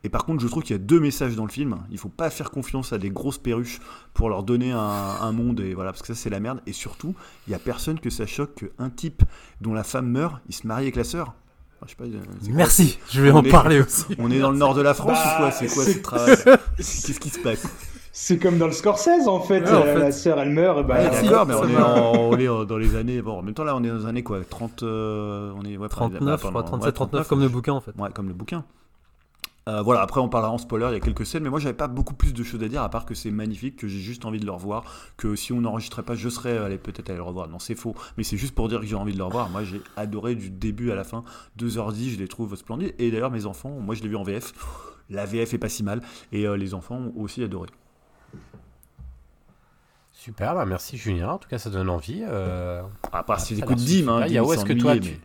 [0.05, 2.09] et par contre je trouve qu'il y a deux messages dans le film, il faut
[2.09, 3.81] pas faire confiance à des grosses perruches
[4.15, 6.73] pour leur donner un, un monde, et voilà, parce que ça c'est la merde, et
[6.73, 7.15] surtout,
[7.47, 9.23] il y a personne que ça choque qu'un type
[9.61, 11.35] dont la femme meurt, il se marie avec la sœur.
[11.79, 14.07] Enfin, je sais pas, euh, Merci, je vais On en est- parler aussi.
[14.19, 15.51] on est dans le nord de la France Bah, ou quoi?
[15.51, 16.37] C'est quoi ce travail?
[16.79, 17.67] Qu'est-ce qui se passe?
[18.19, 19.61] C'est comme dans le Scorsese en fait.
[19.61, 19.99] Ouais, en euh, fait.
[19.99, 20.87] La sœur elle meurt.
[20.87, 23.21] Bah, Ouais, Merci, d'accord, mais on est, en- on est en- dans les années.
[23.21, 24.83] Bon, en même temps, là, on est dans les années quoi 30.
[24.85, 27.75] euh, on est, ouais, 39, bah, je crois, pendant- 37, ouais, 39, comme le bouquin
[27.75, 27.93] en fait.
[27.99, 28.65] Ouais, comme le bouquin.
[29.69, 31.75] Euh, voilà, après on parlera en spoiler, il y a quelques scènes, mais moi j'avais
[31.77, 34.25] pas beaucoup plus de choses à dire à part que c'est magnifique, que j'ai juste
[34.25, 34.85] envie de le revoir,
[35.19, 37.49] que si on n'enregistrait pas, je serais allé peut-être aller le revoir.
[37.49, 39.51] Non, c'est faux, mais c'est juste pour dire que j'ai envie de le revoir.
[39.51, 41.23] Moi j'ai adoré du début à la fin,
[41.59, 42.95] 2h10, je les trouve splendides.
[42.99, 44.55] Et d'ailleurs, mes enfants, moi je l'ai vu en VF,
[45.11, 46.01] la VF est pas si mal,
[46.33, 47.69] et euh, les enfants ont aussi adoré.
[50.27, 51.29] Super, bah merci Julien.
[51.31, 52.25] En tout cas, ça donne envie.
[52.29, 55.21] euh, À part si a l'air Dim, hein, Yao, est-ce que toi, tu-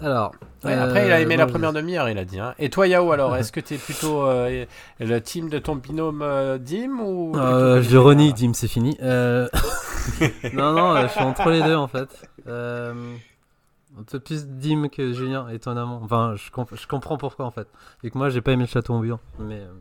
[0.00, 0.34] Alors.
[0.64, 2.40] Ouais, après, il a aimé euh, la première demi-heure, il a dit.
[2.40, 2.52] hein.
[2.58, 4.64] Et toi, Yao, alors, est-ce que tu es plutôt euh,
[4.98, 8.98] le team de ton binôme euh, Dim ou Euh, je le renie, Dim, c'est fini.
[9.02, 9.48] Euh,
[10.52, 12.28] non, non, euh, je suis entre les deux en fait.
[12.48, 13.14] Euh,
[13.96, 16.00] un peu plus Dim que Julien, étonnamment.
[16.02, 17.68] Enfin, je, comp- je comprends pourquoi en fait.
[18.02, 19.20] Et que moi, j'ai pas aimé le château ambulant.
[19.38, 19.72] Mais euh,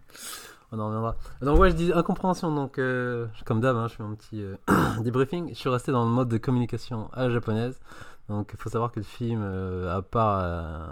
[0.72, 1.15] on en reviendra.
[1.41, 2.53] Donc, ouais, je dis incompréhension.
[2.53, 4.55] Donc, euh, comme d'hab, hein, je fais mon petit euh,
[5.03, 5.49] debriefing.
[5.49, 7.80] Je suis resté dans le mode de communication à la japonaise.
[8.30, 10.88] Donc, il faut savoir que le film, euh, à part euh,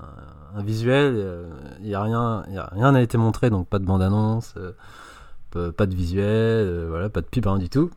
[0.56, 1.46] un visuel,
[1.82, 3.50] il y a rien, rien n'a été montré.
[3.50, 7.70] Donc, pas de bande-annonce, euh, pas- de visuel, euh, voilà, pas de pub, rien du
[7.70, 7.90] tout.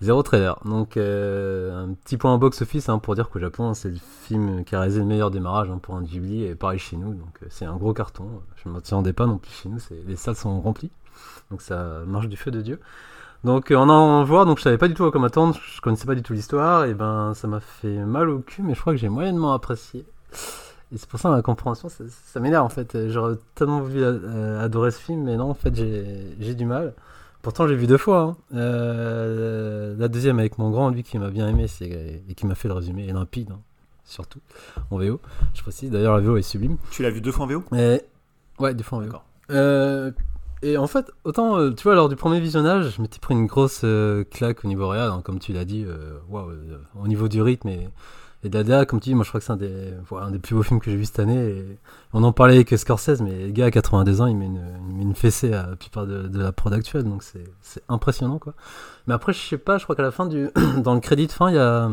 [0.00, 0.58] Zéro trailer.
[0.64, 4.64] Donc, euh, un petit point en box-office hein, pour dire qu'au Japon, c'est le film
[4.64, 7.14] qui a réalisé le meilleur démarrage hein, pour un Ghibli et pareil chez nous.
[7.14, 8.24] Donc, euh, c'est un gros carton.
[8.56, 9.78] Je ne m'attendais pas non plus chez nous.
[10.06, 10.90] Les salles sont remplies.
[11.50, 12.80] Donc, ça marche du feu de Dieu.
[13.44, 15.56] Donc, euh, en allant voir, donc je savais pas du tout à quoi m'attendre.
[15.74, 16.86] Je connaissais pas du tout l'histoire.
[16.86, 20.04] Et ben, ça m'a fait mal au cul, mais je crois que j'ai moyennement apprécié.
[20.92, 23.08] Et c'est pour ça la compréhension, ça, m'énerve en fait.
[23.08, 26.94] J'aurais tellement voulu euh, adorer ce film, mais non, en fait, j'ai du mal.
[27.44, 28.20] Pourtant, j'ai vu deux fois.
[28.20, 28.36] hein.
[28.54, 32.68] Euh, la deuxième avec mon grand, lui qui m'a bien aimé et qui m'a fait
[32.68, 33.60] le résumé, et limpide, hein,
[34.02, 34.40] surtout,
[34.90, 35.20] en VO.
[35.52, 36.78] Je précise, d'ailleurs, la VO est sublime.
[36.90, 38.00] Tu l'as vu deux fois en VO Et...
[38.58, 39.18] Ouais, deux fois en VO.
[39.50, 40.10] Euh,
[40.62, 43.44] et en fait, autant, euh, tu vois, lors du premier visionnage, je m'étais pris une
[43.44, 43.84] grosse
[44.30, 46.18] claque au niveau réel, hein, comme tu l'as dit, euh,
[46.98, 47.90] au niveau du rythme et,
[48.44, 50.26] et de la DA, comme tu dis, moi je crois que c'est un des, voilà,
[50.26, 51.64] un des plus beaux films que j'ai vu cette année.
[52.12, 54.62] On en parlait avec Scorsese, mais le gars à 82 ans, il met une,
[54.96, 58.54] il une fessée à la plupart de, la prod actuelle, donc c'est impressionnant quoi.
[59.06, 60.50] Mais après, je sais pas, je crois qu'à la fin du,
[60.82, 61.90] dans le crédit de fin, il y a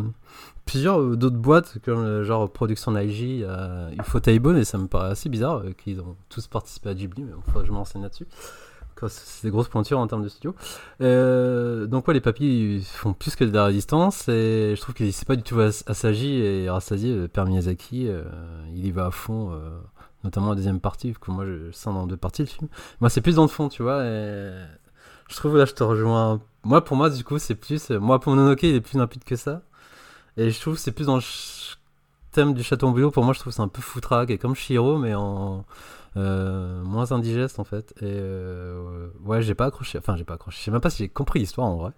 [0.65, 5.11] plusieurs d'autres boîtes, comme euh, genre Production IG, il y Ufotable, et ça me paraît
[5.11, 7.77] assez bizarre euh, qu'ils ont tous participé à Ghibli, mais il faudrait que je me
[7.77, 8.27] renseigne là-dessus.
[9.09, 10.55] C'est des grosses pointures en termes de studio.
[11.01, 14.95] Euh, donc ouais, les papiers ils font plus que de la résistance, et je trouve
[14.95, 18.23] que c'est pas du tout As- Asagi et Rasagi, le père Miyazaki, euh,
[18.73, 19.79] il y va à fond, euh,
[20.23, 22.67] notamment la deuxième partie, que moi je sens dans deux parties le film.
[22.99, 26.41] Moi c'est plus dans le fond, tu vois, je trouve là je te rejoins.
[26.63, 29.35] Moi pour moi du coup c'est plus, moi pour Mononoke il est plus limpide que
[29.35, 29.61] ça.
[30.37, 31.23] Et je trouve c'est plus dans le
[32.31, 33.11] thème du château ambulant.
[33.11, 35.65] Pour moi, je trouve c'est un peu foutraque et comme Shiro, mais en
[36.17, 37.93] euh, moins indigeste en fait.
[38.01, 39.97] Et euh, ouais, j'ai pas accroché.
[39.97, 40.57] Enfin, j'ai pas accroché.
[40.59, 41.91] Je sais même pas si j'ai compris l'histoire en vrai.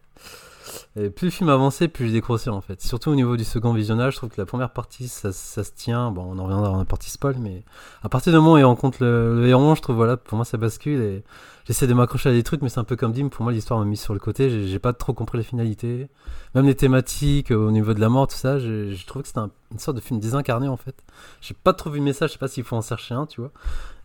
[0.95, 2.82] Et plus le film avançait, plus j'ai décroché en fait.
[2.82, 5.72] Surtout au niveau du second visionnage, je trouve que la première partie, ça, ça se
[5.72, 6.11] tient.
[6.11, 7.64] Bon, on en reviendra dans la partie spoil, mais
[8.01, 10.45] à partir du moment où il rencontre le, le héron, je trouve voilà, pour moi
[10.45, 11.24] ça bascule et
[11.66, 13.30] j'essaie de m'accrocher à des trucs, mais c'est un peu comme Dim.
[13.30, 14.68] Pour moi, l'histoire m'a mis sur le côté.
[14.68, 16.07] J'ai pas trop compris les finalités
[16.55, 19.39] même les thématiques euh, au niveau de la mort, tout ça, j'ai trouvé que c'était
[19.39, 20.95] un- une sorte de film désincarné en fait.
[21.41, 23.41] J'ai pas trop vu le message, je sais pas s'il faut en chercher un, tu
[23.41, 23.51] vois.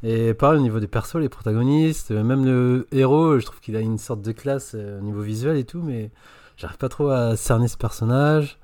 [0.03, 3.77] Et pareil au niveau des persos, les protagonistes, euh, même le héros, je trouve qu'il
[3.77, 6.11] a une sorte de classe euh, au niveau visuel et tout, mais
[6.57, 8.59] j'arrive pas trop à cerner ce personnage.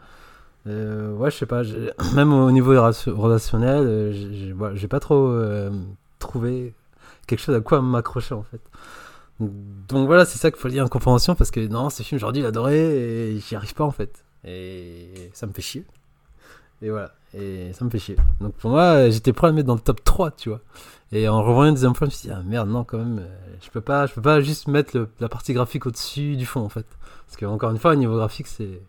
[0.66, 1.62] Ouais, je sais pas,
[2.14, 5.30] même au niveau rela- relationnel, j'ai j'ai pas trop
[6.18, 6.72] trouvé
[7.26, 8.60] quelque chose à quoi m'accrocher en fait.
[9.40, 12.32] Donc voilà, c'est ça qu'il faut lier en compréhension parce que non, ce film, j'aurais
[12.32, 14.24] dû l'adorer et j'y arrive pas en fait.
[14.44, 15.84] Et ça me fait chier.
[16.82, 18.16] Et voilà, et ça me fait chier.
[18.40, 20.60] Donc pour moi, j'étais prêt à le mettre dans le top 3, tu vois.
[21.12, 23.20] Et en revoyant une deuxième fois, je me suis dit, ah merde, non, quand même,
[23.20, 26.44] euh, je peux pas, je peux pas juste mettre le- la partie graphique au-dessus du
[26.46, 26.86] fond en fait.
[27.26, 28.80] Parce que encore une fois, au niveau graphique, c'est.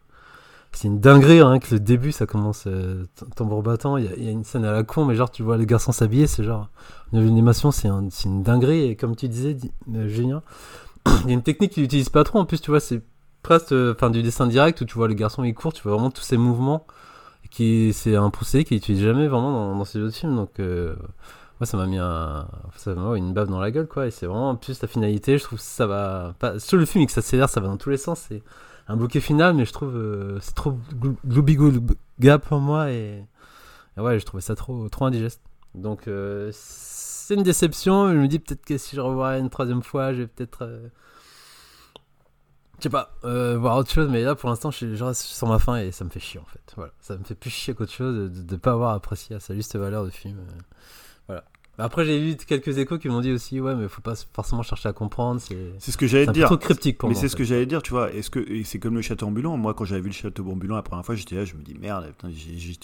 [0.75, 3.05] C'est une dinguerie, hein, que le début ça commence euh,
[3.35, 3.97] tambour battant.
[3.97, 6.27] Il y, a- une scène à la con, mais genre tu vois les garçons s'habiller,
[6.27, 6.69] c'est genre.
[7.13, 8.83] De l'animation, c'est un- c'est une dinguerie.
[8.83, 10.41] Et comme tu disais, Di- euh, Julien,
[11.23, 13.01] il y a une technique qu'il n'utilise pas trop en plus, tu vois, c'est
[13.41, 16.11] presque euh, du dessin direct où tu vois le garçon il court, tu vois vraiment
[16.11, 16.85] tous ses mouvements.
[17.51, 20.35] Qui, c'est un procédé qu'il n'utilise jamais vraiment dans, dans ses autres films.
[20.35, 20.93] Donc, euh,
[21.61, 24.07] moi, ça m'a mis une baffe dans la gueule, quoi.
[24.07, 25.37] Et c'est vraiment en plus la finalité.
[25.37, 26.33] Je trouve que ça va.
[26.57, 28.27] Sur le film, et que ça s'accélère, ça va dans tous les sens.
[28.87, 30.77] Un bouquet final, mais je trouve euh, c'est trop
[31.25, 31.95] gloubi-gloubi
[32.47, 32.91] pour moi.
[32.91, 33.25] Et,
[33.97, 35.41] ouais, je trouvais ça trop, trop indigeste.
[35.73, 38.11] Donc, euh, c'est une déception.
[38.11, 40.63] Je me dis peut-être que si je revois une troisième fois, je vais peut-être.
[40.63, 40.87] euh,
[42.77, 45.47] je sais pas, euh, voir autre chose, mais là pour l'instant je, je reste sur
[45.47, 46.73] ma fin et ça me fait chier en fait.
[46.75, 49.55] Voilà, ça me fait plus chier qu'autre chose de ne pas avoir apprécié à sa
[49.55, 50.37] juste valeur de film.
[51.77, 51.85] Voilà.
[51.87, 54.89] Après j'ai eu quelques échos qui m'ont dit aussi, ouais, mais faut pas forcément chercher
[54.89, 55.39] à comprendre.
[55.41, 56.47] C'est C'est ce que j'allais c'est dire.
[56.47, 57.21] trop cryptique pour mais moi.
[57.21, 58.11] c'est en ce que j'allais dire, tu vois.
[58.13, 60.81] Est-ce que c'est comme le château ambulant Moi, quand j'avais vu le château ambulant la
[60.81, 62.13] première fois, j'étais là, je me dis merde,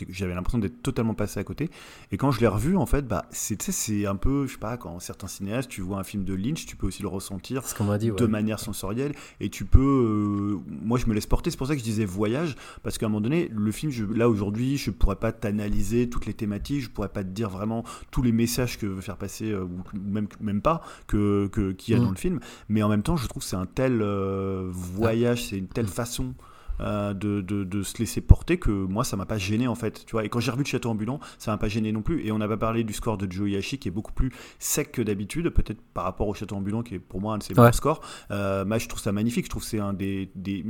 [0.09, 1.69] j'avais l'impression d'être totalement passé à côté.
[2.11, 4.77] Et quand je l'ai revu, en fait, bah, c'est c'est un peu, je sais pas,
[4.77, 7.77] quand certains cinéastes, tu vois un film de Lynch, tu peux aussi le ressentir C'est
[7.77, 7.81] ce.
[8.11, 8.19] Ouais.
[8.19, 11.73] de manière sensorielle et tu peux euh, moi je me laisse porter c'est pour ça
[11.73, 14.91] que je disais voyage parce qu'à un moment donné le film je, là aujourd'hui je
[14.91, 18.77] pourrais pas t'analyser toutes les thématiques je pourrais pas te dire vraiment tous les messages
[18.81, 22.03] que veut faire passer euh, ou même même pas que que- qu'il y a Mm.
[22.05, 22.39] dans le film.
[22.69, 25.87] Mais en même temps je trouve que c'est un tel euh, voyage c'est une telle
[25.87, 26.33] façon
[26.79, 30.03] euh, de, de, de se laisser porter que moi ça m'a pas gêné en fait.
[30.05, 32.25] Tu vois et quand j'ai revu le château ambulant ça m'a pas gêné non plus.
[32.25, 34.91] Et on n'a pas parlé du score de Joe Hisaishi qui est beaucoup plus sec
[34.91, 37.53] que d'habitude peut-être par rapport au château ambulant qui est pour moi un de ses
[37.53, 37.59] Ouais.
[37.59, 38.01] meilleurs scores.
[38.31, 39.45] Euh, moi je trouve ça magnifique.
[39.45, 40.65] Je trouve que c'est un des, des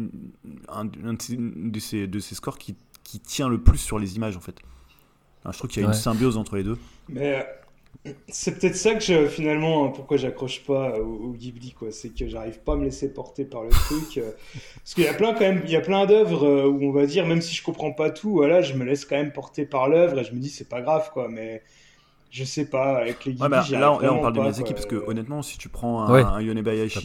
[0.67, 4.35] un, un de ces, de ces- scores qui, qui tient le plus sur les images
[4.35, 4.57] en fait.
[5.49, 5.93] Je trouve qu'il y a Ouais.
[5.95, 6.77] une symbiose entre les deux.
[7.09, 7.43] Mais euh,
[8.29, 11.91] c'est peut-être ça que je, finalement, hein, pourquoi j'accroche pas au, au Ghibli, quoi.
[11.91, 14.17] C'est que j'arrive pas à me laisser porter par le truc.
[14.17, 14.31] euh,
[14.77, 16.91] parce qu'il y a plein, quand même, il y a plein d'œuvres euh, où on
[16.91, 19.65] va dire, même si je comprends pas tout, voilà, je me laisse quand même porter
[19.65, 21.27] par l'œuvre et je me dis, c'est pas grave, quoi.
[21.29, 21.61] Mais
[22.31, 23.49] je sais pas, avec les Ouais,
[23.81, 26.23] là, on- là, parle de Miyazaki parce que honnêtement, si tu prends un, Ouais.
[26.23, 26.39] un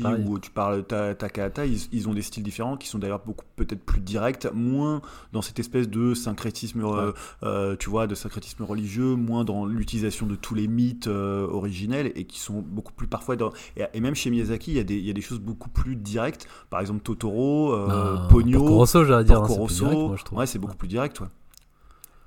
[0.03, 0.25] pareil.
[0.27, 3.45] ou tu parles Ta- Takahata, ils, ils ont des styles différents qui sont d'ailleurs beaucoup
[3.57, 7.13] peut-être plus directs, moins dans cette espèce de syncrétisme, euh,
[7.43, 12.13] euh, tu vois, de syncrétisme religieux, moins dans l'utilisation de tous les mythes euh, originels
[12.15, 14.85] et qui sont beaucoup plus parfois dans et, et même chez Miyazaki, il y a
[14.85, 16.47] des il y a des choses beaucoup plus directes.
[16.71, 19.43] Par exemple, Totoro, euh, Non, Pogno, Porco Rosso, j'allais dire.
[19.43, 20.39] hein, c'est plus direct, trouve.
[20.39, 21.27] ouais, c'est beaucoup plus direct, ouais.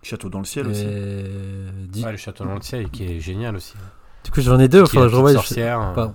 [0.01, 0.83] Château dans le ciel aussi.
[0.85, 1.23] Et...
[1.89, 3.73] dis- Ouais, le château dans le ciel qui est génial aussi.
[4.23, 4.79] Du coup, j'en ai deux.
[4.79, 5.33] Il la faudrait que je revoie.
[5.33, 5.91] sorcière.
[5.95, 6.13] Pardon.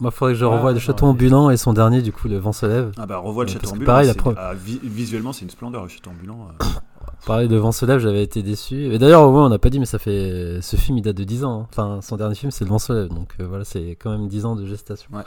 [0.00, 2.36] Moi, il faudrait que je revoie le château ambulant et son dernier, du coup, le
[2.38, 2.90] vent se lève.
[2.98, 3.86] Ah bah revois le Ouais, château ambulant.
[3.86, 6.48] pareil, la c'est- pro- ah, vi- visuellement, c'est une splendeur le château ambulant.
[6.60, 6.64] euh.
[7.26, 8.92] Pareil, le vent se lève, j'avais été déçu.
[8.92, 10.58] Et d'ailleurs, ouais, on n'a pas dit, mais ça fait.
[10.60, 11.60] Ce film, il date de 10 ans.
[11.62, 11.66] hein.
[11.70, 13.08] Enfin, son dernier film, c'est Le vent se lève.
[13.08, 15.08] Donc euh, voilà, c'est quand même 10 ans de gestation.
[15.12, 15.22] Ouais.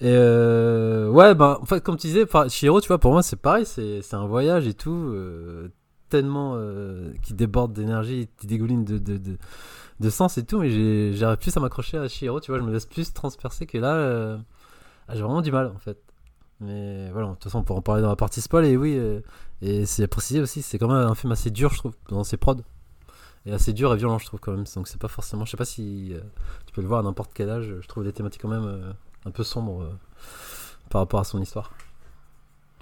[0.00, 3.36] Et euh, ouais, bah, en fait, comme tu disais, Chihiro, tu vois, pour moi, c'est
[3.36, 3.64] pareil.
[3.64, 4.90] C'est c'est un voyage et tout.
[6.10, 6.56] Tellement.
[6.56, 8.98] euh, qui déborde d'énergie, qui dégouline de.
[8.98, 9.38] de,
[10.00, 12.72] de sens et tout, mais j'arrive plus à m'accrocher à Chihiro, tu vois, je me
[12.72, 14.38] laisse plus transpercer que là, euh,
[15.08, 15.98] ah, j'ai vraiment du mal en fait.
[16.60, 18.96] Mais voilà, de toute façon, on pourra en parler dans la partie spoil, et oui,
[18.96, 19.20] euh,
[19.62, 22.38] et c'est précisé aussi, c'est quand même un film assez dur, je trouve, dans ses
[22.38, 22.56] prods.
[23.46, 24.64] Et assez dur et violent, je trouve, quand même.
[24.74, 25.44] Donc c'est pas forcément.
[25.46, 26.14] Je sais pas si
[26.66, 27.74] tu peux le voir à n'importe quel âge.
[27.80, 29.88] Je trouve les thématiques quand même un peu sombres
[30.90, 31.70] par rapport à son histoire.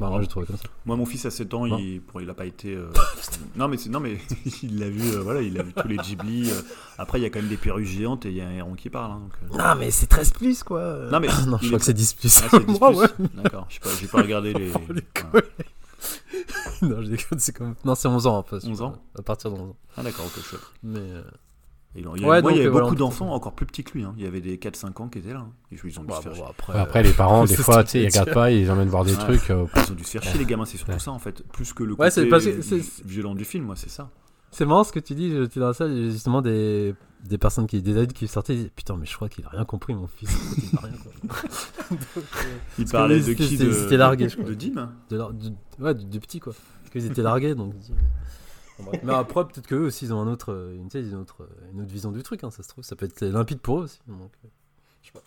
[0.01, 0.63] Moi, j'ai trouvé comme ça.
[0.87, 1.77] Moi, mon fils a 7 ans, Non.
[1.79, 2.75] il, bon, il a pas été.
[2.75, 2.91] euh,
[3.57, 4.19] non, mais c'est- non, mais
[4.63, 5.03] il l'a vu.
[5.15, 6.51] euh, voilà, il a vu tous les Ghibli.
[6.51, 6.61] euh.
[6.99, 8.75] Après, il y a quand même des perruches géantes et il y a un héron
[8.75, 9.13] qui parle.
[9.13, 9.59] hein, donc, euh.
[9.59, 11.09] Non, mais c'est 13 plus, quoi.
[11.11, 12.41] Non, mais non, je est crois que c'est 10 plus.
[12.45, 13.09] Ah, c'est 10 Moi, plus ouais.
[13.43, 13.67] D'accord.
[13.69, 13.91] Je sais pas.
[14.01, 14.71] J'ai pas regardé les.
[14.75, 15.03] Oh, les
[15.35, 15.43] Ouais.
[16.83, 17.75] non, je déconne, c'est comme.
[17.85, 18.65] Non, c'est 11 ans, en fait.
[18.65, 19.77] 11 ans À partir de 11 ans.
[19.97, 20.27] Ah d'accord.
[20.27, 20.43] Ok.
[20.45, 20.61] chouette.
[20.85, 21.01] Mais.
[22.01, 23.33] Euh, donc, il y a- Ouais, moi, il y donc, avait euh, voilà, beaucoup d'enfants
[23.33, 24.05] encore plus petits que lui.
[24.05, 24.15] hein.
[24.19, 25.41] Il y avait des 4-5 ans qui étaient là.
[25.41, 25.51] hein.
[25.71, 26.75] Ils ils ont dû bah, se faire bon, chier.
[26.75, 29.05] après, les parents, des c'est fois, ce tu sais, ils regardent pas, ils emmènent voir
[29.05, 29.19] des Ouais.
[29.19, 29.51] trucs.
[29.51, 30.65] euh, Ils ont dû se faire chier les gamins.
[30.65, 30.99] C'est surtout Ouais.
[30.99, 31.43] ça en fait.
[31.53, 33.65] Plus que le côté parce que violent du film.
[33.65, 34.11] Moi, c'est ça.
[34.51, 36.95] C'est marrant ce que tu dis, j'étais dans la salle, il y a justement des,
[37.23, 39.51] des personnes qui, des adultes qui sortaient, ils disaient, putain, mais je crois qu'il a
[39.51, 40.31] rien compris, mon fils.
[40.73, 41.49] Il rien compris.
[42.79, 45.21] Il que parlait de qui de, largué, de Dim De
[45.81, 46.55] ouais, du, du petit, quoi.
[46.55, 47.75] Parce qu'ils étaient largués, donc.
[49.03, 51.49] Mais après, peut-être qu'eux aussi, ils ont un autre, euh, une, tu sais, une, autre,
[51.73, 52.85] une autre vision du truc, hein, ça se trouve.
[52.85, 54.01] Ça peut être limpide pour eux aussi.
[54.07, 54.49] Donc, euh,
[55.03, 55.21] je sais pas.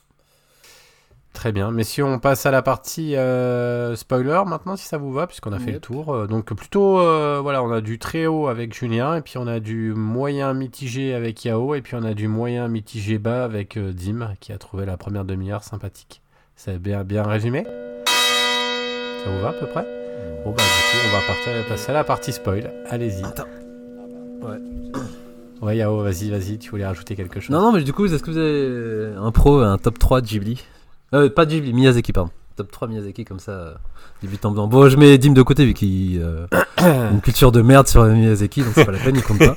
[1.33, 1.71] Très bien.
[1.71, 5.53] Mais si on passe à la partie euh, spoiler maintenant, si ça vous va, puisqu'on
[5.53, 6.13] a fait le tour.
[6.13, 9.47] euh, donc plutôt, euh, voilà, on a du très haut avec Julien, et puis on
[9.47, 13.77] a du moyen mitigé avec Yao, et puis on a du moyen mitigé bas avec
[13.77, 16.21] euh, Dim, qui a trouvé la première demi-heure sympathique.
[16.55, 17.63] C'est bien, bien résumé?
[18.05, 20.00] Ça vous va à peu près?
[20.45, 22.71] Bon bah du coup, on va partir- passer à la partie spoil.
[22.89, 23.23] Allez-y.
[23.23, 23.43] Attends.
[24.41, 24.57] Ouais.
[25.61, 27.51] Ouais, Yao, vas-y, vas-y, tu voulais rajouter quelque chose?
[27.51, 30.25] Non, non, mais du coup, est-ce que vous avez un pro, un top 3 de
[30.27, 30.63] Ghibli?
[31.13, 32.31] Euh, Pas Ghibli, Miyazaki, pardon.
[32.55, 33.75] Top 3 Miyazaki, comme ça,
[34.23, 34.67] débutant blanc.
[34.67, 38.03] Bon, je mets Dim de côté, vu qu'il euh, a une culture de merde sur
[38.05, 39.55] Miyazaki, donc c'est pas la peine, il compte pas.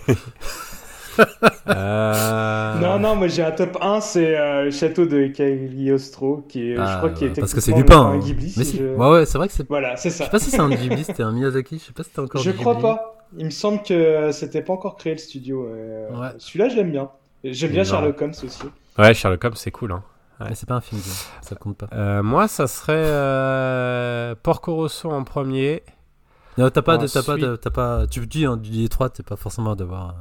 [1.68, 6.70] Euh, Non, non, moi j'ai un top 1, c'est euh, le château de Cagliostro, qui
[6.72, 7.98] est, je Ah, crois qu'il est parce que c'est Lupin.
[8.00, 8.18] un hein.
[8.18, 8.52] Ghibli.
[8.56, 8.84] Mais si je...
[8.84, 9.66] ouais, ouais, c'est vrai que c'est.
[9.68, 10.24] Voilà, c'est Je ça.
[10.24, 12.40] sais pas si c'est un Ghibli, c'était un Miyazaki, je sais pas si c'était encore
[12.42, 12.82] Je du crois Ghibli.
[12.88, 13.10] pas.
[13.36, 15.66] Il me semble que c'était pas encore créé le studio.
[15.68, 16.28] euh, Ouais.
[16.38, 17.08] Celui-là, j'aime bien.
[17.42, 17.88] J'aime bien Non.
[17.88, 18.62] Sherlock Holmes aussi.
[18.98, 19.92] Ouais, Sherlock Holmes, c'est cool.
[19.92, 20.02] Hein.
[20.40, 21.00] Mais c'est pas un film,
[21.42, 21.88] ça compte pas.
[21.94, 25.82] Euh, moi, ça serait euh, Porco Rosso en premier.
[26.58, 28.70] Non, t'as pas, de- t'as pas, Ensuite- de- t'as pas, tu me dis, hein, du
[28.70, 30.12] les trois, t'es pas forcément devoir, euh,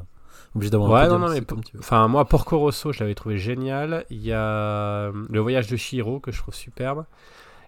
[0.56, 1.80] obligé d'avoir un Ouais, podium, non, non, c'est mais comme tu veux.
[1.80, 4.06] Enfin, moi, Porco Rosso, je l'avais trouvé génial.
[4.10, 7.06] Il y a euh, le voyage de Shiro que je trouve superbe.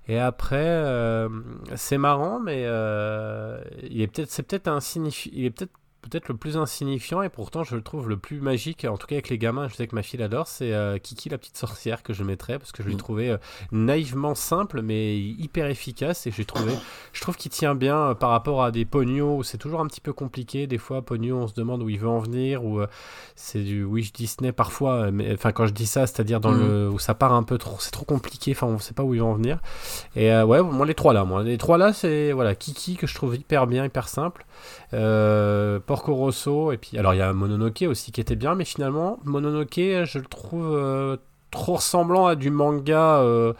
[0.07, 1.30] Et après, euh,
[1.76, 3.60] c'est marrant, mais euh,
[3.90, 5.74] il est peut-être, c'est peut-être insignifi- il est peut-être
[6.10, 8.86] peut-être le plus insignifiant et pourtant je le trouve le plus magique.
[8.86, 10.48] En tout cas avec les gamins, je sais que ma fille l'adore.
[10.48, 12.99] C'est euh, Kiki la petite sorcière que je mettrais parce que je l'ai Mm.
[12.99, 13.38] trouvé euh,
[13.72, 16.72] naïvement simple mais hyper efficace et j'ai trouvé,
[17.14, 19.88] je trouve qu'il tient bien euh, par rapport à des Pogno où c'est toujours un
[19.88, 20.68] petit peu compliqué.
[20.68, 22.82] Des fois, Pogno, on se demande où il veut en venir ou
[23.36, 25.11] c'est du Wish Disney parfois.
[25.11, 26.68] Mais enfin, quand je dis ça, c'est-à-dire dans Mhm.
[26.68, 28.52] le où ça part un peu trop, c'est trop compliqué.
[28.52, 29.60] Enfin, on sait pas où ils vont en venir.
[30.15, 33.15] Et ouais, moi les trois là, moi les trois là, c'est voilà Kiki que je
[33.15, 34.45] trouve hyper bien, hyper simple.
[34.94, 38.65] Euh, Porco Rosso et puis alors il y a Mononoke aussi qui était bien, mais
[38.65, 41.18] finalement Mononoke, je le trouve euh,
[41.52, 43.18] trop ressemblant à du manga.
[43.19, 43.53] euh,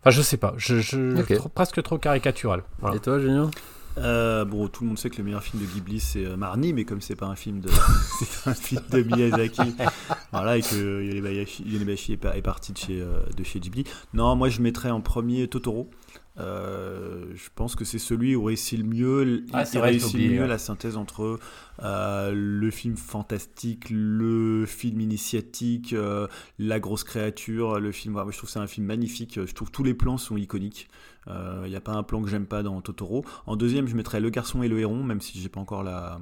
[0.00, 1.34] Enfin, je sais pas, je, je Ok.
[1.36, 2.64] trop- presque trop caricatural.
[2.80, 2.96] Voilà.
[2.96, 3.50] Et toi, Julien?
[3.98, 6.72] Euh, bon, tout le monde sait que le meilleur film de Ghibli c'est euh, Marnie,
[6.72, 7.68] mais comme c'est pas un film de,
[8.18, 9.76] c'est un film de Miyazaki,
[10.32, 13.84] voilà, et que Yonebayashi, Yonebayashi est, pa- est parti de chez, euh, de chez Ghibli.
[14.14, 15.88] Non, moi je mettrais en premier Totoro.
[16.38, 20.40] Euh, je pense que c'est celui où réussit le mieux, Ah, il réussit le mieux
[20.42, 20.46] ouais.
[20.48, 21.38] la synthèse entre
[21.82, 26.26] euh, le film fantastique, le film initiatique, euh,
[26.58, 28.14] la grosse créature, le film.
[28.30, 29.38] je trouve que c'est un film magnifique.
[29.44, 30.88] Je trouve tous les plans sont iconiques.
[31.28, 33.24] Il n'y a pas un plan que j'aime pas dans Totoro.
[33.46, 36.18] En deuxième, je mettrais Le Garçon et le Héron, même si j'ai pas encore la.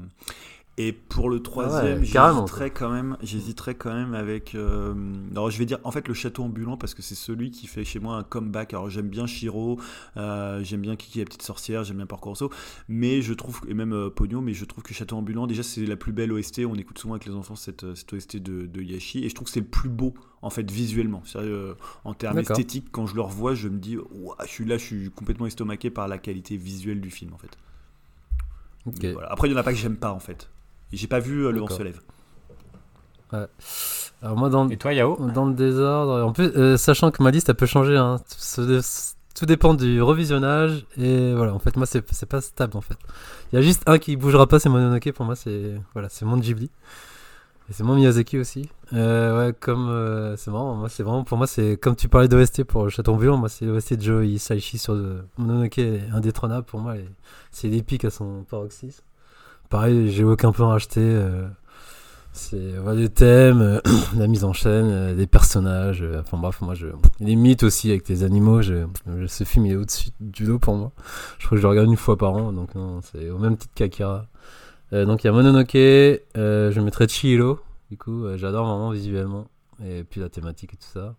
[0.78, 4.54] Et pour le troisième, Ah ouais, carrément, j'hésiterais quand même, j'hésiterais quand même avec.
[4.54, 4.94] euh,
[5.32, 7.84] alors je vais dire en fait le château ambulant parce que c'est celui qui fait
[7.84, 8.72] chez moi un comeback.
[8.72, 9.78] Alors j'aime bien Shiro,
[10.16, 12.50] euh, j'aime bien Kiki la petite sorcière, j'aime bien Porco Rosso,
[12.88, 15.84] mais je trouve et même euh, Pogno, mais je trouve que château ambulant déjà c'est
[15.84, 16.60] la plus belle OST.
[16.60, 19.34] On écoute souvent avec les enfants cette, euh, cette OST de, de Yashi et je
[19.34, 21.22] trouve que c'est le plus beau en fait visuellement.
[21.26, 24.78] Sérieux, en termes esthétiques, quand je le revois, je me dis, Ouah, je suis là,
[24.78, 27.58] je suis complètement estomaqué par la qualité visuelle du film en fait.
[28.86, 28.94] Ok.
[29.00, 29.30] Donc, voilà.
[29.30, 30.48] Après, il y en a pas que j'aime pas en fait.
[30.92, 32.00] J'ai pas vu euh, Le vent se lève.
[34.22, 35.16] Alors moi, dans, Et toi, Yao?
[35.30, 38.20] dans le désordre, en plus, euh, sachant que ma liste, elle peut changer, hein.
[38.56, 38.80] tout,
[39.34, 42.96] tout dépend du revisionnage, et voilà, en fait, moi, c'est pas stable, en fait.
[43.52, 46.24] Il y a juste un qui bougera pas, c'est Mononoke, pour moi, c'est voilà, c'est
[46.24, 46.70] mon Ghibli.
[47.70, 48.68] Et c'est mon Miyazaki aussi.
[48.92, 52.26] Euh, ouais, comme euh, c'est marrant, moi c'est vraiment pour moi c'est comme tu parlais
[52.26, 56.00] d'OST pour le Château Ambulant, moi c'est l'OST de Joe Hisaishi sur euh, Mononoke est
[56.12, 56.94] indétrônable pour moi
[57.52, 59.04] c'est l'épique à son paroxysme.
[59.70, 61.00] Pareil, j'ai aucun plan à acheter.
[61.00, 61.46] euh,
[62.32, 63.80] c'est voilà, les thèmes,
[64.16, 66.02] la mise en scène, euh, les personnages.
[66.02, 66.88] euh, enfin bref, moi je
[67.20, 68.62] les mythes aussi avec les animaux.
[68.62, 68.84] Je,
[69.28, 70.92] ce film il est au-dessus du lot pour moi.
[71.38, 73.56] Je crois que je le regarde une fois par an, donc non, c'est au même
[73.56, 74.26] titre qu'Akira.
[74.92, 77.60] Donc il y a Mononoke, je mettrais Chihiro,
[77.92, 79.46] du coup, j'adore vraiment visuellement,
[79.84, 81.14] et puis la thématique et tout ça.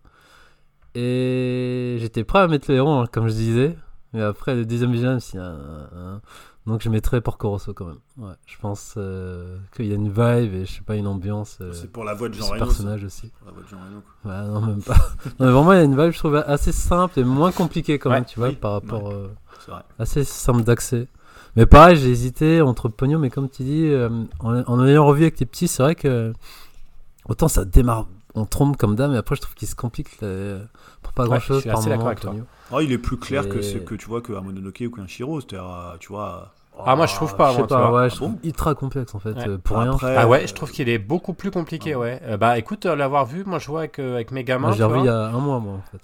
[0.93, 3.77] Et j'étais prêt à mettre le héros, hein, comme je disais,
[4.11, 6.19] mais après le deuxième visionnage, c'est un-
[6.67, 7.97] donc je mettrais Porco Rosso quand même.
[8.17, 11.57] Ouais, je pense euh, qu'il y a une vibe et je sais pas, une ambiance.
[11.61, 12.59] euh, C'est pour la voix de Jean ce Reno.
[12.59, 12.65] ça.
[12.65, 13.31] personnage aussi.
[13.39, 14.01] Pour la voix de Jean Reno.
[14.25, 14.95] Ouais, non, même pas.
[15.39, 17.97] non, mais vraiment, il y a une vibe, je trouve, assez simple et moins compliquée
[17.99, 19.05] quand même, tu vois, par rapport.
[19.05, 19.13] ouais.
[19.15, 19.27] euh,
[19.65, 19.81] C'est vrai.
[19.99, 21.07] assez simple d'accès.
[21.55, 24.09] Mais pareil, j'ai hésité entre Pognon, mais comme tu dis, euh,
[24.39, 26.31] en, en ayant revu avec les petits, c'est vrai que
[27.27, 30.59] autant ça démarre en trompe comme dame, mais après je trouve qu'il se complique là,
[31.01, 32.05] pour pas Ouais, grand je chose suis par assez moment.
[32.07, 32.33] avec toi.
[32.71, 35.41] Ah, il est plus clair que ce que tu vois qu'un Mononoke ou qu'un Shiro.
[35.41, 36.53] C'est-à-dire, euh, tu vois.
[36.85, 38.39] Ah, moi, je trouve pas, Je moi, sais tu pas, ouais, Ah je trouve bon
[38.43, 39.47] ultra complexe en fait, Ouais.
[39.49, 39.91] euh, pour rien.
[39.91, 42.19] Après, Ah ouais, euh, je trouve qu'il est beaucoup plus compliqué, ouais.
[42.23, 44.67] Euh, bah écoute, euh, l'avoir vu, moi je vois avec, euh, avec mes gamins.
[44.69, 46.01] Moi, j'ai revu il y a un mois, moi en fait.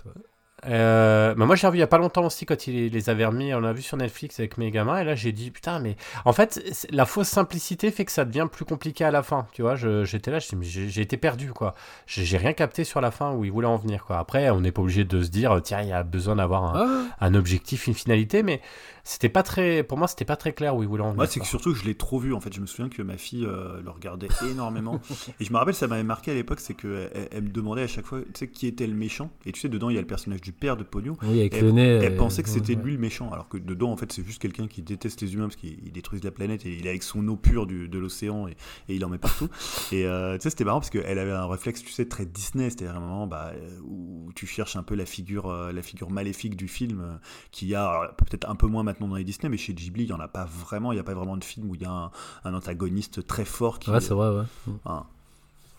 [0.66, 3.26] Euh, bah moi j'ai revu il y a pas longtemps aussi quand il les avait
[3.28, 5.96] remis, on l'a vu sur Netflix avec mes gamins et là j'ai dit putain mais
[6.26, 6.60] en fait
[6.90, 10.32] la fausse simplicité fait que ça devient plus compliqué à la fin, tu vois, j'étais
[10.32, 11.76] là, j'ai été perdu quoi,
[12.08, 14.18] j'ai j'ai rien capté sur la fin où il voulait en venir quoi.
[14.18, 17.08] Après on n'est pas obligé de se dire tiens il y a besoin d'avoir un,
[17.20, 18.60] Ah, un objectif, une finalité, mais
[19.08, 21.18] c'était pas très, pour moi c'était pas très clair où il voulait en venir.
[21.18, 22.34] Moi, c'est que surtout que je l'ai trop vu.
[22.34, 25.00] En fait, je me souviens que ma fille euh, le regardait énormément.
[25.40, 27.84] et je me rappelle, ça m'avait marqué à l'époque, c'est qu'elle elle, elle me demandait
[27.84, 29.32] à chaque fois, tu sais, qui était le méchant.
[29.46, 31.18] Et tu sais, dedans, il y a le personnage du père de Pogno.
[31.24, 31.88] Oui, avec Elle- le nez.
[31.88, 32.84] Elle euh, pensait que c'était ouais.
[32.84, 35.46] lui le méchant, alors que dedans, en fait, c'est juste quelqu'un qui déteste les humains
[35.48, 38.48] parce qu'ils détruisent la planète et il est avec son eau pure du, de l'océan
[38.50, 38.58] et,
[38.90, 39.48] et il en met partout.
[39.94, 42.70] et euh, tu sais, c'était marrant parce qu'elle avait un réflexe, tu sais, très Disney,
[42.70, 46.10] c'est-à-dire un moment bah, euh, où tu cherches un peu la figure, euh, la figure
[46.10, 47.16] maléfique du film, euh,
[47.52, 50.14] qui a peut-être un peu moins maintenant dans les Disney, mais chez Ghibli, il n'y
[50.14, 51.92] en a pas vraiment, il n'y a pas vraiment de film où il y a
[51.92, 52.12] un,
[52.46, 53.92] un antagoniste très fort qui.
[53.92, 54.46] Ouais, c'est vrai, ouais.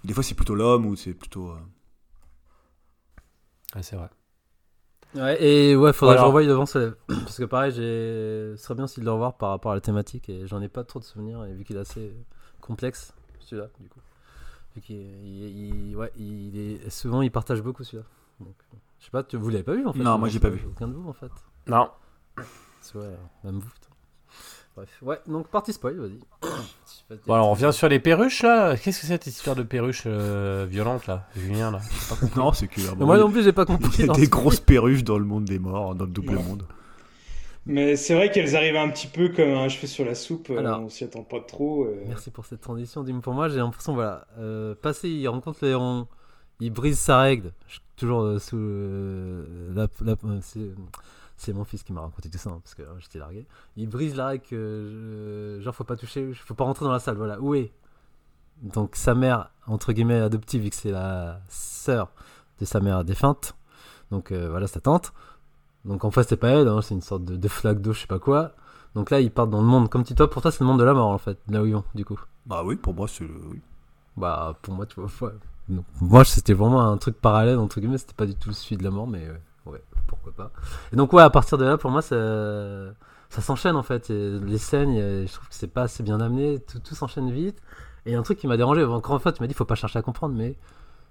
[0.05, 1.51] Des fois, c'est plutôt l'homme ou c'est plutôt.
[1.51, 1.57] euh,
[3.75, 4.09] Ouais, c'est vrai.
[5.15, 6.21] Ouais, et ouais, faudrait Voilà.
[6.21, 9.37] que je revoie devant ce Parce que pareil, ce serait bien aussi de le revoir
[9.37, 11.77] par rapport à la thématique et j'en ai pas trop de souvenirs et vu qu'il
[11.77, 12.15] est assez
[12.61, 14.01] complexe, celui-là, du coup.
[14.77, 16.91] Vu qu'il il- il- ouais, il est...
[16.91, 18.05] souvent il partage beaucoup celui-là.
[18.41, 18.55] Donc,
[19.01, 19.37] je sais pas, tu...
[19.39, 19.99] vous l'avez pas vu en fait?
[19.99, 20.61] Non, moi, j'ai pas vu.
[20.67, 21.33] Aucun de vous en fait.
[21.67, 21.91] Non.
[22.95, 23.09] Vrai,
[23.45, 23.69] même vous.
[23.69, 23.89] putain.
[24.77, 26.19] Bref, ouais, donc partie spoil, vas-y.
[27.27, 30.03] Bon alors on revient sur les perruches là, qu'est-ce que c'est cette histoire de perruches
[30.05, 31.81] euh, violentes là, Julien là?
[32.21, 32.39] Compris.
[32.39, 32.81] Non, c'est que.
[32.97, 34.03] Moi non plus, j'ai pas Il y compris.
[34.11, 36.43] a des grosses perruches dans le monde des morts, dans le double Ouais.
[36.43, 36.65] monde.
[37.65, 40.59] Mais c'est vrai qu'elles arrivent un petit peu comme un cheveu sur la soupe, euh,
[40.59, 40.81] Alors.
[40.83, 41.85] on s'y attend pas trop.
[41.85, 42.03] euh.
[42.07, 43.03] Merci pour cette transition.
[43.05, 46.07] Dis-moi, pour moi, j'ai l'impression, voilà, euh, passé, il rencontre le héron,
[46.61, 50.75] il brise sa règle, je- toujours euh, sous euh, la, la- euh,
[51.39, 53.47] c'est, mon fils qui m'a raconté tout ça, hein, parce que euh, j'étais largué.
[53.77, 56.99] Il brise la règle que, je- genre, faut pas toucher, faut pas rentrer dans la
[57.01, 57.73] salle, voilà, où est?
[58.63, 62.11] Donc, sa mère, entre guillemets, adoptive, vu que c'est la sœur
[62.61, 63.55] de sa mère défunte,
[64.11, 65.13] donc euh, voilà, sa tante.
[65.85, 68.01] Donc, en face, c'est pas elle, hein, c'est une sorte de, de flaque d'eau, je
[68.01, 68.53] sais pas quoi.
[68.95, 70.79] Donc là, ils partent dans le monde, comme tu toi, pour toi, c'est le monde
[70.81, 72.19] de la mort, en fait, là où ils vont, du coup.
[72.47, 73.35] Bah oui, pour moi, c'est le.
[73.53, 73.61] Oui.
[74.17, 75.35] Bah, pour moi, tu vois, ouais.
[76.01, 78.91] Moi, c'était vraiment un truc parallèle, entre guillemets, c'était pas du tout celui de la
[78.91, 79.41] mort, mais euh, ouais.
[80.09, 80.51] Pourquoi pas.
[80.93, 82.17] Et donc, ouais, à partir de là, pour moi, ça,
[83.31, 84.11] ça s'enchaîne en fait.
[84.11, 87.59] Et les scènes, je trouve que c'est pas assez bien amené, tout, tout s'enchaîne vite.
[88.07, 89.55] Et il y a un truc qui m'a dérangé, encore une fois, tu m'as dit,
[89.55, 90.57] faut pas chercher à comprendre, mais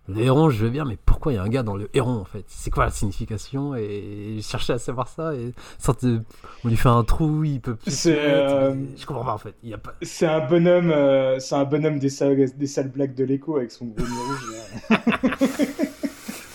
[0.10, 2.14] le héron, je veux bien, mais pourquoi il y a un gars dans le héron
[2.22, 2.46] en fait?
[2.48, 3.76] C'est quoi la signification?
[3.76, 5.54] Et je cherchais à savoir ça, et
[6.02, 6.22] de-
[6.64, 7.92] on lui fait un trou, il peut plus.
[7.92, 9.54] C'est, euh, Je comprends pas en fait.
[9.64, 9.94] Il y a pas.
[10.02, 13.70] C'est un bonhomme, euh, c'est un bonhomme des salles, des salles blagues de l'écho avec
[13.70, 14.98] son gros rouge.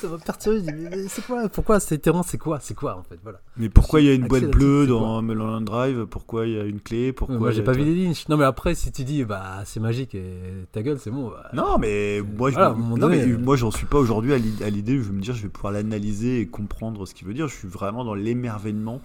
[0.02, 2.96] Ça m'a perturbé, je dis, mais c'est quoi Pourquoi cet héron C'est quoi C'est quoi
[2.98, 3.40] en fait Voilà.
[3.56, 6.06] Mais pourquoi il y a une boîte a bleue dans Mulholland Drive?
[6.06, 7.12] Pourquoi il y a une clé?
[7.12, 8.28] Pourquoi Moi j'ai a- pas vu les Lynch.
[8.28, 10.24] Non mais après, si tu dis, bah c'est magique et
[10.72, 11.30] ta gueule, c'est bon.
[11.30, 13.38] bah, Non, mais moi, je Voilà, euh.
[13.38, 15.42] moi, j'en suis pas aujourd'hui à l'i- à l'idée où je vais me dire, je
[15.42, 17.46] vais pouvoir l'analyser et comprendre ce qu'il veut dire.
[17.48, 19.00] Je suis vraiment dans l'émerveillement.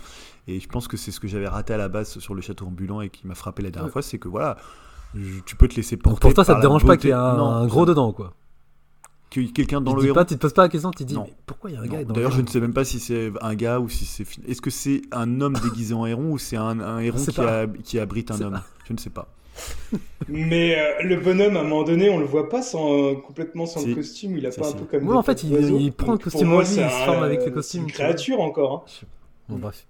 [0.48, 2.66] Et je pense que c'est ce que j'avais raté à la base sur le château
[2.66, 3.92] ambulant et qui m'a frappé la dernière Ouais.
[3.92, 4.58] fois, c'est que voilà,
[5.14, 6.14] je- tu peux te laisser porter.
[6.16, 7.90] Donc pour toi, ça te dérange pas qu'il y ait un, Non, un gros ça-
[7.90, 8.34] dedans quoi
[9.30, 10.16] quelqu'un dans Tu le héros.
[10.16, 11.24] pas, tu te poses pas la question, tu te dis, Non.
[11.28, 11.92] mais pourquoi il y a un Non.
[11.92, 14.06] gars dans D'ailleurs, le je ne sais même pas si c'est un gars ou si
[14.06, 14.26] c'est.
[14.48, 17.62] Est-ce que c'est un homme déguisé en héron ou c'est un, un héron qui, pas.
[17.64, 18.64] a- qui abrite un homme pas.
[18.88, 19.28] Je ne sais pas.
[20.30, 23.80] Mais euh, le bonhomme, à un moment donné, on le voit pas sans, complètement sans
[23.80, 23.88] Si.
[23.88, 24.38] le costume.
[24.38, 24.74] Il a Si, pas si.
[24.74, 25.08] un peu comme.
[25.08, 27.40] Ouais, des en fait, il- prend le costume moi, en lui, il se forme avec
[27.42, 28.86] les euh, costumes, C'est une tu créature encore.
[28.88, 29.06] hein.
[29.50, 29.86] Bon, bref.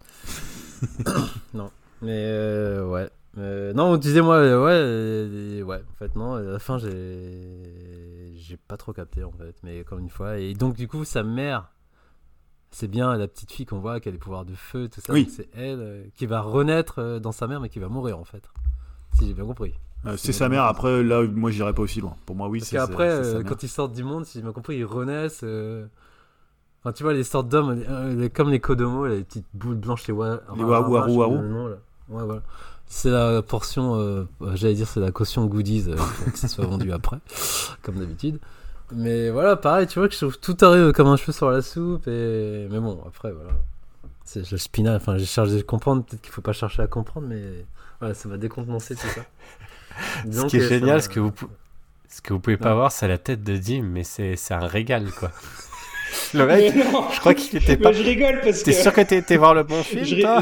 [1.53, 1.69] non.
[2.01, 3.09] Mais euh, ouais.
[3.39, 5.77] Euh, non, on disait moi, euh, ouais, euh, ouais.
[5.77, 6.33] En fait, non.
[6.35, 6.89] À la fin, j'ai,
[8.47, 9.55] j'ai pas trop capté en fait.
[9.63, 10.37] Mais comme une fois.
[10.37, 11.71] Et donc du coup, sa mère,
[12.71, 15.13] c'est bien la petite fille qu'on voit qui a des pouvoirs de feu, tout ça.
[15.13, 15.29] Oui.
[15.33, 18.23] C'est elle euh, qui va renaître euh, dans sa mère, mais qui va mourir en
[18.25, 18.43] fait.
[19.17, 19.73] Si j'ai bien compris.
[20.05, 20.63] Euh, c'est sa mère.
[20.65, 22.15] Après, là, moi, j'irai pas aussi loin.
[22.25, 23.43] Pour moi, oui, c'est c'est sa mère.
[23.45, 25.43] quand ils sortent du monde, si j'ai bien compris, ils renaissent.
[25.43, 27.83] Enfin, tu vois, les sortes d'hommes,
[28.19, 30.39] les- comme les Kodomo, les petites boules blanches, les, wa...
[30.55, 31.37] Les wa- waru waru.
[31.37, 31.75] Ouais,
[32.09, 32.41] voilà.
[32.89, 36.47] C'est la portion, euh, euh, j'allais dire, c'est la caution goodies euh, pour que ça
[36.47, 37.17] soit vendu après,
[37.81, 38.39] comme d'habitude.
[38.93, 41.61] Mais voilà, pareil, tu vois que je trouve tout arrive comme un cheveu sur la
[41.61, 42.07] soupe.
[42.07, 42.67] Et...
[42.71, 43.51] Mais bon, après, voilà.
[44.23, 47.27] C'est le spinal, enfin, j'ai cherché à comprendre, peut-être qu'il faut pas chercher à comprendre,
[47.27, 47.41] mais
[47.99, 49.21] voilà, ça m'a décontenancé tout ça.
[50.31, 51.33] Ce qui est que ça génial, ce que vous,
[52.09, 54.65] ce que vous pouvez pas voir, c'est la tête de Dim, mais c'est c'est un
[54.67, 55.31] régal, quoi.
[56.33, 56.83] Le mec, Mais
[57.13, 57.91] je crois qu'il était mais pas.
[57.93, 58.77] je rigole parce T'es que.
[58.81, 60.41] sûr que t'es été voir le bon film, Je toi?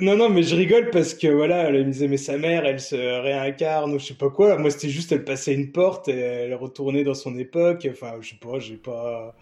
[0.00, 2.80] Non, non, mais je rigole parce que voilà, elle me disait, mais sa mère, elle
[2.80, 4.58] se réincarne ou je sais pas quoi.
[4.58, 7.86] Moi, c'était juste, elle passait une porte et elle retournait dans son époque.
[7.92, 9.36] Enfin, je sais pas, j'ai pas.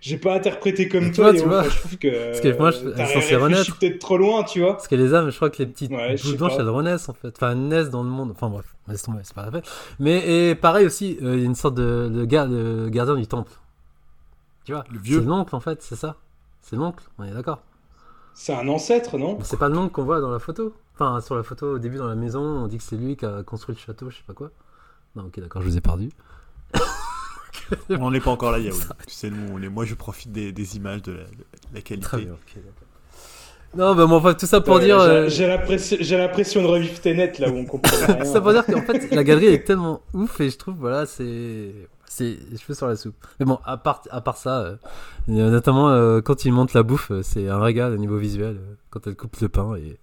[0.00, 1.60] J'ai pas interprété comme tu toi, vois, tu vois.
[1.60, 2.08] Enfin, je trouve que.
[2.30, 3.78] Parce que moi, je- t'as elle est censée réfléchi renaître.
[3.78, 4.74] peut-être trop loin, tu vois.
[4.74, 6.62] Parce que les âmes, je crois que les petites Ouais, sais blanches, pas.
[6.62, 7.32] elles renaissent en fait.
[7.36, 8.30] Enfin, elles naissent dans le monde.
[8.30, 9.62] Enfin bref, laisse tomber, c'est pas la peine.
[9.98, 13.16] Mais et pareil aussi, euh, il y a une sorte de, de, gar- de gardien
[13.16, 13.50] du temple.
[14.64, 15.20] Tu vois Le vieux.
[15.20, 16.16] C'est l'oncle en fait, c'est ça
[16.60, 17.62] C'est l'oncle, on est d'accord.
[18.38, 20.74] C'est un ancêtre, non Mais c'est pas l'oncle qu'on voit dans la photo.
[20.94, 23.24] Enfin, sur la photo au début dans la maison, on dit que c'est lui qui
[23.24, 24.50] a construit le château, je sais pas quoi.
[25.14, 26.10] Non, ok, d'accord, je vous ai perdu.
[27.90, 28.74] On n'en est pas encore là, Yao.
[29.06, 29.68] Tu sais, nous, on est...
[29.68, 32.06] moi, je profite des, des images, de la, de la qualité.
[32.06, 32.34] Très bien.
[33.74, 35.00] Non, bah bon, enfin, tout ça pour Ouais, dire.
[35.28, 38.24] j'ai- euh, l'impression de revivre Tenet là où on comprend rien.
[38.24, 41.72] ça pour dire qu'en fait la galerie est tellement ouf et je trouve voilà c'est
[42.16, 43.16] c'est cheveux sur la soupe.
[43.38, 44.76] Mais bon à part à part ça euh,
[45.28, 48.58] notamment euh, quand il monte la bouffe euh, c'est un régal au niveau visuel
[48.90, 49.98] quand elle coupe le pain et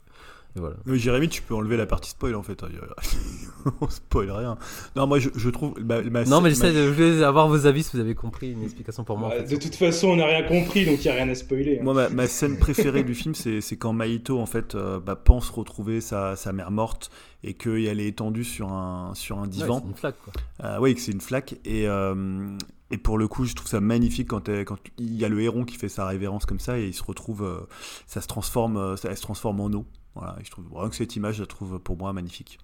[0.56, 2.64] voilà Mais Jérémy, tu peux enlever la partie spoil en fait.
[3.82, 4.58] On spoil rien.
[4.96, 5.74] Non, moi je, je trouve.
[5.84, 8.14] ma- ma- non mais ma- j'essaie de je voulais avoir vos avis si vous avez
[8.14, 9.56] compris une explication pour moi en Ouais, fait.
[9.56, 11.80] de toute façon, on n'a rien compris, donc il n'y a rien à spoiler.
[11.80, 11.84] hein.
[11.84, 15.50] Moi, ma, ma scène préférée du film, c'est quand Maito en fait euh, bah, pense
[15.50, 17.10] retrouver sa, sa mère morte
[17.44, 19.80] et qu'elle est étendue sur un, sur un Ouais, divan.
[19.82, 21.56] c'est une flaque quoi Euh, oui, que c'est une flaque.
[21.66, 22.48] Et, euh,
[22.92, 25.42] et pour le coup, je trouve ça magnifique quand, elle- quand il y a le
[25.42, 27.66] héron qui fait sa révérence comme ça et il se retrouve,
[28.08, 29.86] ça se transforme, ça, elle se transforme en eau.
[30.16, 32.60] Voilà, et je trouve vraiment que cette image, je la trouve pour moi magnifique.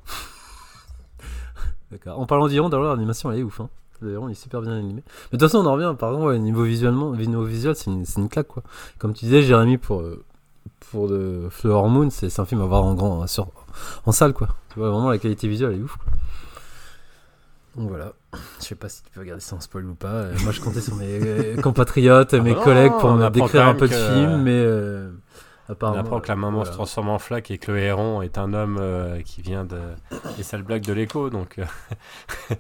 [1.91, 2.19] D'accord.
[2.19, 3.59] En parlant d'Iron, d'ailleurs, l'animation elle est ouf.
[3.61, 3.69] Hein.
[4.01, 5.03] Le héron il est super bien animé.
[5.31, 5.93] Mais de toute façon, on en revient.
[5.97, 8.63] Par exemple, ouais, niveau visuellement, niveau visuel, c'est une, c'est une claque quoi.
[8.97, 10.23] Comme tu disais, Jérémy, pour euh,
[10.91, 13.47] pour le Flower Moon, c'est un film à voir en grand, sur,
[14.05, 14.49] en salle quoi.
[14.69, 15.97] Tu vois vraiment la qualité visuelle elle est ouf.
[15.97, 16.11] Quoi.
[17.75, 18.13] Donc voilà.
[18.59, 20.07] Je sais pas si tu peux regarder ça en spoil ou pas.
[20.07, 23.73] Euh, moi, je comptais sur mes euh, compatriotes, mes non, collègues pour me décrire un
[23.73, 25.11] peu de film, mais euh,
[25.81, 26.71] On apprend que la maman voilà.
[26.71, 29.79] se transforme en flaque et que le héron est un homme euh, qui vient de,
[30.35, 31.65] des sales blagues de l'écho, donc euh,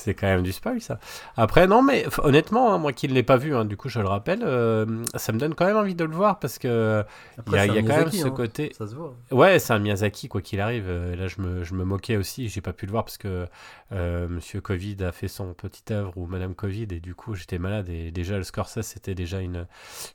[0.00, 0.98] c'est quand même du spoil ça.
[1.36, 4.00] Après, non, mais honnêtement, hein, moi qui ne l'ai pas vu, hein, du coup je
[4.00, 7.04] le rappelle, euh, ça me donne quand même envie de le voir parce que
[7.46, 8.30] il y a, y quand même ce hein.
[8.30, 8.72] côté.
[8.76, 9.14] Ça se voit.
[9.30, 10.86] Ouais, c'est un Miyazaki, quoi qu'il arrive.
[10.88, 12.48] Euh, Là, je me, je me moquais aussi.
[12.48, 13.46] J'ai pas pu le voir parce que
[13.92, 17.58] euh, Monsieur Covid a fait son petit œuvre ou Madame Covid et du coup, j'étais
[17.58, 17.88] malade.
[17.88, 19.66] Et déjà, le Scorsese, c'était déjà une,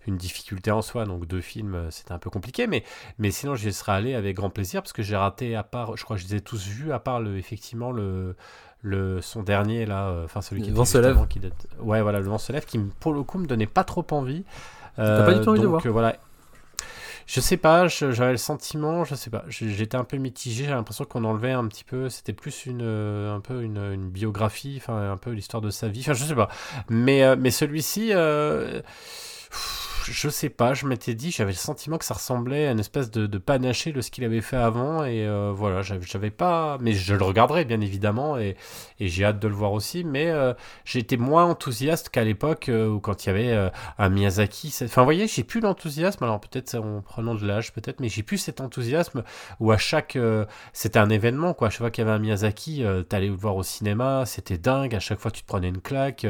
[0.07, 1.05] une difficulté en soi.
[1.05, 2.67] Donc, deux films, euh, c'était un peu compliqué.
[2.67, 2.83] Mais,
[3.19, 6.03] mais sinon, j'y serais allé avec grand plaisir parce que j'ai raté, à part, je
[6.03, 8.35] crois que je les ai tous vus, à part le, effectivement le.
[8.87, 11.27] Le, son dernier là, euh, enfin celui qui Le vent se lève.
[11.27, 13.83] qui date- Ouais, voilà, le vent se lève, qui pour le coup me donnait pas
[13.83, 14.43] trop envie.
[14.95, 16.15] T'as pas du tout envie de le donc, voir euh, voilà.
[17.25, 21.05] Je sais pas, j'avais le sentiment, je sais pas, j'étais un peu mitigé, j'ai l'impression
[21.05, 25.11] qu'on enlevait un petit peu, c'était plus une, euh, un peu une, une biographie, enfin
[25.11, 26.49] un peu l'histoire de sa vie, enfin je sais pas.
[26.87, 28.83] Mais, euh, mais celui-ci, euh,
[30.11, 33.11] je sais pas, je m'étais dit, j'avais le sentiment que ça ressemblait à une espèce
[33.11, 36.93] de, de panaché de ce qu'il avait fait avant, et euh, voilà, j'avais pas, mais
[36.93, 38.55] je le regarderai bien évidemment, et,
[38.99, 40.53] j'ai hâte de le voir aussi, mais euh,
[40.93, 44.73] été moins enthousiaste qu'à l'époque euh, où quand il y avait un Miyazaki.
[44.83, 48.23] Enfin, vous voyez, j'ai plus l'enthousiasme, alors peut-être en prenant de l'âge, peut-être, mais j'ai
[48.23, 49.23] plus cet enthousiasme
[49.59, 50.17] où à chaque.
[50.73, 51.67] c'était un événement, quoi.
[51.67, 54.95] À chaque fois qu'il y avait un Miyazaki, t'allais le voir au cinéma, c'était dingue,
[54.95, 56.25] à chaque fois tu te prenais une claque.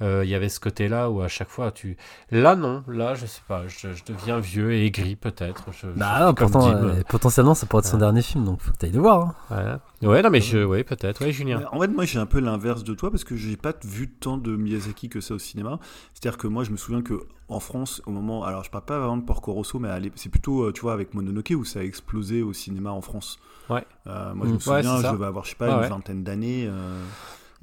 [0.00, 1.96] Il y avait ce côté-là où à chaque fois tu.
[2.30, 5.66] Là, non, là, je sais pas, je, je deviens vieux et aigri, peut-être.
[5.72, 8.00] Je- Bah non, pourtant, euh, potentiellement, ça pourrait être son Ouais.
[8.00, 9.34] dernier film, donc faut que t'ailles le voir.
[9.50, 9.80] hein.
[10.02, 10.08] Ouais.
[10.08, 10.58] ouais, non, mais je.
[10.64, 11.62] Oui, peut-être, ouais, Julien.
[11.72, 14.36] En fait, moi, j'ai un peu l'inverse de toi parce que j'ai pas vu tant
[14.38, 15.78] de Miyazaki que ça au cinéma.
[16.14, 18.98] C'est-à-dire que moi, je me souviens que en France, au moment, alors je parle pas
[18.98, 21.82] vraiment de Porco Rosso, mais c'est plutôt, euh, tu vois, avec Mononoke où ça a
[21.82, 23.38] explosé au cinéma en France.
[23.68, 23.84] Ouais.
[24.06, 24.54] Euh, moi, je Mm.
[24.54, 25.88] me souviens, Ouais, je vais avoir, je sais pas, Ouais, une ouais.
[25.88, 27.02] vingtaine d'années, euh,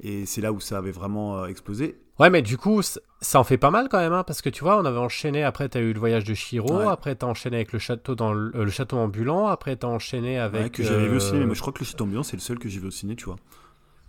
[0.02, 1.98] et c'est là où ça avait vraiment explosé.
[2.18, 4.64] Ouais, mais du coup, ça en fait pas mal quand même, hein, parce que tu
[4.64, 6.86] vois, on avait enchaîné, après t'as eu le voyage de Shiro, Ouais.
[6.88, 10.36] après t'as enchaîné avec le château, dans le, euh, le château ambulant, après t'as enchaîné
[10.38, 10.62] avec...
[10.62, 11.38] Ouais, que j'avais vu au euh, ciné.
[11.40, 12.90] mais Moi, je crois que le Château Ambiant, c'est le seul que j'ai vu au
[12.90, 13.36] ciné, tu vois.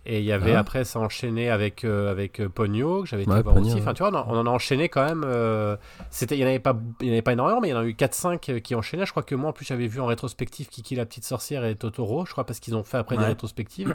[0.06, 0.60] Et il y avait Ah.
[0.60, 3.74] après, ça a enchaîné avec, euh, avec euh, Pogno, que j'avais été Ouais, voir aussi.
[3.74, 5.22] Enfin, tu vois, on, en- on en a enchaîné quand même.
[5.26, 5.76] euh,
[6.10, 7.74] c'était, il n'y en, avait pas- il y en avait pas énormément, mais il y
[7.74, 9.04] en a eu 4-5 qui enchaînaient.
[9.04, 11.74] Je crois que moi, en plus, j'avais vu en rétrospective Kiki la petite sorcière et
[11.76, 13.94] Totoro, je crois, parce qu'ils ont fait après des rétrospectives.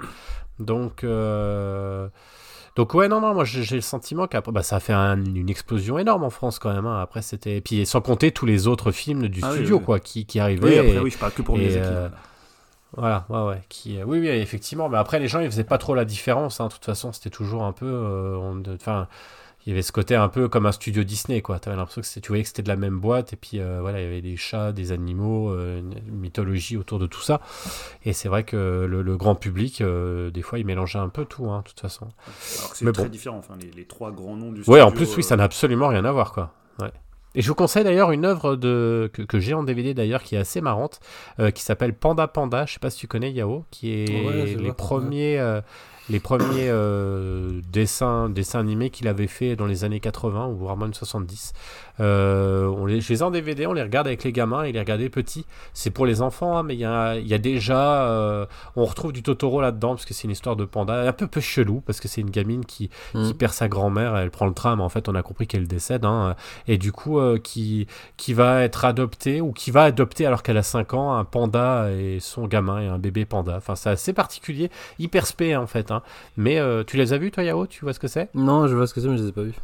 [0.60, 2.08] Donc, euh,
[2.76, 5.50] donc ouais, non, non, moi j'ai le sentiment qu'après, bah, ça a fait un- une
[5.50, 6.86] explosion énorme en France quand même.
[6.86, 7.00] hein.
[7.02, 7.58] Après, c'était.
[7.58, 9.84] Et puis, sans compter tous les autres films du Ah studio, oui.
[9.86, 10.66] quoi, qui, qui arrivaient.
[10.66, 11.80] Oui, après, et- oui, je parle que pour Miyazaki.
[11.86, 12.10] euh,
[12.98, 13.26] voilà.
[13.30, 13.62] ouais, ouais.
[13.70, 14.90] Qui, euh, oui, oui, effectivement.
[14.90, 16.60] Mais après, les gens, ils faisaient pas trop la différence.
[16.62, 16.68] hein.
[16.68, 17.86] De toute façon, c'était toujours un peu.
[17.88, 18.38] euh,
[18.76, 19.08] Enfin,
[19.66, 21.58] il y avait ce côté un peu comme un studio Disney, quoi.
[21.60, 23.34] T'avais l'impression que c'était- tu voyais que c'était de la même boîte.
[23.34, 27.00] Et puis, euh, voilà, il y avait des chats, des animaux, euh, une mythologie autour
[27.00, 27.42] de tout ça.
[28.04, 31.26] Et c'est vrai que le, le grand public, euh, des fois, il mélangeait un peu
[31.26, 32.08] tout, hein, de toute façon.
[32.60, 33.10] Alors que c'est mais très bon.
[33.10, 33.38] différent.
[33.38, 35.88] Enfin, les, les trois grands noms du Ouais, en studio, plus, oui, ça n'a absolument
[35.88, 36.54] rien à voir, quoi.
[36.80, 36.92] Ouais.
[37.38, 39.10] Et je vous conseille d'ailleurs une œuvre de...
[39.12, 41.02] que, que j'ai en DVD d'ailleurs qui est assez marrante,
[41.40, 42.66] euh, qui s'appelle Panda Panda.
[42.66, 45.60] Je sais pas si tu connais Yao, qui est Ouais, les premiers, euh,
[46.10, 50.78] les premiers euh, dessins, dessins animés qu'il avait fait dans les années 80 ou voire
[50.78, 51.54] même 70.
[52.00, 54.72] Euh, on les, je les ai en DVD, on les regarde avec les gamins et
[54.72, 55.46] les regarder petits.
[55.74, 58.46] C'est pour les enfants, hein, mais il y a, y a déjà, euh,
[58.76, 61.42] on retrouve du Totoro là-dedans parce que c'est une histoire de panda un peu peu
[61.42, 63.34] chelou parce que c'est une gamine qui, qui Mhm.
[63.34, 66.36] perd sa grand-mère, elle prend le tram, en fait on a compris qu'elle décède, hein,
[66.68, 67.88] et du coup qui,
[68.18, 71.90] qui va être adoptée ou qui va adopter alors qu'elle a 5 ans un panda
[71.92, 73.56] et son gamin et un bébé panda.
[73.58, 74.70] Enfin c'est assez particulier,
[75.00, 75.92] hyper spé en fait.
[75.92, 75.95] hein.
[76.38, 77.68] Mais euh, tu les as vus toi Yao?
[77.68, 78.30] Tu vois ce que c'est?
[78.34, 79.56] Non, je vois ce que c'est, mais je les ai pas vus.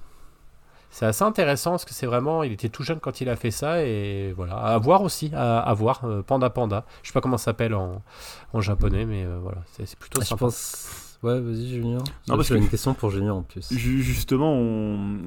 [0.94, 3.50] C'est assez intéressant parce que c'est vraiment, il était tout jeune quand il a fait
[3.52, 6.84] ça et voilà, à voir aussi, à, à voir, euh, Panda Panda.
[7.02, 8.02] Je sais pas comment ça s'appelle en,
[8.52, 10.40] en japonais, mais euh, voilà, c'est plutôt Ah, je sympa.
[10.46, 11.11] pense.
[11.24, 12.04] Ouais, vas-y, Junior.
[12.28, 13.72] Non, parce que- une question pour Junior en plus.
[13.72, 15.20] Ju- Justement, on-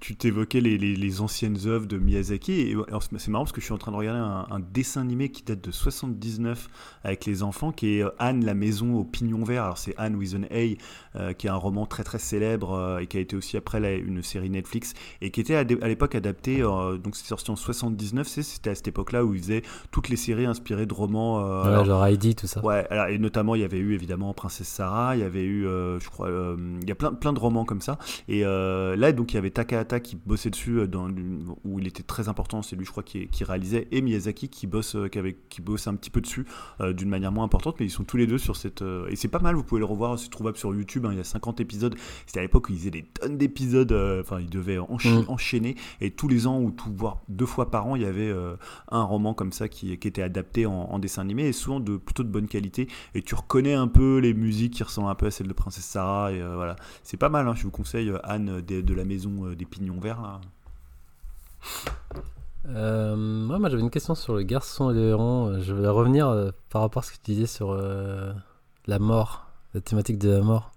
[0.00, 2.52] tu t'évoquais les, les- les anciennes œuvres de Miyazaki.
[2.52, 2.76] Et
[3.18, 5.42] c'est marrant parce que je suis en train de regarder un, un dessin animé qui
[5.42, 6.68] date de 79
[7.04, 9.64] avec les enfants, qui est euh, Anne la maison au pignon vert.
[9.64, 10.76] Alors c'est Anne with an A,
[11.18, 13.80] euh, qui est un roman très très célèbre euh, et qui a été aussi après
[13.80, 16.62] la- une série Netflix et qui était à, l'époque adapté.
[16.62, 18.26] euh, donc c'est sorti en 79.
[18.28, 21.40] c'est- C'était à cette époque-là où ils faisaient toutes les séries inspirées de romans.
[21.40, 22.64] euh, Ouais, alors, genre Heidi, tout ça.
[22.64, 25.66] Ouais, alors, et notamment il y avait eu évidemment Princesse Sarah, il y avait eu,
[25.66, 27.98] euh, je crois, euh, il y a plein, plein de romans comme ça.
[28.28, 31.08] Et euh, là, donc il y avait Takahata qui bossait dessus, dans,
[31.64, 34.66] où il était très important, c'est lui, je crois, qui, qui réalisait, et Miyazaki qui
[34.66, 36.46] bosse, qui, avait, qui bosse un petit peu dessus,
[36.80, 38.82] d'une manière moins importante, mais ils sont tous les deux sur cette.
[38.82, 41.20] et c'est pas mal, vous pouvez le revoir, c'est trouvable sur YouTube, hein, il y
[41.20, 41.94] a 50 épisodes.
[42.26, 45.24] C'était à l'époque où ils faisaient des tonnes d'épisodes, enfin, ils devaient Mm.
[45.28, 48.32] enchaîner, et tous les ans, ou tout, voire deux fois par an, il y avait
[48.90, 51.96] un roman comme ça qui, qui était adapté en, en dessin animé, et souvent de
[51.96, 55.23] plutôt de bonne qualité et tu reconnais un peu les musiques qui ressemblent un peu
[55.26, 58.10] à celles de Princesse Sarah et euh, voilà c'est pas mal hein, je vous conseille
[58.10, 60.40] euh, Anne euh, de, la maison des pignons verts là.
[62.66, 65.60] Ouais, moi j'avais une question sur le garçon et le héron.
[65.60, 67.76] Je voulais revenir par rapport à ce que tu disais sur
[68.86, 70.72] la mort, la thématique de la mort.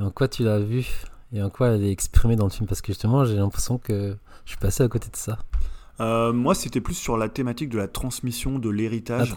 [0.00, 0.86] En quoi tu l'as vu
[1.32, 2.66] et en quoi elle est exprimée dans le film?
[2.66, 5.38] Parce que justement, j'ai l'impression que je suis passé à côté de ça.
[6.00, 9.28] Euh, moi c'était plus sur la thématique de la transmission de l'héritage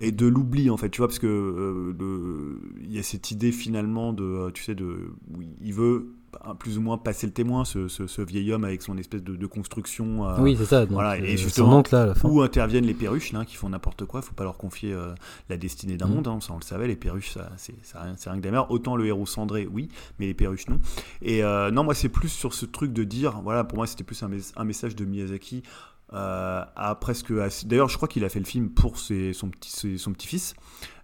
[0.00, 3.52] et de l'oubli en fait tu vois parce que euh, il y a cette idée
[3.52, 5.12] finalement de euh, tu sais de
[5.60, 8.82] il veut bah, plus ou moins passer le témoin, ce, ce- ce vieil homme avec
[8.82, 10.28] son espèce de, de construction.
[10.28, 10.82] euh, Oui, c'est ça.
[10.86, 14.04] donc, voilà, euh, et justement, oncle, là, où interviennent les perruches, là, qui font n'importe
[14.04, 14.22] quoi.
[14.22, 15.12] faut pas leur confier euh,
[15.48, 16.14] la destinée d'un Mhm.
[16.14, 16.86] monde, hein, ça on le savait.
[16.86, 18.70] Les perruches, ça, c'est ça rien, c'est rien que des mers.
[18.70, 19.88] Autant le héros cendré, oui,
[20.20, 20.78] mais les perruches, non.
[21.20, 24.04] Et euh, non, moi, c'est plus sur ce truc de dire, voilà, pour moi, c'était
[24.04, 25.64] plus un, mes- un message de Miyazaki.
[26.12, 28.98] Euh, à presque à- d'ailleurs je crois qu'il a fait le film pour
[29.32, 30.54] son petit ses- son petit fils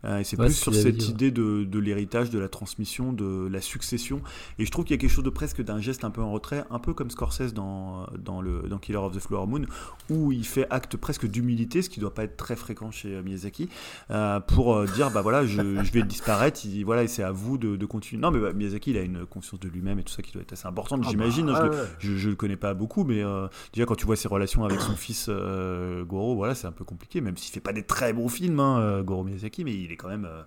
[0.05, 3.49] et c'est Ouais, plus sur cette dit, idée de, de l'héritage de la transmission de
[3.51, 4.21] la succession.
[4.59, 6.31] Et je trouve qu'il y a quelque chose de presque d'un geste un peu en
[6.31, 9.63] retrait un peu comme Scorsese dans dans le dans Killer of the Flower Moon
[10.11, 13.23] où il fait acte presque d'humilité ce qui doit pas être très fréquent chez euh,
[13.23, 13.69] Miyazaki
[14.11, 17.33] euh, pour euh, dire bah voilà je, je vais disparaître il, voilà et c'est à
[17.33, 18.21] vous de, de continuer.
[18.21, 20.43] Non mais bah, Miyazaki il a une conscience de lui-même et tout ça qui doit
[20.43, 23.23] être assez importante Ah j'imagine bah, hein, je, ouais, le, je, connais pas beaucoup mais
[23.23, 26.73] euh, déjà quand tu vois ses relations avec son fils euh, Goro voilà c'est un
[26.73, 29.75] peu compliqué même s'il fait pas des très bons films hein, euh, Goro Miyazaki mais
[29.75, 30.43] il est quand même euh,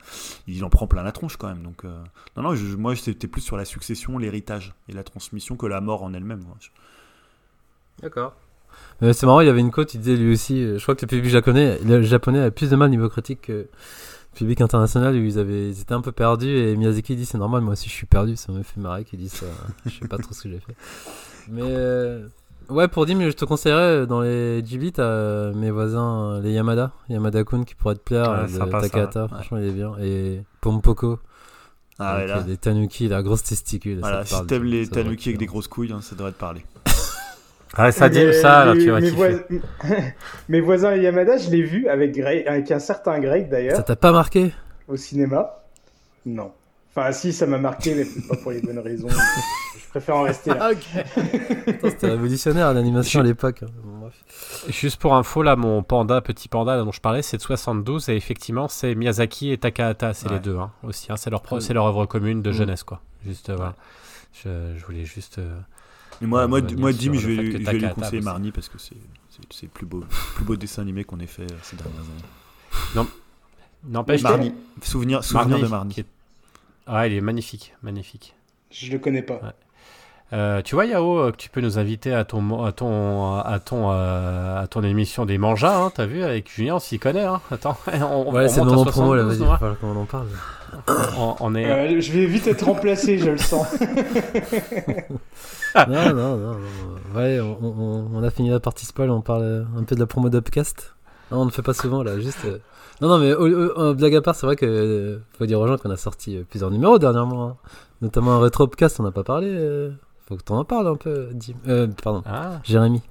[0.48, 2.02] il en prend plein la tronche quand même donc euh,
[2.38, 5.82] non non je- moi c'était plus sur la succession l'héritage et la transmission que la
[5.82, 6.44] mort en elle-même
[8.02, 8.36] D'accord.
[9.04, 10.96] Euh, c'est marrant, il y avait une quote, il disait lui aussi, euh, je crois
[10.96, 13.68] que le public japonais, le japonais a plus de mal niveau critique que le
[14.36, 17.62] public international où ils, avaient, ils étaient un peu perdus et Miyazaki dit c'est normal,
[17.62, 19.46] moi aussi je suis perdu, ça me fait marrer qu'il dise ça,
[19.86, 20.76] je sais pas trop ce que j'ai fait.
[21.50, 22.28] Mais euh,
[22.70, 26.42] ouais, pour Dim, je te conseillerais euh, dans les Ghibli, t'as euh, mes voisins, euh,
[26.42, 29.28] les Yamada, Yamada-kun qui pourrait te plaire, ça, Takahata, ouais.
[29.30, 31.20] franchement il est bien, et Pompoko.
[32.02, 32.44] Ah, avec, ouais, là.
[32.44, 34.00] des tanuki, la grosse testicule.
[34.00, 36.16] voilà ça te si t'aimes ça, les ça tanuki avec des grosses couilles hein, ça
[36.16, 36.62] devrait te parler
[37.76, 39.28] Ah, ça dit Mais ça, alors les- tu vas mes, vois-
[40.50, 43.96] mes voisins Yamada, je l'ai vu avec, Greg- avec un certain Greg Ça d'ailleurs t'a
[43.96, 44.54] pas marqué?
[44.88, 45.62] Au cinéma.
[46.26, 46.52] Non.
[47.00, 49.08] Enfin, si, ça m'a marqué, mais pas pour les bonnes raisons.
[49.10, 50.66] je préfère en rester là.
[50.68, 53.64] Attends, C'était révolutionnaire l'animation à l'époque.
[53.64, 53.68] hein.
[53.84, 54.10] Bon.
[54.70, 58.16] Juste pour info, là, mon panda, petit panda dont je parlais, c'est de 72 et
[58.16, 60.34] effectivement, c'est Miyazaki et Takahata, c'est Ouais.
[60.36, 61.12] les deux hein, aussi.
[61.12, 62.54] hein, c'est leur, pro- c'est leur œuvre commune de Mm.
[62.54, 63.02] jeunesse, quoi.
[63.26, 63.76] Juste, euh, voilà.
[64.44, 65.38] Je, je voulais juste.
[65.40, 65.58] euh,
[66.22, 67.28] Mais moi, moi, Dim, je vais, lui- je
[67.72, 68.22] vais lui conseiller.
[68.22, 68.96] Marnie parce que c'est
[69.64, 70.04] le plus beau,
[70.36, 73.08] plus beau dessin animé qu'on ait fait euh, ces dernières années.
[73.88, 75.94] N'empêche, Marnie, souvenir, souvenir Marnie, de Marnie.
[75.94, 76.06] qui est-
[76.92, 78.36] Ah, il est magnifique, magnifique.
[78.72, 79.36] Je le connais pas.
[79.36, 79.52] Ouais.
[80.32, 83.58] Euh, tu vois Yao euh, que tu peux nous inviter à ton à ton à
[83.60, 87.24] ton euh, à ton émission des manjas hein, t'as vu avec Julien on s'y connaît
[87.26, 87.42] hein.
[87.50, 90.06] attends on, Ouais, on c'est le monte à moment promo là, 72, vas-y, qu'on en
[90.06, 90.28] parle.
[91.18, 93.66] on, on est Euh, je vais vite être remplacé, je le sens.
[95.76, 96.58] non, non, non, non.
[97.16, 100.06] Ouais, on, on- on a fini la partie spoil, on parle un peu de la
[100.06, 100.94] promo d'Upcast.
[101.32, 102.46] Non, on ne fait pas souvent là, juste.
[103.02, 105.68] Non, non, mais euh, euh, blague à part, c'est vrai que euh, faut dire aux
[105.68, 107.56] gens qu'on a sorti euh, plusieurs numéros dernièrement, hein.
[108.02, 109.48] notamment un rétro Upcast, on n'a pas parlé.
[109.50, 109.92] euh,
[110.28, 111.54] Faut que tu en parles un peu, Dim.
[111.68, 113.02] Euh, pardon, ah, Jérémy.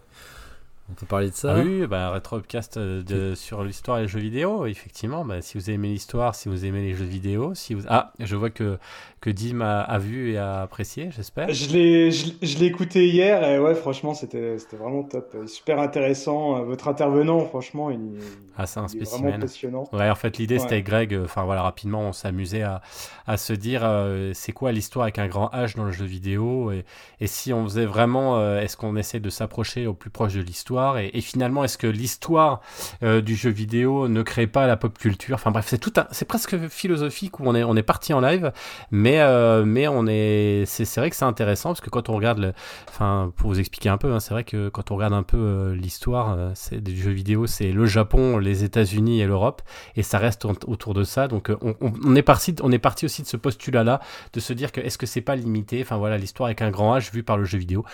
[0.91, 1.55] On peut parler de ça.
[1.55, 5.23] Ah oui, bah, rétro-upcast euh, de, sur l'histoire et les jeux vidéo, effectivement.
[5.25, 7.83] Bah, si vous aimez l'histoire, si vous aimez les jeux vidéo, si vous...
[7.89, 8.79] Ah, je vois que,
[9.21, 11.53] que Dim a, a vu et a apprécié, j'espère.
[11.53, 15.37] Je l'ai, je, je l'ai écouté hier et ouais, franchement, c'était, c'était vraiment top.
[15.47, 16.63] Super intéressant.
[16.65, 18.01] Votre intervenant, franchement, il,
[18.57, 19.41] Ah, c'est un il est vraiment spécimen.
[19.41, 19.85] passionnant.
[19.93, 20.61] Ouais, en fait, l'idée, Ouais.
[20.61, 22.81] c'était avec Greg, euh, enfin voilà, rapidement, on s'amusait à,
[23.27, 26.73] à se dire, euh, c'est quoi l'histoire avec un grand H dans le jeu vidéo
[26.73, 26.87] et,
[27.21, 30.41] et si on faisait vraiment, euh, est-ce qu'on essaie de s'approcher au plus proche de
[30.41, 32.61] l'histoire et, finalement, est-ce que l'histoire
[33.03, 35.35] euh, du jeu vidéo ne crée pas la pop culture?
[35.35, 38.53] Enfin bref, c'est tout c'est presque philosophique où on est, parti en live,
[38.91, 42.55] mais, euh, mais on est, c'est, vrai que c'est intéressant parce que quand on regarde,
[42.89, 45.37] enfin, pour vous expliquer un peu, hein, c'est vrai que quand on regarde un peu
[45.37, 49.63] euh, l'histoire c'est, du jeu vidéo, c'est le Japon, les États-Unis et l'Europe
[49.97, 51.29] et ça reste autour de ça.
[51.29, 54.01] Donc on, on- est parti, on est parti aussi de ce postulat-là,
[54.33, 55.81] de se dire que est-ce que c'est pas limité?
[55.83, 57.85] Enfin voilà, l'histoire avec un grand H vu par le jeu vidéo.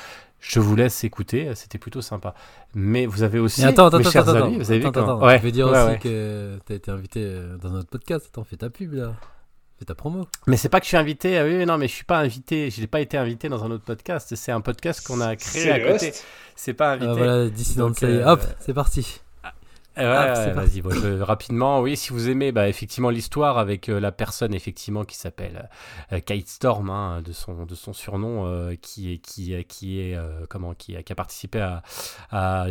[0.46, 2.34] Je vous laisse écouter, c'était plutôt sympa.
[2.74, 4.86] Mais vous avez aussi, Mais attends, attends, mes attends, chers attends, amis, vous avez vu
[4.86, 5.98] attends, quand- attends, Ouais, Je veux dire ouais, aussi ouais.
[5.98, 8.26] que t'as été invité euh, dans notre podcast.
[8.30, 9.14] Attends, fais ta pub là.
[9.78, 10.26] Fais ta promo.
[10.46, 11.38] Mais c'est pas que je suis invité.
[11.38, 12.70] ah oui, non, mais je suis pas invité.
[12.70, 14.34] Je n'ai pas été invité dans un autre podcast.
[14.36, 16.12] C'est un podcast qu'on a créé à côté.
[16.54, 17.08] C'est pas invité.
[17.10, 18.06] Ah, voilà, Dissident Donc, Say.
[18.06, 19.20] euh, Hop, c'est parti.
[19.96, 21.80] Eh ouais, Ah, vas-y, bon, je- rapidement.
[21.80, 25.68] Oui, si vous aimez bah, effectivement l'histoire avec euh, la personne effectivement qui s'appelle
[26.12, 30.00] euh, Kate Storm, hein, de son de son surnom, euh, qui est qui est- qui
[30.00, 31.82] est euh, comment qui a, qui a participé à,
[32.32, 32.66] à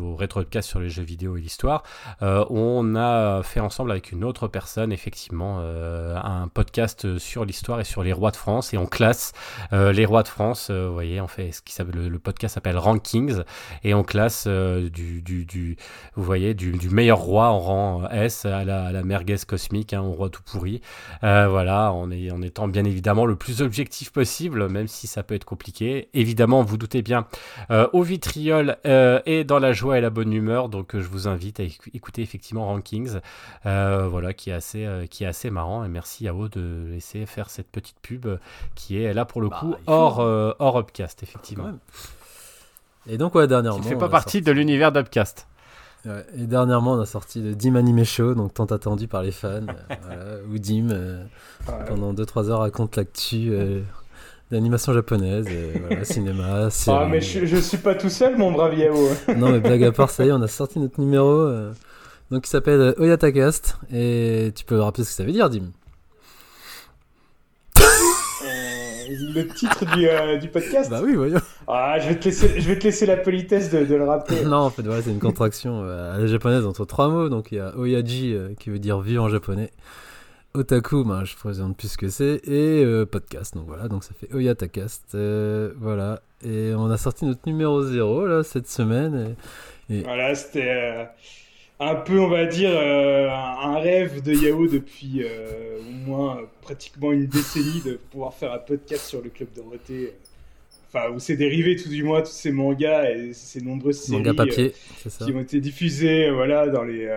[0.00, 1.82] au rétrocast sur les jeux vidéo et l'histoire.
[2.22, 7.80] Euh, on a fait ensemble avec une autre personne effectivement euh, un podcast sur l'histoire
[7.80, 9.32] et sur les rois de France et on classe
[9.72, 10.68] euh, les rois de France.
[10.70, 13.42] euh, vous voyez, on fait ce qui s'appelle le, le podcast s'appelle Rankings
[13.82, 15.76] et on classe euh, du, du, du
[16.14, 19.36] vous voyez, du du, du meilleur roi en rang S à la, à la merguez
[19.46, 20.80] cosmique, hein, au roi tout pourri.
[21.24, 25.22] Euh, voilà, en, est- en étant bien évidemment le plus objectif possible, même si ça
[25.22, 26.08] peut être compliqué.
[26.14, 27.26] Évidemment, vous doutez bien,
[27.70, 30.68] euh, au vitriol euh, et dans la joie et la bonne humeur.
[30.68, 33.18] Donc, euh, je vous invite à éc- écouter effectivement Rankings,
[33.66, 35.84] euh, voilà, qui est assez, euh, qui est assez marrant.
[35.84, 38.36] Et merci Yao de laisser faire cette petite pub euh,
[38.74, 41.72] qui est là pour le Bah, coup hors, euh, hors Upcast, effectivement.
[43.08, 43.78] Et donc, ouais, dernièrement.
[43.78, 45.46] Qui ne fait pas partie sorti- de l'univers d'Upcast.
[46.08, 49.30] Ouais, et dernièrement, on a sorti le Dim Anime Show, donc tant attendu par les
[49.32, 49.48] fans.
[49.68, 51.22] euh, voilà, où Dim, euh,
[51.68, 51.74] Ouais.
[51.86, 53.80] pendant 2-3 heures, raconte l'actu euh,
[54.50, 58.74] d'animation japonaise, euh, voilà, cinéma, Ah, mais je, je suis pas tout seul, mon brave
[58.78, 58.96] Yao.
[59.36, 61.46] Non, mais blague à part, ça y est, on a sorti notre numéro.
[62.30, 63.76] donc, il s'appelle Oyatakast.
[63.92, 65.64] Et tu peux rappeler ce que ça veut dire, Dim
[68.44, 71.40] Euh, le titre du, euh, du podcast Bah oui, voyons.
[71.66, 74.44] Ah, je vais te laisser, je vais te laisser la politesse de, de le rappeler.
[74.44, 77.28] non, en fait, voilà, c'est une contraction euh, à la japonaise entre trois mots.
[77.28, 79.70] Donc, il y a Oyaji euh, qui veut dire vu en japonais.
[80.54, 82.40] Otaku, ben, je présente plus ce que c'est.
[82.48, 83.54] Et podcast.
[83.54, 85.16] Donc voilà, donc ça fait Oyatakast.
[85.78, 86.20] voilà.
[86.44, 89.34] Et on a sorti notre numéro 0 là, cette semaine.
[89.90, 91.08] et- Voilà, c'était
[91.80, 96.42] un peu, on va dire, euh, un rêve de Yao depuis euh, au moins euh,
[96.62, 100.06] pratiquement une décennie de pouvoir faire un podcast sur le Club Dorothée.
[100.06, 100.10] euh,
[100.90, 104.30] Enfin, où c'est dérivé tout du moins tous ces mangas et ces nombreuses séries Manga
[104.30, 104.74] euh, papier,
[105.06, 105.26] ça.
[105.26, 107.14] qui ont été diffusés euh, voilà, dans les,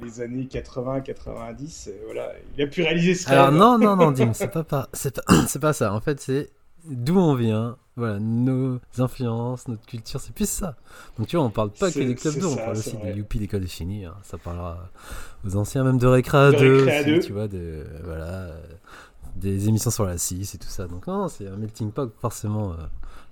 [0.00, 1.88] les années 80-90.
[1.88, 2.32] euh, Voilà.
[2.56, 3.54] Il a pu réaliser ce Alors rêve.
[3.56, 4.88] non, non, non, Dim, c'est pas, pas,
[5.60, 5.92] pas ça.
[5.92, 6.50] En fait, c'est
[6.84, 10.74] d'où on vient, voilà, nos influences, notre culture, c'est plus ça.
[11.18, 13.12] Donc tu vois, on parle pas que des clubs d'eau, on parle aussi vrai.
[13.12, 14.04] des Youpi d'école finie.
[14.06, 14.14] hein.
[14.24, 14.90] Ça parlera
[15.46, 17.20] aux anciens même de Récréa De 2, Récréa aussi, 2.
[17.20, 18.48] tu vois, de, voilà,
[19.36, 20.86] des émissions sur la 6 et tout ça.
[20.88, 22.72] Donc non, c'est un melting pot forcément.
[22.72, 22.76] euh,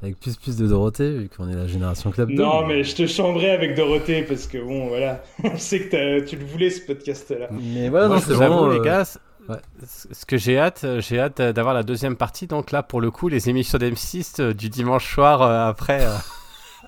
[0.01, 2.45] avec plus plus de Dorothée, vu qu'on est la génération club d'eau.
[2.45, 5.91] Non, mais je te chambrais avec Dorothée parce que bon, voilà, on sait que
[6.21, 7.49] t'as- tu le voulais ce podcast-là.
[7.51, 8.69] Mais voilà, c'est vraiment.
[8.69, 9.05] les euh, gars,
[9.49, 9.57] ouais.
[9.87, 12.47] ce que j'ai hâte, euh, j'ai hâte euh, d'avoir la deuxième partie.
[12.47, 16.15] Donc là, pour le coup, les émissions d'M6 euh, du dimanche soir euh, après, euh,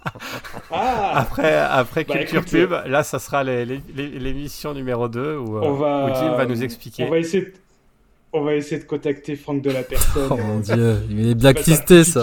[0.70, 2.70] Ah, après, après Bah, Culture écoute, Pub.
[2.87, 7.05] Là, ça sera l'émission numéro 2 où, on va, où Jim va nous expliquer.
[7.05, 7.53] On va essayer de,
[8.32, 10.27] on va essayer de contacter Franck de la personne.
[10.31, 12.23] Oh mon dieu, il est blacklisté ça.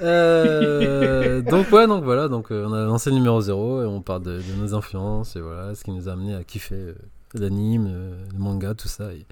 [0.00, 4.22] Euh, donc ouais, donc voilà, donc on a lancé le numéro 0 et on parle
[4.24, 6.94] de, de nos influences et voilà, ce qui nous a amené à kiffer euh,
[7.38, 9.12] l'anime, euh, le manga, tout ça.
[9.12, 9.26] Et,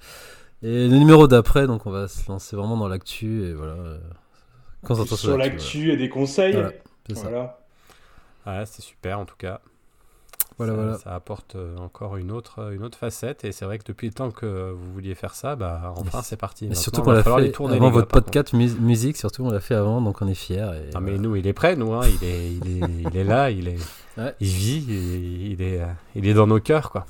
[0.63, 3.73] et le numéro d'après, donc on va se lancer vraiment dans l'actu et voilà.
[3.73, 3.99] euh,
[4.85, 6.53] concentration sur l'actu et des conseils.
[6.53, 6.71] Voilà,
[7.09, 7.29] c'est ça.
[7.29, 7.59] Voilà.
[8.47, 9.61] Ouais, c'est super en tout cas.
[10.59, 10.99] Voilà, ça, voilà.
[10.99, 13.45] ça apporte euh, encore une autre, une autre facette.
[13.47, 16.23] Et c'est vrai que depuis le temps que vous vouliez faire ça, bah, enfin Mais
[16.23, 16.65] c'est parti.
[16.67, 18.53] Maintenant, surtout il qu'on va l'a falloir les fait tourner, avant les gars, votre podcast
[18.53, 20.57] mus- musique, surtout on l'a fait avant, donc on est fiers.
[20.75, 21.19] Et, Ah, mais voilà.
[21.19, 21.95] nous, il est prêt, nous.
[21.95, 22.03] Hein.
[22.21, 23.79] Il, est, il, est, il est là, il, est,
[24.19, 24.35] Ouais.
[24.41, 26.91] il vit, il, il est, euh, il est dans nos cœurs.
[26.91, 27.07] quoi.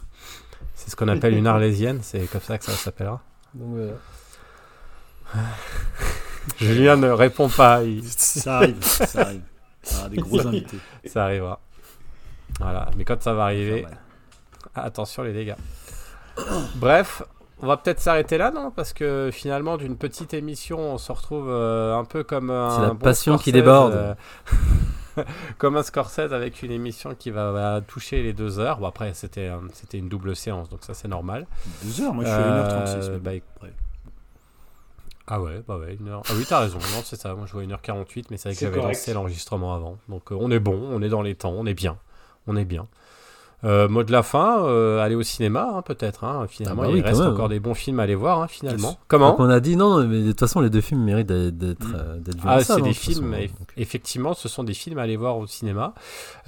[0.91, 2.01] C'est ce qu'on appelle une arlésienne.
[2.03, 3.21] C'est comme ça que ça s'appellera.
[3.55, 3.93] Donc, voilà.
[6.59, 7.85] Julien ne répond pas.
[7.85, 9.43] il- Ça arrive, ça arrive.
[10.03, 10.79] Ah, des gros invités.
[11.07, 11.61] Ça arrivera.
[12.59, 12.91] Voilà.
[12.97, 13.99] Mais quand ça va arriver, mal.
[14.75, 15.55] attention les dégâts.
[16.75, 17.23] Bref,
[17.63, 18.73] on va peut-être s'arrêter là, non?
[18.73, 22.71] Parce que finalement, d'une petite émission, on se retrouve euh, un peu comme un.
[22.71, 23.93] C'est la bon passion qui déborde.
[23.93, 24.15] euh,
[25.59, 28.79] comme un Scorsese avec une émission qui va, va toucher les deux heures.
[28.79, 31.47] Bon, après, c'était c'était une double séance, donc ça, c'est normal.
[31.83, 32.89] Deux heures, moi je suis à 1h36.
[32.89, 33.73] Euh, mais bah, après.
[35.33, 36.23] Ah ouais, bah ouais, une heure.
[36.29, 36.79] Ah oui, t'as raison.
[36.79, 37.35] Non, c'est ça.
[37.35, 39.97] Moi, je vois 1h48, mais c'est vrai que C'est j'avais lancé l'enregistrement avant.
[40.09, 41.99] Donc, euh, on est bon, on est dans les temps, on est bien.
[42.49, 42.89] On est bien.
[43.63, 46.25] Euh, mot de la fin, euh, aller au cinéma, hein, peut-être.
[46.25, 46.47] hein.
[46.49, 47.29] Finalement, Ah bah il oui, reste même.
[47.33, 48.97] encore des bons films à aller voir, hein, finalement.
[49.07, 51.59] Comment Donc on a dit non, mais de toute façon les deux films méritent d'être
[51.59, 51.95] d'être Mm.
[51.97, 53.69] euh, d'être vus Ah, c'est des films, façon, donc.
[53.77, 55.93] effectivement, ce sont des films à aller voir au cinéma.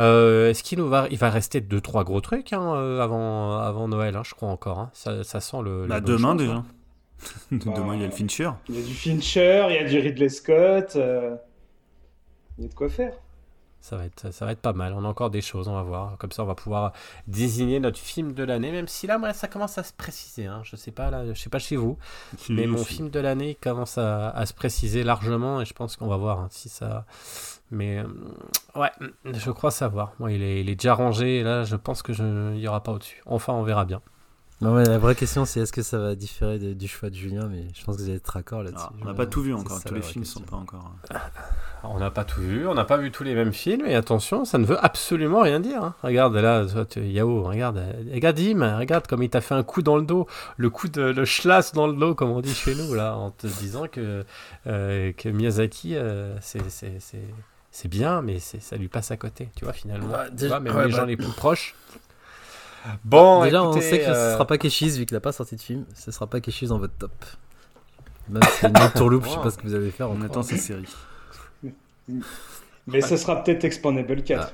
[0.00, 3.58] Euh, Est-ce qu'il nous va, il va rester deux trois gros trucs hein, euh, avant
[3.58, 4.78] avant Noël, hein, je crois encore.
[4.78, 4.90] hein.
[4.94, 5.86] Ça, ça sent le.
[5.86, 6.52] Bah, demain choses, déjà.
[6.54, 6.64] hein.
[7.52, 8.50] demain il y a le Fincher.
[8.70, 10.94] Il y a du Fincher, il y a du Ridley Scott.
[10.96, 11.36] euh,
[12.56, 13.12] Il y a de quoi faire.
[13.82, 14.94] Ça va être, ça va être pas mal.
[14.94, 16.16] On a encore des choses, on va voir.
[16.18, 16.92] Comme ça, on va pouvoir
[17.26, 18.70] désigner notre film de l'année.
[18.70, 20.46] Même si là, moi, ça commence à se préciser.
[20.46, 20.62] Hein.
[20.62, 21.98] Je sais pas là, je sais pas chez vous,
[22.48, 26.06] mais mon film de l'année commence à, à se préciser largement et je pense qu'on
[26.06, 27.06] va voir hein, si ça.
[27.72, 28.04] Mais euh,
[28.76, 28.90] ouais,
[29.24, 30.12] je crois savoir.
[30.20, 31.38] Moi, il est, il est déjà rangé.
[31.38, 33.20] Et là, je pense que je, il y aura pas au-dessus.
[33.26, 34.00] Enfin, on verra bien.
[34.62, 37.14] Non, mais la vraie question c'est est-ce que ça va différer de- du choix de
[37.14, 38.84] Julien, mais je pense que vous allez être raccord là-dessus.
[38.88, 40.40] Ah, on n'a pas tout vu encore, ça, tous les films question.
[40.40, 40.92] sont pas encore.
[41.12, 41.18] hein.
[41.84, 44.44] On n'a pas tout vu, on n'a pas vu tous les mêmes films, et attention,
[44.44, 45.82] ça ne veut absolument rien dire.
[45.82, 45.94] hein.
[46.04, 46.64] Regarde là,
[46.96, 47.82] Yao, regarde,
[48.12, 51.02] regarde Dim, regarde comme il t'a fait un coup dans le dos, le coup de
[51.02, 54.24] le schlass dans le dos, comme on dit chez nous, là, en te disant que,
[54.68, 57.18] euh, que Miyazaki, euh, c'est- c'est c'est-
[57.72, 60.06] c'est bien, mais c'est- ça lui passe à côté, tu vois, finalement.
[60.12, 61.74] Ouais, tu déjà- vois, même ouais, les bah- gens les plus proches,
[63.04, 65.56] Bon, Déjà, on sait que ce euh, sera pas Keshiz, vu qu'il a pas sorti
[65.56, 65.84] de film.
[65.94, 67.12] Ce sera pas Keshiz dans votre top.
[68.28, 70.10] Même si une tourloupe, je sais pas ce que vous allez faire.
[70.10, 70.26] On encore.
[70.26, 70.94] attend ces séries.
[72.86, 74.52] Mais ce sera peut-être Expandable 4.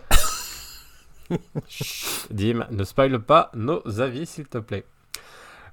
[2.31, 4.85] Dim, ne spoil pas nos avis, s'il te plaît.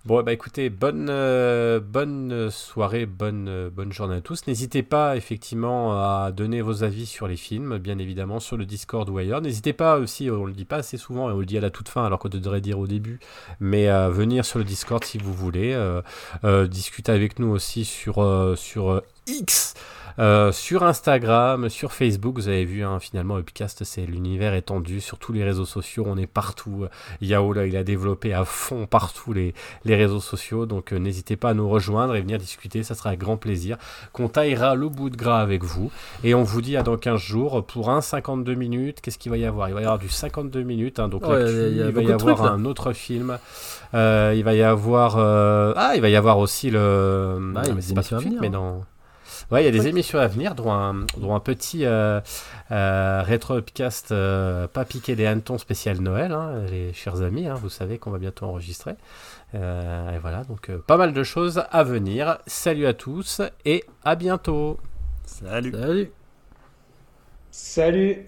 [0.06, 4.46] Bon, bah écoutez, bonne, euh, bonne soirée, bonne, euh, bonne journée à tous.
[4.46, 9.10] N'hésitez pas effectivement à donner vos avis sur les films, bien évidemment, sur le Discord
[9.10, 9.42] ou ailleurs.
[9.42, 11.72] N'hésitez pas aussi, on le dit pas assez souvent et on le dit à la
[11.72, 13.20] toute fin alors qu'on devrait dire au début,
[13.60, 15.74] mais à venir sur le Discord si vous voulez.
[15.74, 16.04] euh,
[16.44, 19.74] euh, discuter avec nous aussi sur, euh, sur euh, X.
[20.18, 25.18] Euh, sur Instagram, sur Facebook, vous avez vu hein, finalement Upcast, c'est l'univers étendu sur
[25.20, 26.86] tous les réseaux sociaux, on est partout.
[27.22, 31.36] Yao là, il a développé à fond partout les, les réseaux sociaux, donc euh, n'hésitez
[31.36, 33.78] pas à nous rejoindre et venir discuter, ça sera avec grand plaisir.
[34.14, 35.92] Qu'on taillera le bout de gras avec vous
[36.24, 39.02] et on vous dit à dans 15 jours pour un 52 minutes.
[39.02, 39.68] Qu'est-ce qu'il va y avoir?
[39.70, 42.12] Il va y avoir du 52 minutes, hein, donc Ouais, il y a- va y
[42.12, 43.38] avoir trucs, un autre film.
[43.94, 47.72] Euh, il va y avoir ah, il va y avoir aussi le Bah, il y
[47.72, 48.52] a mais c'est pas tout de suite, mais hein.
[48.52, 48.86] dans
[49.52, 52.20] Ouais, il y a des émissions à venir, dont un, dont un petit euh,
[52.72, 53.24] euh,
[54.12, 57.48] euh, pas piqué des hannetons spécial Noël, hein, les chers amis.
[57.48, 58.96] hein, vous savez qu'on va bientôt enregistrer.
[59.54, 62.40] Euh, et voilà, donc euh, pas mal de choses à venir.
[62.48, 64.80] Salut à tous et à bientôt.
[65.26, 65.72] Salut.
[65.72, 66.12] Salut.
[67.52, 68.26] Salut